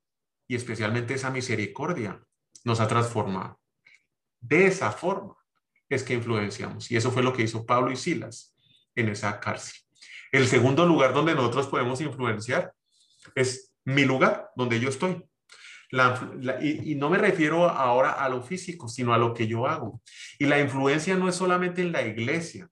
y 0.46 0.54
especialmente 0.54 1.14
esa 1.14 1.30
misericordia 1.30 2.22
nos 2.62 2.80
ha 2.80 2.86
transformado. 2.86 3.60
De 4.40 4.66
esa 4.66 4.92
forma 4.92 5.36
es 5.88 6.02
que 6.02 6.14
influenciamos. 6.14 6.90
Y 6.90 6.96
eso 6.96 7.10
fue 7.10 7.22
lo 7.22 7.32
que 7.32 7.42
hizo 7.42 7.66
Pablo 7.66 7.90
y 7.90 7.96
Silas 7.96 8.54
en 8.94 9.08
esa 9.08 9.40
cárcel. 9.40 9.80
El 10.30 10.46
segundo 10.46 10.86
lugar 10.86 11.14
donde 11.14 11.34
nosotros 11.34 11.66
podemos 11.66 12.00
influenciar 12.00 12.72
es 13.34 13.72
mi 13.84 14.04
lugar, 14.04 14.50
donde 14.56 14.80
yo 14.80 14.88
estoy. 14.88 15.24
y, 16.60 16.92
y, 16.92 16.94
no 16.96 17.08
me 17.08 17.18
refiero 17.18 17.68
ahora 17.68 18.12
a 18.12 18.28
lo 18.28 18.42
físico, 18.42 18.88
sino 18.88 19.14
a 19.14 19.18
lo 19.18 19.32
que 19.32 19.46
yo 19.46 19.66
hago. 19.66 20.02
Y 20.38 20.46
la 20.46 20.60
influencia 20.60 21.16
no 21.16 21.28
es 21.28 21.36
solamente 21.36 21.82
en 21.82 21.92
la 21.92 22.02
iglesia, 22.02 22.68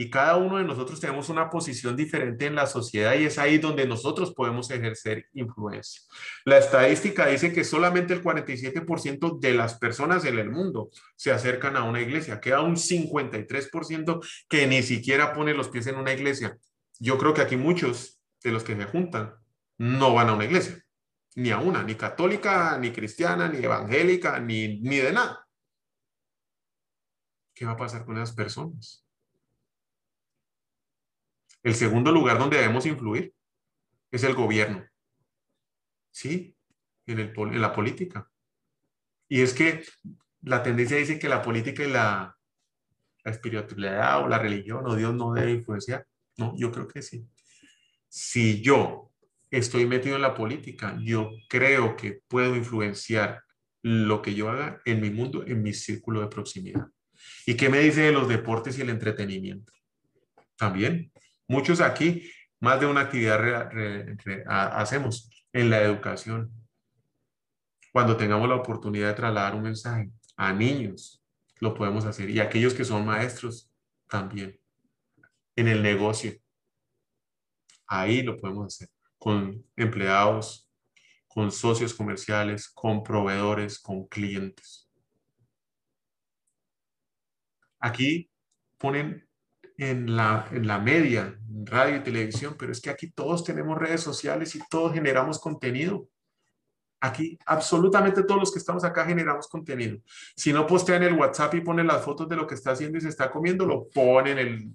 y 0.00 0.10
cada 0.10 0.36
uno 0.36 0.58
de 0.58 0.64
nosotros 0.64 1.00
tenemos 1.00 1.28
una 1.28 1.50
posición 1.50 1.96
diferente 1.96 2.46
en 2.46 2.54
la 2.54 2.68
sociedad 2.68 3.16
y 3.16 3.24
es 3.24 3.36
ahí 3.36 3.58
donde 3.58 3.84
nosotros 3.84 4.32
podemos 4.32 4.70
ejercer 4.70 5.26
influencia. 5.32 6.02
La 6.44 6.56
estadística 6.56 7.26
dice 7.26 7.52
que 7.52 7.64
solamente 7.64 8.14
el 8.14 8.22
47% 8.22 9.40
de 9.40 9.54
las 9.54 9.76
personas 9.76 10.24
en 10.24 10.38
el 10.38 10.50
mundo 10.50 10.90
se 11.16 11.32
acercan 11.32 11.76
a 11.76 11.82
una 11.82 12.00
iglesia, 12.00 12.38
queda 12.38 12.60
un 12.60 12.76
53% 12.76 14.24
que 14.48 14.68
ni 14.68 14.84
siquiera 14.84 15.32
pone 15.32 15.52
los 15.52 15.68
pies 15.68 15.88
en 15.88 15.96
una 15.96 16.12
iglesia. 16.12 16.56
Yo 17.00 17.18
creo 17.18 17.34
que 17.34 17.42
aquí 17.42 17.56
muchos 17.56 18.20
de 18.44 18.52
los 18.52 18.62
que 18.62 18.76
se 18.76 18.84
juntan 18.84 19.34
no 19.78 20.14
van 20.14 20.28
a 20.28 20.34
una 20.34 20.44
iglesia, 20.44 20.80
ni 21.34 21.50
a 21.50 21.58
una, 21.58 21.82
ni 21.82 21.96
católica, 21.96 22.78
ni 22.78 22.92
cristiana, 22.92 23.48
ni 23.48 23.64
evangélica, 23.64 24.38
ni, 24.38 24.78
ni 24.78 24.98
de 24.98 25.12
nada. 25.12 25.44
¿Qué 27.52 27.64
va 27.64 27.72
a 27.72 27.76
pasar 27.76 28.04
con 28.04 28.16
esas 28.16 28.32
personas? 28.32 29.07
El 31.62 31.74
segundo 31.74 32.12
lugar 32.12 32.38
donde 32.38 32.56
debemos 32.56 32.86
influir 32.86 33.34
es 34.10 34.24
el 34.24 34.34
gobierno. 34.34 34.84
¿Sí? 36.10 36.54
En, 37.06 37.18
el, 37.20 37.32
en 37.36 37.60
la 37.60 37.72
política. 37.72 38.30
Y 39.28 39.40
es 39.42 39.52
que 39.54 39.84
la 40.42 40.62
tendencia 40.62 40.96
dice 40.96 41.18
que 41.18 41.28
la 41.28 41.42
política 41.42 41.84
y 41.84 41.90
la, 41.90 42.36
la 43.24 43.30
espiritualidad 43.30 44.24
o 44.24 44.28
la 44.28 44.38
religión 44.38 44.86
o 44.86 44.96
Dios 44.96 45.14
no 45.14 45.32
debe 45.32 45.52
influenciar. 45.52 46.06
No, 46.36 46.54
yo 46.56 46.70
creo 46.70 46.88
que 46.88 47.02
sí. 47.02 47.26
Si 48.08 48.62
yo 48.62 49.12
estoy 49.50 49.86
metido 49.86 50.16
en 50.16 50.22
la 50.22 50.34
política, 50.34 50.96
yo 51.02 51.30
creo 51.48 51.96
que 51.96 52.22
puedo 52.28 52.56
influenciar 52.56 53.42
lo 53.82 54.22
que 54.22 54.34
yo 54.34 54.50
haga 54.50 54.80
en 54.84 55.00
mi 55.00 55.10
mundo, 55.10 55.44
en 55.46 55.62
mi 55.62 55.72
círculo 55.72 56.20
de 56.20 56.28
proximidad. 56.28 56.86
¿Y 57.46 57.54
qué 57.54 57.68
me 57.68 57.80
dice 57.80 58.02
de 58.02 58.12
los 58.12 58.28
deportes 58.28 58.78
y 58.78 58.82
el 58.82 58.90
entretenimiento? 58.90 59.72
También 60.56 61.12
Muchos 61.48 61.80
aquí, 61.80 62.30
más 62.60 62.78
de 62.78 62.86
una 62.86 63.00
actividad 63.02 63.70
hacemos 64.46 65.30
en 65.52 65.70
la 65.70 65.80
educación. 65.80 66.52
Cuando 67.90 68.16
tengamos 68.16 68.48
la 68.48 68.56
oportunidad 68.56 69.08
de 69.08 69.14
trasladar 69.14 69.54
un 69.54 69.62
mensaje 69.62 70.10
a 70.36 70.52
niños, 70.52 71.24
lo 71.60 71.74
podemos 71.74 72.04
hacer. 72.04 72.28
Y 72.30 72.38
aquellos 72.38 72.74
que 72.74 72.84
son 72.84 73.06
maestros, 73.06 73.72
también. 74.08 74.60
En 75.56 75.68
el 75.68 75.82
negocio, 75.82 76.32
ahí 77.86 78.22
lo 78.22 78.36
podemos 78.36 78.66
hacer. 78.66 78.88
Con 79.18 79.64
empleados, 79.74 80.70
con 81.26 81.50
socios 81.50 81.94
comerciales, 81.94 82.68
con 82.68 83.02
proveedores, 83.02 83.78
con 83.78 84.06
clientes. 84.06 84.88
Aquí 87.80 88.30
ponen 88.76 89.27
en 89.78 90.16
la, 90.16 90.48
en 90.50 90.66
la 90.66 90.78
media, 90.80 91.38
radio 91.64 91.96
y 91.96 92.02
televisión, 92.02 92.56
pero 92.58 92.72
es 92.72 92.80
que 92.80 92.90
aquí 92.90 93.10
todos 93.10 93.44
tenemos 93.44 93.78
redes 93.78 94.02
sociales 94.02 94.54
y 94.56 94.60
todos 94.68 94.92
generamos 94.92 95.38
contenido. 95.38 96.08
Aquí, 97.00 97.38
absolutamente 97.46 98.24
todos 98.24 98.40
los 98.40 98.52
que 98.52 98.58
estamos 98.58 98.82
acá 98.82 99.06
generamos 99.06 99.46
contenido. 99.46 99.98
Si 100.34 100.52
no 100.52 100.66
postean 100.66 101.04
el 101.04 101.12
WhatsApp 101.12 101.54
y 101.54 101.60
ponen 101.60 101.86
las 101.86 102.04
fotos 102.04 102.28
de 102.28 102.34
lo 102.34 102.44
que 102.44 102.56
está 102.56 102.72
haciendo 102.72 102.98
y 102.98 103.00
se 103.00 103.08
está 103.08 103.30
comiendo, 103.30 103.64
lo 103.64 103.88
ponen 103.88 104.38
en 104.38 104.48
el 104.48 104.74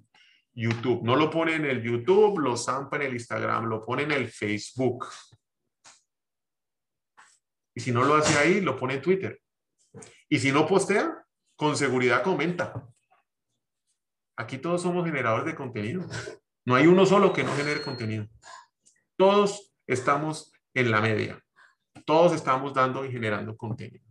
YouTube. 0.54 1.02
No 1.02 1.16
lo 1.16 1.30
ponen 1.30 1.66
en 1.66 1.70
el 1.70 1.82
YouTube, 1.82 2.38
lo 2.38 2.56
zampa 2.56 2.96
en 2.96 3.02
el 3.02 3.12
Instagram, 3.12 3.66
lo 3.66 3.84
ponen 3.84 4.10
en 4.10 4.22
el 4.22 4.28
Facebook. 4.28 5.06
Y 7.74 7.80
si 7.80 7.92
no 7.92 8.04
lo 8.04 8.14
hace 8.14 8.38
ahí, 8.38 8.62
lo 8.62 8.74
pone 8.74 8.94
en 8.94 9.02
Twitter. 9.02 9.42
Y 10.30 10.38
si 10.38 10.50
no 10.50 10.66
postea, 10.66 11.26
con 11.56 11.76
seguridad 11.76 12.22
comenta. 12.22 12.88
Aquí 14.36 14.58
todos 14.58 14.82
somos 14.82 15.04
generadores 15.04 15.46
de 15.46 15.54
contenido. 15.54 16.04
No 16.64 16.74
hay 16.74 16.86
uno 16.86 17.06
solo 17.06 17.32
que 17.32 17.44
no 17.44 17.54
genere 17.54 17.82
contenido. 17.82 18.26
Todos 19.16 19.74
estamos 19.86 20.52
en 20.72 20.90
la 20.90 21.00
media. 21.00 21.40
Todos 22.04 22.32
estamos 22.32 22.74
dando 22.74 23.04
y 23.04 23.12
generando 23.12 23.56
contenido. 23.56 24.04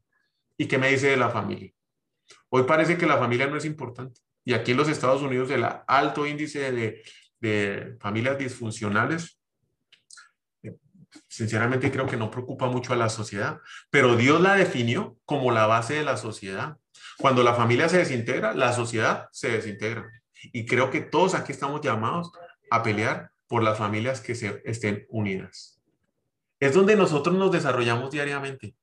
¿Y 0.58 0.68
qué 0.68 0.78
me 0.78 0.90
dice 0.90 1.08
de 1.08 1.18
la 1.18 1.30
familia? 1.30 1.72
Hoy 2.50 2.64
parece 2.64 2.98
que 2.98 3.06
la 3.06 3.18
familia 3.18 3.48
no 3.48 3.58
es 3.58 3.66
importante. 3.66 4.22
Y 4.46 4.54
aquí 4.54 4.72
en 4.72 4.78
los 4.78 4.90
Estados 4.90 5.22
Unidos 5.22 5.50
el 5.52 5.66
alto 5.88 6.26
índice 6.26 6.72
de, 6.72 7.04
de 7.40 7.98
familias 8.00 8.38
disfuncionales, 8.38 9.40
eh, 10.64 10.76
sinceramente 11.28 11.92
creo 11.92 12.08
que 12.08 12.18
no 12.18 12.32
preocupa 12.32 12.68
mucho 12.68 12.94
a 12.94 12.98
la 12.98 13.10
sociedad, 13.10 13.60
pero 13.90 14.16
Dios 14.16 14.42
la 14.42 14.56
definió 14.56 15.18
como 15.26 15.52
la 15.52 15.66
base 15.66 15.96
de 15.96 16.04
la 16.04 16.18
sociedad. 16.18 16.78
Cuando 17.18 17.44
la 17.44 17.54
familia 17.54 17.90
se 17.90 17.98
desintegra, 17.98 18.54
la 18.54 18.74
sociedad 18.74 19.28
se 19.32 19.50
desintegra. 19.50 20.10
Y 20.52 20.66
creo 20.66 20.90
que 20.90 21.02
todos 21.02 21.36
aquí 21.36 21.52
estamos 21.52 21.82
llamados 21.82 22.32
a 22.70 22.84
pelear 22.84 23.32
por 23.48 23.64
las 23.64 23.78
familias 23.78 24.20
que 24.20 24.36
se 24.36 24.62
estén 24.66 25.06
unidas. 25.10 25.82
Es 26.60 26.74
donde 26.74 26.96
nosotros 26.96 27.36
nos 27.36 27.52
desarrollamos 27.52 28.12
diariamente, 28.12 28.76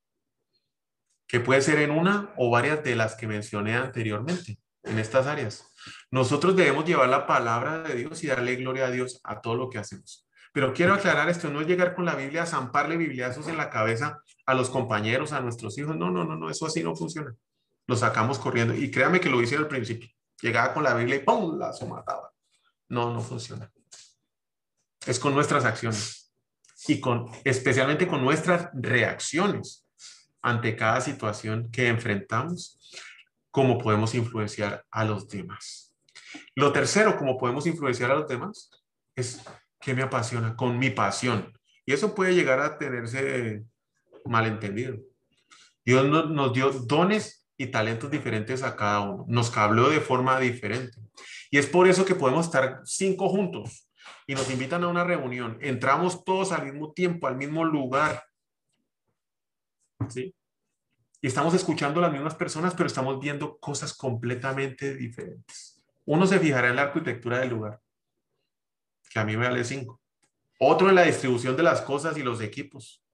que 1.27 1.39
puede 1.39 1.61
ser 1.61 1.79
en 1.79 1.91
una 1.91 2.33
o 2.37 2.49
varias 2.49 2.83
de 2.83 2.95
las 2.95 3.15
que 3.15 3.27
mencioné 3.27 3.75
anteriormente, 3.75 4.59
en 4.83 4.99
estas 4.99 5.27
áreas. 5.27 5.65
Nosotros 6.09 6.55
debemos 6.55 6.85
llevar 6.85 7.09
la 7.09 7.27
palabra 7.27 7.83
de 7.83 7.95
Dios 7.95 8.23
y 8.23 8.27
darle 8.27 8.55
gloria 8.55 8.87
a 8.87 8.91
Dios 8.91 9.19
a 9.23 9.41
todo 9.41 9.55
lo 9.55 9.69
que 9.69 9.77
hacemos. 9.77 10.27
Pero 10.53 10.73
quiero 10.73 10.93
aclarar 10.93 11.29
esto, 11.29 11.49
no 11.49 11.61
es 11.61 11.67
llegar 11.67 11.95
con 11.95 12.05
la 12.05 12.15
Biblia 12.15 12.43
a 12.43 12.45
zamparle 12.45 12.97
bibliazos 12.97 13.47
en 13.47 13.57
la 13.57 13.69
cabeza 13.69 14.21
a 14.45 14.53
los 14.53 14.69
compañeros, 14.69 15.31
a 15.31 15.39
nuestros 15.39 15.77
hijos. 15.77 15.95
No, 15.95 16.11
no, 16.11 16.25
no, 16.25 16.35
no, 16.35 16.49
eso 16.49 16.65
así 16.65 16.83
no 16.83 16.95
funciona. 16.95 17.33
Lo 17.91 17.97
sacamos 17.97 18.39
corriendo. 18.39 18.73
Y 18.73 18.89
créame 18.89 19.19
que 19.19 19.29
lo 19.29 19.41
hice 19.41 19.57
al 19.57 19.67
principio. 19.67 20.09
Llegaba 20.41 20.73
con 20.73 20.81
la 20.81 20.93
Biblia 20.93 21.17
y 21.17 21.19
¡pum! 21.19 21.59
la 21.59 21.73
mataba. 21.89 22.31
No, 22.87 23.13
no 23.13 23.19
funciona. 23.19 23.69
Es 25.05 25.19
con 25.19 25.35
nuestras 25.35 25.65
acciones 25.65 26.31
y 26.87 27.01
con, 27.01 27.29
especialmente 27.43 28.07
con 28.07 28.23
nuestras 28.23 28.69
reacciones 28.71 29.85
ante 30.41 30.77
cada 30.77 31.01
situación 31.01 31.69
que 31.69 31.89
enfrentamos, 31.89 32.79
cómo 33.49 33.77
podemos 33.77 34.15
influenciar 34.15 34.85
a 34.89 35.03
los 35.03 35.27
demás. 35.27 35.93
Lo 36.55 36.71
tercero, 36.71 37.17
cómo 37.17 37.37
podemos 37.37 37.67
influenciar 37.67 38.11
a 38.11 38.15
los 38.15 38.27
demás, 38.29 38.71
es 39.17 39.43
que 39.81 39.93
me 39.93 40.03
apasiona, 40.03 40.55
con 40.55 40.79
mi 40.79 40.91
pasión. 40.91 41.51
Y 41.85 41.91
eso 41.91 42.15
puede 42.15 42.35
llegar 42.35 42.61
a 42.61 42.77
tenerse 42.77 43.65
malentendido. 44.23 44.95
Dios 45.83 46.05
nos 46.29 46.53
dio 46.53 46.71
dones 46.71 47.40
y 47.61 47.67
talentos 47.67 48.09
diferentes 48.09 48.63
a 48.63 48.75
cada 48.75 49.01
uno. 49.01 49.25
Nos 49.27 49.55
habló 49.55 49.89
de 49.89 50.01
forma 50.01 50.39
diferente. 50.39 50.97
Y 51.51 51.59
es 51.59 51.67
por 51.67 51.87
eso 51.87 52.05
que 52.05 52.15
podemos 52.15 52.47
estar 52.47 52.81
cinco 52.85 53.29
juntos 53.29 53.87
y 54.25 54.33
nos 54.33 54.49
invitan 54.49 54.83
a 54.83 54.87
una 54.87 55.03
reunión. 55.03 55.59
Entramos 55.61 56.25
todos 56.25 56.51
al 56.51 56.65
mismo 56.65 56.91
tiempo, 56.91 57.27
al 57.27 57.35
mismo 57.35 57.63
lugar. 57.63 58.23
¿Sí? 60.09 60.33
Y 61.21 61.27
estamos 61.27 61.53
escuchando 61.53 62.01
las 62.01 62.11
mismas 62.11 62.33
personas, 62.33 62.73
pero 62.73 62.87
estamos 62.87 63.19
viendo 63.19 63.59
cosas 63.59 63.93
completamente 63.93 64.95
diferentes. 64.95 65.83
Uno 66.05 66.25
se 66.25 66.39
fijará 66.39 66.69
en 66.69 66.77
la 66.77 66.83
arquitectura 66.83 67.41
del 67.41 67.49
lugar, 67.49 67.79
que 69.07 69.19
a 69.19 69.23
mí 69.23 69.37
me 69.37 69.45
vale 69.47 69.63
cinco. 69.63 70.01
Otro 70.59 70.89
en 70.89 70.95
la 70.95 71.03
distribución 71.03 71.55
de 71.55 71.61
las 71.61 71.81
cosas 71.81 72.17
y 72.17 72.23
los 72.23 72.41
equipos. 72.41 73.05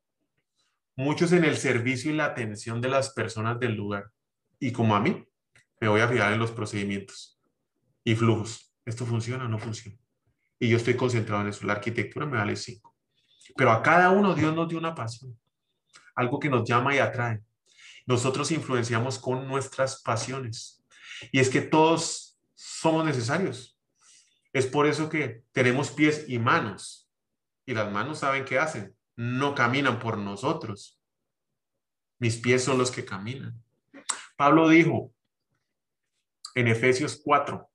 Muchos 0.96 1.34
en 1.34 1.44
el 1.44 1.58
servicio 1.58 2.12
y 2.12 2.16
la 2.16 2.26
atención 2.26 2.80
de 2.80 2.88
las 2.88 3.10
personas 3.10 3.60
del 3.60 3.76
lugar. 3.76 4.10
Y 4.60 4.72
como 4.72 4.96
a 4.96 5.00
mí, 5.00 5.26
me 5.80 5.88
voy 5.88 6.02
a 6.02 6.08
fijar 6.08 6.34
en 6.34 6.40
los 6.40 6.52
procedimientos 6.52 7.40
y 8.04 8.16
flujos. 8.16 8.74
¿Esto 8.86 9.06
funciona 9.06 9.46
o 9.46 9.48
no 9.48 9.60
funciona? 9.60 9.98
Y 10.60 10.70
yo 10.70 10.78
estoy 10.78 10.96
concentrado 10.96 11.42
en 11.42 11.50
eso. 11.50 11.68
La 11.68 11.74
arquitectura 11.74 12.26
me 12.26 12.38
vale 12.38 12.56
cinco. 12.56 12.96
Pero 13.56 13.72
a 13.72 13.82
cada 13.82 14.10
uno 14.12 14.34
Dios 14.34 14.56
nos 14.56 14.68
dio 14.68 14.78
una 14.78 14.96
pasión, 14.96 15.38
algo 16.16 16.40
que 16.40 16.50
nos 16.50 16.68
llama 16.68 16.96
y 16.96 17.00
atrae. 17.00 17.42
Nosotros 18.06 18.52
influenciamos 18.52 19.20
con 19.20 19.48
nuestras 19.48 20.02
pasiones. 20.02 20.84
Y 21.32 21.40
es 21.40 21.50
que 21.50 21.62
todos 21.62 22.40
somos 22.56 23.06
necesarios. 23.06 23.78
Es 24.54 24.66
por 24.66 24.88
eso 24.88 25.10
que 25.10 25.44
tenemos 25.52 25.92
pies 25.92 26.26
y 26.28 26.40
manos. 26.40 27.10
Y 27.66 27.74
las 27.74 27.92
manos 27.92 28.20
saben 28.20 28.46
qué 28.46 28.58
hacen. 28.58 28.96
No 29.16 29.54
caminan 29.54 30.00
por 30.00 30.18
nosotros. 30.18 31.00
Mis 32.20 32.38
pies 32.38 32.64
son 32.64 32.78
los 32.78 32.90
que 32.90 33.06
caminan. 33.06 33.62
Pablo 34.38 34.70
dijo 34.70 35.12
en 36.56 36.68
Efesios 36.70 37.20
4, 37.24 37.70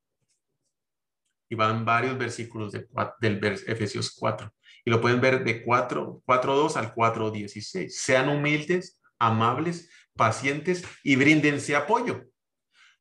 y 1.51 1.55
van 1.55 1.85
varios 1.85 2.17
versículos 2.17 2.73
de, 2.73 2.89
del 3.21 3.45
Efesios 3.67 4.15
4, 4.19 4.51
y 4.87 4.91
lo 4.91 5.03
pueden 5.03 5.21
ver 5.21 5.45
de 5.45 5.63
4, 5.63 6.23
4.2 6.25 6.77
al 6.77 6.95
4.16. 6.95 7.91
Sean 7.91 8.31
humildes, 8.31 8.99
amables, 9.19 9.91
pacientes 10.15 10.85
y 11.03 11.17
bríndense 11.17 11.77
apoyo 11.77 12.25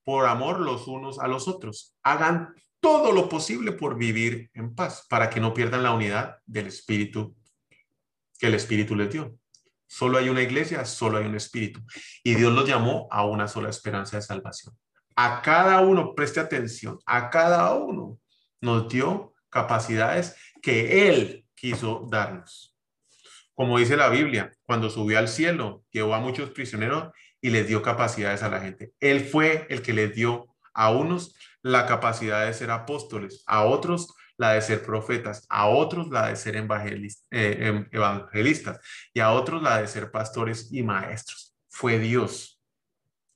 por 0.04 0.26
amor 0.26 0.60
los 0.60 0.88
unos 0.88 1.20
a 1.20 1.28
los 1.28 1.48
otros. 1.48 1.96
Hagan 2.04 2.54
todo 2.80 3.12
lo 3.12 3.30
posible 3.30 3.72
por 3.72 3.98
vivir 3.98 4.50
en 4.54 4.76
paz, 4.76 5.06
para 5.10 5.30
que 5.30 5.40
no 5.40 5.54
pierdan 5.54 5.84
la 5.84 5.94
unidad 5.94 6.38
del 6.46 6.68
Espíritu 6.68 7.36
que 8.40 8.48
el 8.48 8.56
Espíritu 8.56 8.96
les 8.96 9.12
dio. 9.12 9.38
Solo 9.92 10.18
hay 10.18 10.30
una 10.30 10.42
iglesia, 10.42 10.86
solo 10.86 11.18
hay 11.18 11.26
un 11.26 11.36
espíritu. 11.36 11.82
Y 12.24 12.36
Dios 12.36 12.54
los 12.54 12.66
llamó 12.66 13.10
a 13.12 13.26
una 13.26 13.50
sola 13.50 13.70
esperanza 13.70 14.16
de 14.16 14.22
salvación. 14.22 14.74
A 15.18 15.42
cada 15.42 15.82
uno, 15.82 16.16
preste 16.16 16.40
atención, 16.40 16.98
a 17.06 17.30
cada 17.30 17.76
uno 17.76 18.18
nos 18.62 18.88
dio 18.88 19.34
capacidades 19.50 20.38
que 20.62 21.10
Él 21.10 21.46
quiso 21.54 22.08
darnos. 22.10 22.74
Como 23.54 23.80
dice 23.80 23.98
la 23.98 24.08
Biblia, 24.08 24.54
cuando 24.64 24.90
subió 24.90 25.20
al 25.20 25.28
cielo, 25.28 25.84
llevó 25.92 26.16
a 26.16 26.22
muchos 26.22 26.52
prisioneros 26.52 27.12
y 27.42 27.50
les 27.50 27.68
dio 27.68 27.82
capacidades 27.82 28.44
a 28.44 28.50
la 28.50 28.62
gente. 28.62 28.94
Él 29.02 29.26
fue 29.26 29.68
el 29.70 29.82
que 29.82 29.92
les 29.92 30.16
dio 30.16 30.56
a 30.74 30.90
unos 30.92 31.36
la 31.64 31.86
capacidad 31.86 32.46
de 32.46 32.54
ser 32.54 32.72
apóstoles, 32.72 33.44
a 33.46 33.66
otros 33.66 34.08
la 34.42 34.54
de 34.54 34.62
ser 34.64 34.82
profetas, 34.82 35.46
a 35.50 35.68
otros 35.68 36.10
la 36.10 36.30
de 36.30 36.36
ser 36.36 36.56
eh, 36.56 36.66
em, 37.30 37.88
evangelistas 37.92 38.80
y 39.14 39.20
a 39.20 39.34
otros 39.34 39.62
la 39.62 39.80
de 39.80 39.88
ser 39.88 40.10
pastores 40.10 40.70
y 40.72 40.82
maestros. 40.82 41.56
Fue 41.70 42.00
Dios 42.00 42.60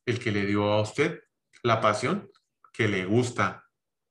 el 0.08 0.18
que 0.18 0.32
le 0.32 0.48
dio 0.48 0.64
a 0.64 0.82
usted 0.82 1.20
la 1.62 1.80
pasión 1.80 2.28
que 2.74 2.88
le 2.88 3.06
gusta 3.06 3.64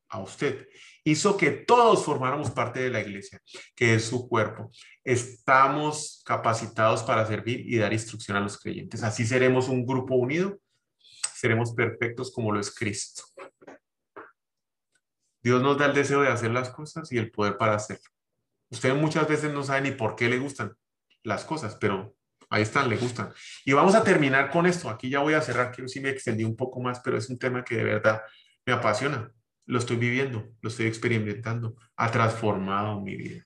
a 0.08 0.20
usted. 0.20 0.68
Hizo 1.02 1.36
que 1.36 1.50
todos 1.50 2.04
formáramos 2.04 2.52
parte 2.52 2.78
de 2.78 2.90
la 2.90 3.00
iglesia, 3.00 3.42
que 3.74 3.96
es 3.96 4.04
su 4.04 4.28
cuerpo. 4.28 4.70
Estamos 5.02 6.22
capacitados 6.24 7.02
para 7.02 7.26
servir 7.26 7.60
y 7.66 7.76
dar 7.76 7.92
instrucción 7.92 8.36
a 8.36 8.40
los 8.40 8.56
creyentes. 8.56 9.02
Así 9.02 9.26
seremos 9.26 9.68
un 9.68 9.84
grupo 9.84 10.14
unido, 10.14 10.60
seremos 11.34 11.74
perfectos 11.74 12.30
como 12.30 12.52
lo 12.52 12.60
es 12.60 12.72
Cristo. 12.72 13.24
Dios 15.44 15.62
nos 15.62 15.76
da 15.76 15.86
el 15.86 15.94
deseo 15.94 16.22
de 16.22 16.28
hacer 16.28 16.50
las 16.50 16.70
cosas 16.70 17.12
y 17.12 17.18
el 17.18 17.30
poder 17.30 17.58
para 17.58 17.74
hacerlo. 17.74 18.10
Usted 18.70 18.94
muchas 18.94 19.28
veces 19.28 19.52
no 19.52 19.62
sabe 19.62 19.82
ni 19.82 19.90
por 19.90 20.16
qué 20.16 20.28
le 20.28 20.38
gustan 20.38 20.72
las 21.22 21.44
cosas, 21.44 21.76
pero 21.76 22.16
ahí 22.48 22.62
están, 22.62 22.88
le 22.88 22.96
gustan. 22.96 23.30
Y 23.64 23.74
vamos 23.74 23.94
a 23.94 24.02
terminar 24.02 24.50
con 24.50 24.64
esto. 24.66 24.88
Aquí 24.88 25.10
ya 25.10 25.20
voy 25.20 25.34
a 25.34 25.42
cerrar, 25.42 25.70
que 25.70 25.86
sí 25.86 26.00
me 26.00 26.08
extendí 26.08 26.44
un 26.44 26.56
poco 26.56 26.80
más, 26.80 27.00
pero 27.00 27.18
es 27.18 27.28
un 27.28 27.38
tema 27.38 27.62
que 27.62 27.76
de 27.76 27.84
verdad 27.84 28.22
me 28.64 28.72
apasiona. 28.72 29.30
Lo 29.66 29.78
estoy 29.78 29.96
viviendo, 29.96 30.48
lo 30.62 30.68
estoy 30.68 30.86
experimentando, 30.86 31.76
ha 31.96 32.10
transformado 32.10 33.00
mi 33.02 33.14
vida. 33.14 33.44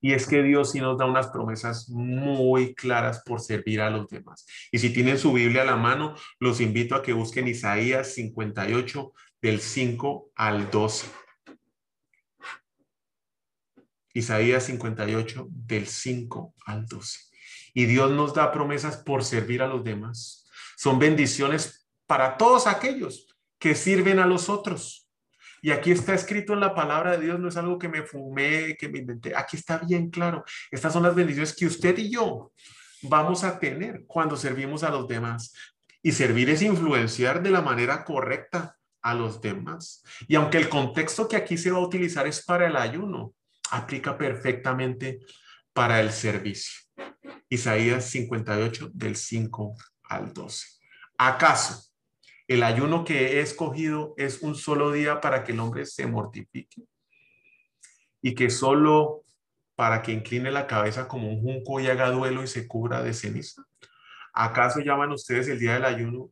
Y 0.00 0.12
es 0.12 0.26
que 0.26 0.42
Dios 0.42 0.72
sí 0.72 0.80
nos 0.80 0.98
da 0.98 1.06
unas 1.06 1.28
promesas 1.28 1.88
muy 1.88 2.74
claras 2.74 3.22
por 3.24 3.40
servir 3.40 3.80
a 3.80 3.88
los 3.88 4.08
demás. 4.08 4.46
Y 4.70 4.78
si 4.78 4.92
tienen 4.92 5.18
su 5.18 5.32
Biblia 5.32 5.62
a 5.62 5.64
la 5.64 5.76
mano, 5.76 6.14
los 6.40 6.60
invito 6.60 6.94
a 6.94 7.02
que 7.02 7.14
busquen 7.14 7.48
Isaías 7.48 8.12
58, 8.14 9.12
del 9.44 9.60
5 9.60 10.30
al 10.36 10.70
12. 10.70 11.06
Isaías 14.14 14.64
58 14.64 15.48
del 15.50 15.86
5 15.86 16.54
al 16.64 16.86
12. 16.86 17.18
Y 17.74 17.84
Dios 17.84 18.10
nos 18.12 18.32
da 18.32 18.50
promesas 18.50 18.96
por 18.96 19.22
servir 19.22 19.60
a 19.60 19.66
los 19.66 19.84
demás. 19.84 20.48
Son 20.78 20.98
bendiciones 20.98 21.86
para 22.06 22.38
todos 22.38 22.66
aquellos 22.66 23.36
que 23.58 23.74
sirven 23.74 24.18
a 24.18 24.24
los 24.24 24.48
otros. 24.48 25.10
Y 25.60 25.72
aquí 25.72 25.90
está 25.90 26.14
escrito 26.14 26.54
en 26.54 26.60
la 26.60 26.74
palabra 26.74 27.18
de 27.18 27.26
Dios, 27.26 27.38
no 27.38 27.48
es 27.48 27.58
algo 27.58 27.78
que 27.78 27.90
me 27.90 28.02
fumé, 28.02 28.78
que 28.78 28.88
me 28.88 29.00
inventé. 29.00 29.36
Aquí 29.36 29.58
está 29.58 29.76
bien 29.76 30.08
claro. 30.08 30.42
Estas 30.70 30.94
son 30.94 31.02
las 31.02 31.14
bendiciones 31.14 31.54
que 31.54 31.66
usted 31.66 31.98
y 31.98 32.10
yo 32.10 32.50
vamos 33.02 33.44
a 33.44 33.58
tener 33.58 34.04
cuando 34.06 34.38
servimos 34.38 34.82
a 34.84 34.90
los 34.90 35.06
demás. 35.06 35.52
Y 36.00 36.12
servir 36.12 36.48
es 36.48 36.62
influenciar 36.62 37.42
de 37.42 37.50
la 37.50 37.60
manera 37.60 38.04
correcta 38.04 38.78
a 39.04 39.14
los 39.14 39.40
demás. 39.40 40.02
Y 40.26 40.34
aunque 40.34 40.56
el 40.56 40.68
contexto 40.68 41.28
que 41.28 41.36
aquí 41.36 41.58
se 41.58 41.70
va 41.70 41.78
a 41.78 41.86
utilizar 41.86 42.26
es 42.26 42.42
para 42.42 42.66
el 42.66 42.76
ayuno, 42.76 43.34
aplica 43.70 44.16
perfectamente 44.16 45.20
para 45.74 46.00
el 46.00 46.10
servicio. 46.10 46.80
Isaías 47.50 48.06
58 48.06 48.90
del 48.94 49.14
5 49.14 49.74
al 50.04 50.32
12. 50.32 50.66
¿Acaso 51.18 51.92
el 52.48 52.62
ayuno 52.62 53.04
que 53.04 53.36
he 53.36 53.40
escogido 53.40 54.14
es 54.16 54.40
un 54.40 54.54
solo 54.54 54.90
día 54.90 55.20
para 55.20 55.44
que 55.44 55.52
el 55.52 55.60
hombre 55.60 55.84
se 55.84 56.06
mortifique? 56.06 56.82
Y 58.22 58.34
que 58.34 58.48
solo 58.48 59.22
para 59.76 60.00
que 60.00 60.12
incline 60.12 60.50
la 60.50 60.66
cabeza 60.66 61.06
como 61.08 61.28
un 61.28 61.42
junco 61.42 61.78
y 61.78 61.88
haga 61.88 62.10
duelo 62.10 62.42
y 62.42 62.46
se 62.46 62.66
cubra 62.66 63.02
de 63.02 63.12
ceniza? 63.12 63.66
¿Acaso 64.32 64.80
llaman 64.80 65.12
ustedes 65.12 65.46
el 65.48 65.58
día 65.58 65.74
del 65.74 65.84
ayuno 65.84 66.30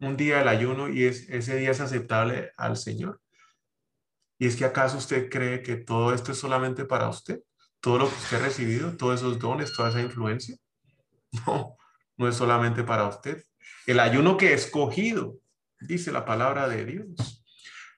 un 0.00 0.16
día 0.16 0.38
del 0.38 0.48
ayuno 0.48 0.88
y 0.88 1.04
es, 1.04 1.28
ese 1.28 1.56
día 1.56 1.70
es 1.70 1.80
aceptable 1.80 2.52
al 2.56 2.76
Señor? 2.76 3.20
¿Y 4.38 4.46
es 4.46 4.56
que 4.56 4.64
acaso 4.64 4.98
usted 4.98 5.28
cree 5.28 5.62
que 5.62 5.76
todo 5.76 6.14
esto 6.14 6.32
es 6.32 6.38
solamente 6.38 6.84
para 6.84 7.08
usted? 7.08 7.40
¿Todo 7.80 7.98
lo 7.98 8.08
que 8.08 8.14
usted 8.14 8.36
ha 8.36 8.44
recibido, 8.44 8.96
todos 8.96 9.20
esos 9.20 9.38
dones, 9.38 9.72
toda 9.72 9.90
esa 9.90 10.00
influencia? 10.00 10.56
No, 11.46 11.76
no 12.16 12.26
es 12.26 12.36
solamente 12.36 12.82
para 12.82 13.06
usted. 13.06 13.44
El 13.86 14.00
ayuno 14.00 14.38
que 14.38 14.52
he 14.52 14.54
escogido, 14.54 15.34
dice 15.78 16.10
la 16.10 16.24
palabra 16.24 16.68
de 16.68 16.86
Dios, 16.86 17.44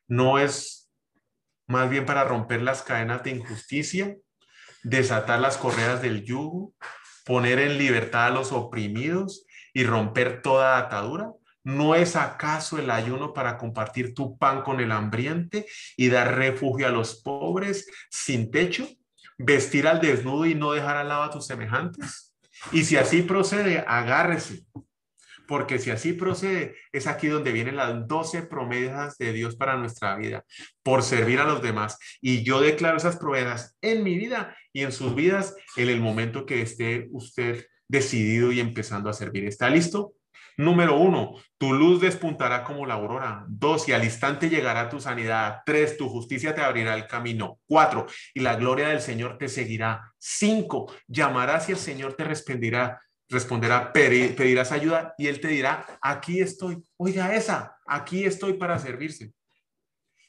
no 0.09 0.40
es 0.40 0.90
más 1.68 1.88
bien 1.88 2.05
para 2.05 2.24
romper 2.24 2.62
las 2.62 2.82
cadenas 2.82 3.22
de 3.22 3.30
injusticia, 3.30 4.16
desatar 4.82 5.38
las 5.40 5.57
correas 5.57 6.03
del 6.03 6.24
yugo, 6.24 6.74
poner 7.24 7.61
en 7.61 7.78
libertad 7.78 8.26
a 8.26 8.30
los 8.30 8.51
oprimidos 8.51 9.46
y 9.72 9.84
romper 9.84 10.42
toda 10.42 10.78
atadura? 10.78 11.30
¿No 11.70 11.94
es 11.94 12.16
acaso 12.16 12.78
el 12.78 12.90
ayuno 12.90 13.32
para 13.32 13.56
compartir 13.56 14.12
tu 14.12 14.36
pan 14.36 14.62
con 14.62 14.80
el 14.80 14.90
hambriente 14.90 15.66
y 15.96 16.08
dar 16.08 16.36
refugio 16.36 16.88
a 16.88 16.90
los 16.90 17.22
pobres 17.22 17.86
sin 18.10 18.50
techo? 18.50 18.88
¿Vestir 19.38 19.86
al 19.86 20.00
desnudo 20.00 20.46
y 20.46 20.54
no 20.54 20.72
dejar 20.72 20.96
al 20.96 21.08
lado 21.08 21.22
a 21.22 21.30
tus 21.30 21.46
semejantes? 21.46 22.34
Y 22.72 22.84
si 22.84 22.96
así 22.96 23.22
procede, 23.22 23.84
agárrese. 23.86 24.64
Porque 25.46 25.78
si 25.78 25.90
así 25.90 26.12
procede, 26.12 26.76
es 26.92 27.06
aquí 27.06 27.28
donde 27.28 27.52
vienen 27.52 27.76
las 27.76 28.06
doce 28.06 28.42
promesas 28.42 29.16
de 29.18 29.32
Dios 29.32 29.56
para 29.56 29.76
nuestra 29.76 30.16
vida, 30.16 30.44
por 30.82 31.02
servir 31.02 31.40
a 31.40 31.44
los 31.44 31.62
demás. 31.62 31.98
Y 32.20 32.42
yo 32.42 32.60
declaro 32.60 32.96
esas 32.96 33.16
promesas 33.16 33.76
en 33.80 34.02
mi 34.02 34.16
vida 34.16 34.56
y 34.72 34.82
en 34.82 34.92
sus 34.92 35.14
vidas 35.14 35.56
en 35.76 35.88
el 35.88 36.00
momento 36.00 36.46
que 36.46 36.62
esté 36.62 37.08
usted 37.10 37.66
decidido 37.88 38.52
y 38.52 38.60
empezando 38.60 39.10
a 39.10 39.12
servir. 39.12 39.44
¿Está 39.44 39.70
listo? 39.70 40.14
Número 40.57 40.98
uno, 40.98 41.34
tu 41.59 41.72
luz 41.72 42.01
despuntará 42.01 42.64
como 42.64 42.86
la 42.86 42.94
aurora. 42.94 43.44
Dos, 43.48 43.88
y 43.88 43.92
al 43.92 44.05
instante 44.05 44.48
llegará 44.48 44.88
tu 44.88 45.01
sanidad. 45.01 45.62
Tres, 45.64 45.96
tu 45.96 46.09
justicia 46.09 46.55
te 46.55 46.61
abrirá 46.61 46.94
el 46.94 47.07
camino. 47.07 47.59
Cuatro, 47.66 48.07
y 48.34 48.40
la 48.40 48.57
gloria 48.57 48.88
del 48.88 49.01
Señor 49.01 49.38
te 49.38 49.48
seguirá. 49.48 50.12
Cinco, 50.18 50.92
llamarás 51.07 51.68
y 51.68 51.72
el 51.72 51.78
Señor 51.78 52.14
te 52.14 52.24
responderá. 52.24 53.01
Responderá, 53.28 53.92
pedirás 53.92 54.72
ayuda 54.72 55.14
y 55.16 55.28
Él 55.28 55.40
te 55.40 55.48
dirá, 55.48 55.86
aquí 56.03 56.40
estoy. 56.40 56.82
Oiga 56.96 57.34
esa, 57.34 57.76
aquí 57.86 58.24
estoy 58.24 58.55
para 58.55 58.78
servirse. 58.78 59.32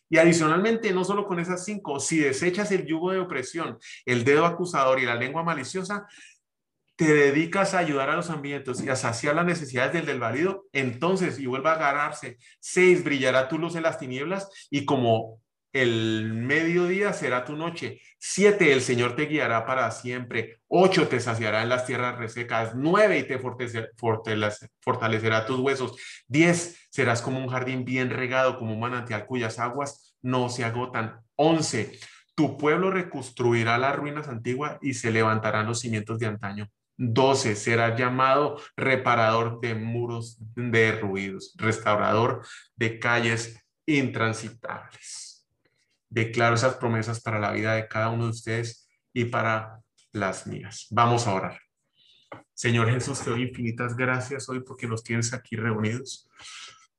Y 0.07 0.17
adicionalmente, 0.17 0.91
no 0.91 1.05
solo 1.05 1.25
con 1.25 1.39
esas 1.39 1.63
cinco, 1.63 1.99
si 2.01 2.19
desechas 2.19 2.69
el 2.73 2.85
yugo 2.85 3.11
de 3.11 3.19
opresión, 3.19 3.79
el 4.05 4.25
dedo 4.25 4.45
acusador 4.45 4.99
y 4.99 5.05
la 5.05 5.15
lengua 5.15 5.41
maliciosa, 5.41 6.05
te 7.01 7.15
dedicas 7.15 7.73
a 7.73 7.79
ayudar 7.79 8.11
a 8.11 8.15
los 8.15 8.29
ambientes 8.29 8.79
y 8.83 8.87
a 8.87 8.95
saciar 8.95 9.33
las 9.33 9.47
necesidades 9.47 9.91
del 9.91 10.05
del 10.05 10.21
entonces, 10.71 11.39
y 11.39 11.47
vuelva 11.47 11.71
a 11.71 11.75
agarrarse, 11.75 12.37
seis, 12.59 13.03
brillará 13.03 13.47
tu 13.47 13.57
luz 13.57 13.75
en 13.75 13.81
las 13.81 13.97
tinieblas 13.97 14.47
y 14.69 14.85
como 14.85 15.41
el 15.73 16.31
mediodía 16.31 17.11
será 17.13 17.43
tu 17.43 17.55
noche. 17.55 18.01
Siete, 18.19 18.71
el 18.71 18.81
Señor 18.81 19.15
te 19.15 19.25
guiará 19.25 19.65
para 19.65 19.89
siempre. 19.89 20.59
Ocho, 20.67 21.07
te 21.07 21.19
saciará 21.19 21.63
en 21.63 21.69
las 21.69 21.87
tierras 21.87 22.19
resecas. 22.19 22.75
Nueve, 22.75 23.17
y 23.17 23.23
te 23.23 23.39
fortalecerá 23.39 25.47
tus 25.47 25.59
huesos. 25.59 25.97
Diez, 26.27 26.87
serás 26.91 27.23
como 27.23 27.39
un 27.39 27.47
jardín 27.47 27.83
bien 27.83 28.11
regado, 28.11 28.59
como 28.59 28.73
un 28.73 28.79
manantial 28.79 29.25
cuyas 29.25 29.57
aguas 29.57 30.15
no 30.21 30.49
se 30.49 30.65
agotan. 30.65 31.19
Once, 31.35 31.97
tu 32.35 32.59
pueblo 32.59 32.91
reconstruirá 32.91 33.79
las 33.79 33.95
ruinas 33.95 34.27
antiguas 34.27 34.77
y 34.83 34.93
se 34.93 35.09
levantarán 35.09 35.65
los 35.65 35.79
cimientos 35.79 36.19
de 36.19 36.27
antaño. 36.27 36.69
12. 36.97 37.55
Será 37.55 37.95
llamado 37.95 38.61
reparador 38.75 39.59
de 39.59 39.75
muros 39.75 40.37
derruidos, 40.55 41.53
restaurador 41.57 42.45
de 42.75 42.99
calles 42.99 43.63
intransitables. 43.85 45.47
Declaro 46.09 46.55
esas 46.55 46.75
promesas 46.75 47.21
para 47.21 47.39
la 47.39 47.51
vida 47.51 47.75
de 47.75 47.87
cada 47.87 48.09
uno 48.09 48.25
de 48.25 48.31
ustedes 48.31 48.89
y 49.13 49.25
para 49.25 49.79
las 50.11 50.45
mías. 50.47 50.87
Vamos 50.91 51.27
a 51.27 51.33
orar. 51.33 51.59
Señor 52.53 52.91
Jesús, 52.91 53.21
te 53.21 53.29
doy 53.29 53.43
infinitas 53.43 53.95
gracias 53.95 54.47
hoy 54.49 54.61
porque 54.61 54.87
nos 54.87 55.03
tienes 55.03 55.33
aquí 55.33 55.55
reunidos. 55.55 56.29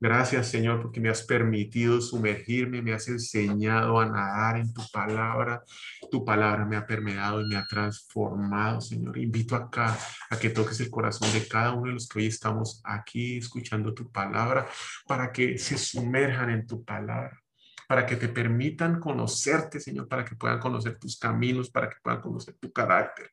Gracias, 0.02 0.48
Señor, 0.48 0.82
porque 0.82 0.98
me 0.98 1.10
has 1.10 1.22
permitido 1.22 2.00
sumergirme, 2.00 2.82
me 2.82 2.92
has 2.92 3.06
enseñado 3.06 4.00
a 4.00 4.06
nadar 4.06 4.56
en 4.56 4.74
tu 4.74 4.82
palabra. 4.92 5.62
Tu 6.10 6.24
palabra 6.24 6.64
me 6.64 6.76
ha 6.76 6.84
permeado 6.84 7.40
y 7.40 7.46
me 7.46 7.54
ha 7.54 7.64
transformado, 7.68 8.80
Señor. 8.80 9.16
Invito 9.16 9.54
acá 9.54 9.96
a 10.28 10.36
que 10.40 10.50
toques 10.50 10.80
el 10.80 10.90
corazón 10.90 11.32
de 11.32 11.46
cada 11.46 11.70
uno 11.70 11.86
de 11.86 11.92
los 11.92 12.08
que 12.08 12.18
hoy 12.18 12.26
estamos 12.26 12.80
aquí 12.82 13.36
escuchando 13.36 13.94
tu 13.94 14.10
palabra 14.10 14.66
para 15.06 15.30
que 15.30 15.56
se 15.56 15.78
sumerjan 15.78 16.50
en 16.50 16.66
tu 16.66 16.84
palabra 16.84 17.40
para 17.86 18.06
que 18.06 18.16
te 18.16 18.28
permitan 18.28 18.98
conocerte, 18.98 19.78
Señor, 19.78 20.08
para 20.08 20.24
que 20.24 20.34
puedan 20.34 20.58
conocer 20.58 20.98
tus 20.98 21.18
caminos, 21.18 21.68
para 21.68 21.90
que 21.90 21.96
puedan 22.02 22.22
conocer 22.22 22.54
tu 22.58 22.72
carácter, 22.72 23.30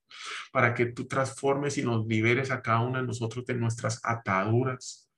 para 0.51 0.73
que 0.73 0.87
tú 0.87 1.07
transformes 1.07 1.77
y 1.77 1.83
nos 1.83 2.05
liberes 2.05 2.51
a 2.51 2.61
cada 2.61 2.81
uno 2.81 2.99
de 2.99 3.07
nosotros 3.07 3.45
de 3.45 3.53
nuestras 3.53 4.01
ataduras, 4.03 5.08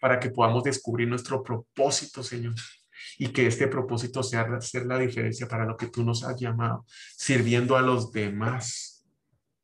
para 0.00 0.20
que 0.20 0.30
podamos 0.30 0.64
descubrir 0.64 1.08
nuestro 1.08 1.42
propósito, 1.42 2.22
Señor. 2.22 2.54
Y 3.18 3.28
que 3.28 3.46
este 3.46 3.68
propósito 3.68 4.22
sea 4.22 4.42
hacer 4.42 4.86
la 4.86 4.98
diferencia 4.98 5.48
para 5.48 5.64
lo 5.64 5.76
que 5.76 5.88
tú 5.88 6.04
nos 6.04 6.24
has 6.24 6.38
llamado, 6.38 6.84
sirviendo 7.16 7.76
a 7.76 7.82
los 7.82 8.12
demás, 8.12 9.06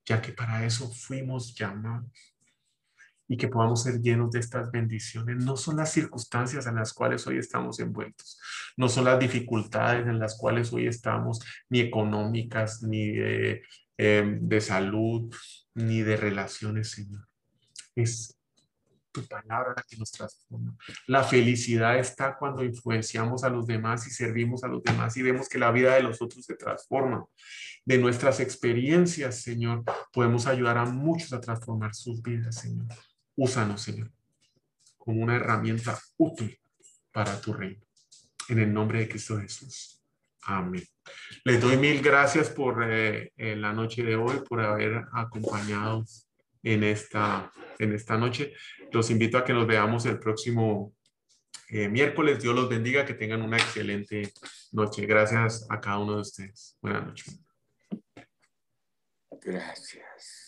ya 0.05 0.21
que 0.21 0.33
para 0.33 0.65
eso 0.65 0.91
fuimos 0.91 1.55
llamados. 1.55 2.11
Y 3.29 3.37
que 3.37 3.49
podamos 3.49 3.83
ser 3.83 4.01
llenos 4.01 4.31
de 4.33 4.41
estas 4.41 4.71
bendiciones. 4.71 5.37
No 5.43 5.57
son 5.57 5.77
las 5.77 5.93
circunstancias 5.93 6.67
en 6.67 6.75
las 6.75 6.93
cuales 6.93 7.27
hoy 7.27 7.39
estamos 7.39 7.79
envueltos, 7.81 8.39
no 8.77 8.89
son 8.89 9.05
las 9.05 9.19
dificultades 9.19 10.07
en 10.07 10.19
las 10.19 10.37
cuales 10.37 10.73
hoy 10.73 10.87
estamos, 10.87 11.41
ni 11.71 11.81
económicas, 11.81 12.83
ni 12.83 13.13
de, 13.13 13.63
eh, 13.97 14.39
de 14.41 14.61
salud, 14.61 15.35
ni 15.75 16.03
de 16.03 16.17
relaciones, 16.17 16.91
Señor. 16.91 17.27
Es 17.95 18.42
tu 19.13 19.27
palabra 19.27 19.75
la 19.77 19.83
que 19.83 19.97
nos 19.97 20.11
transforma. 20.11 20.75
La 21.07 21.23
felicidad 21.23 21.99
está 21.99 22.37
cuando 22.37 22.65
influenciamos 22.65 23.45
a 23.45 23.49
los 23.49 23.67
demás 23.67 24.07
y 24.07 24.11
servimos 24.11 24.65
a 24.65 24.69
los 24.69 24.83
demás 24.83 25.17
y 25.17 25.23
vemos 25.23 25.49
que 25.49 25.59
la 25.59 25.71
vida 25.71 25.95
de 25.95 26.03
los 26.03 26.21
otros 26.23 26.45
se 26.45 26.55
transforma. 26.55 27.25
De 27.85 27.99
nuestras 27.99 28.41
experiencias, 28.41 29.43
Señor, 29.43 29.85
podemos 30.13 30.47
ayudar 30.47 30.79
a 30.79 30.85
muchos 30.85 31.33
a 31.33 31.41
transformar 31.41 31.95
sus 31.95 32.23
vidas, 32.23 32.57
Señor. 32.57 32.87
Úsanos, 33.37 33.83
Señor, 33.83 34.11
como 34.97 35.23
una 35.23 35.37
herramienta 35.37 35.99
útil 36.17 36.59
para 37.13 37.41
tu 37.41 37.53
reino. 37.53 37.83
En 38.49 38.59
el 38.59 38.73
nombre 38.73 39.01
de 39.01 39.09
Cristo 39.09 39.39
Jesús. 39.39 40.03
Amén. 40.43 40.85
Les 41.45 41.61
doy 41.61 41.77
mil 41.77 42.03
gracias 42.03 42.51
por 42.51 42.83
eh, 42.85 43.33
la 43.37 43.73
noche 43.73 44.03
de 44.03 44.17
hoy, 44.17 44.41
por 44.49 44.61
haber 44.61 45.05
acompañado 45.13 46.05
en 46.63 46.85
esta, 46.85 47.53
en 47.79 47.93
esta 47.93 48.17
noche. 48.17 48.55
Los 48.91 49.11
invito 49.11 49.39
a 49.39 49.45
que 49.45 49.53
nos 49.53 49.67
veamos 49.67 50.07
el 50.07 50.19
próximo 50.19 50.95
eh, 51.69 51.89
miércoles. 51.89 52.43
Dios 52.43 52.55
los 52.55 52.69
bendiga, 52.69 53.05
que 53.05 53.15
tengan 53.15 53.43
una 53.43 53.57
excelente 53.57 54.33
noche. 54.73 55.07
Gracias 55.07 55.67
a 55.71 55.81
cada 55.81 55.99
uno 55.99 56.17
de 56.17 56.21
ustedes. 56.21 56.77
Buenas 56.81 57.07
noches. 57.07 57.41
Gracias. 59.41 60.42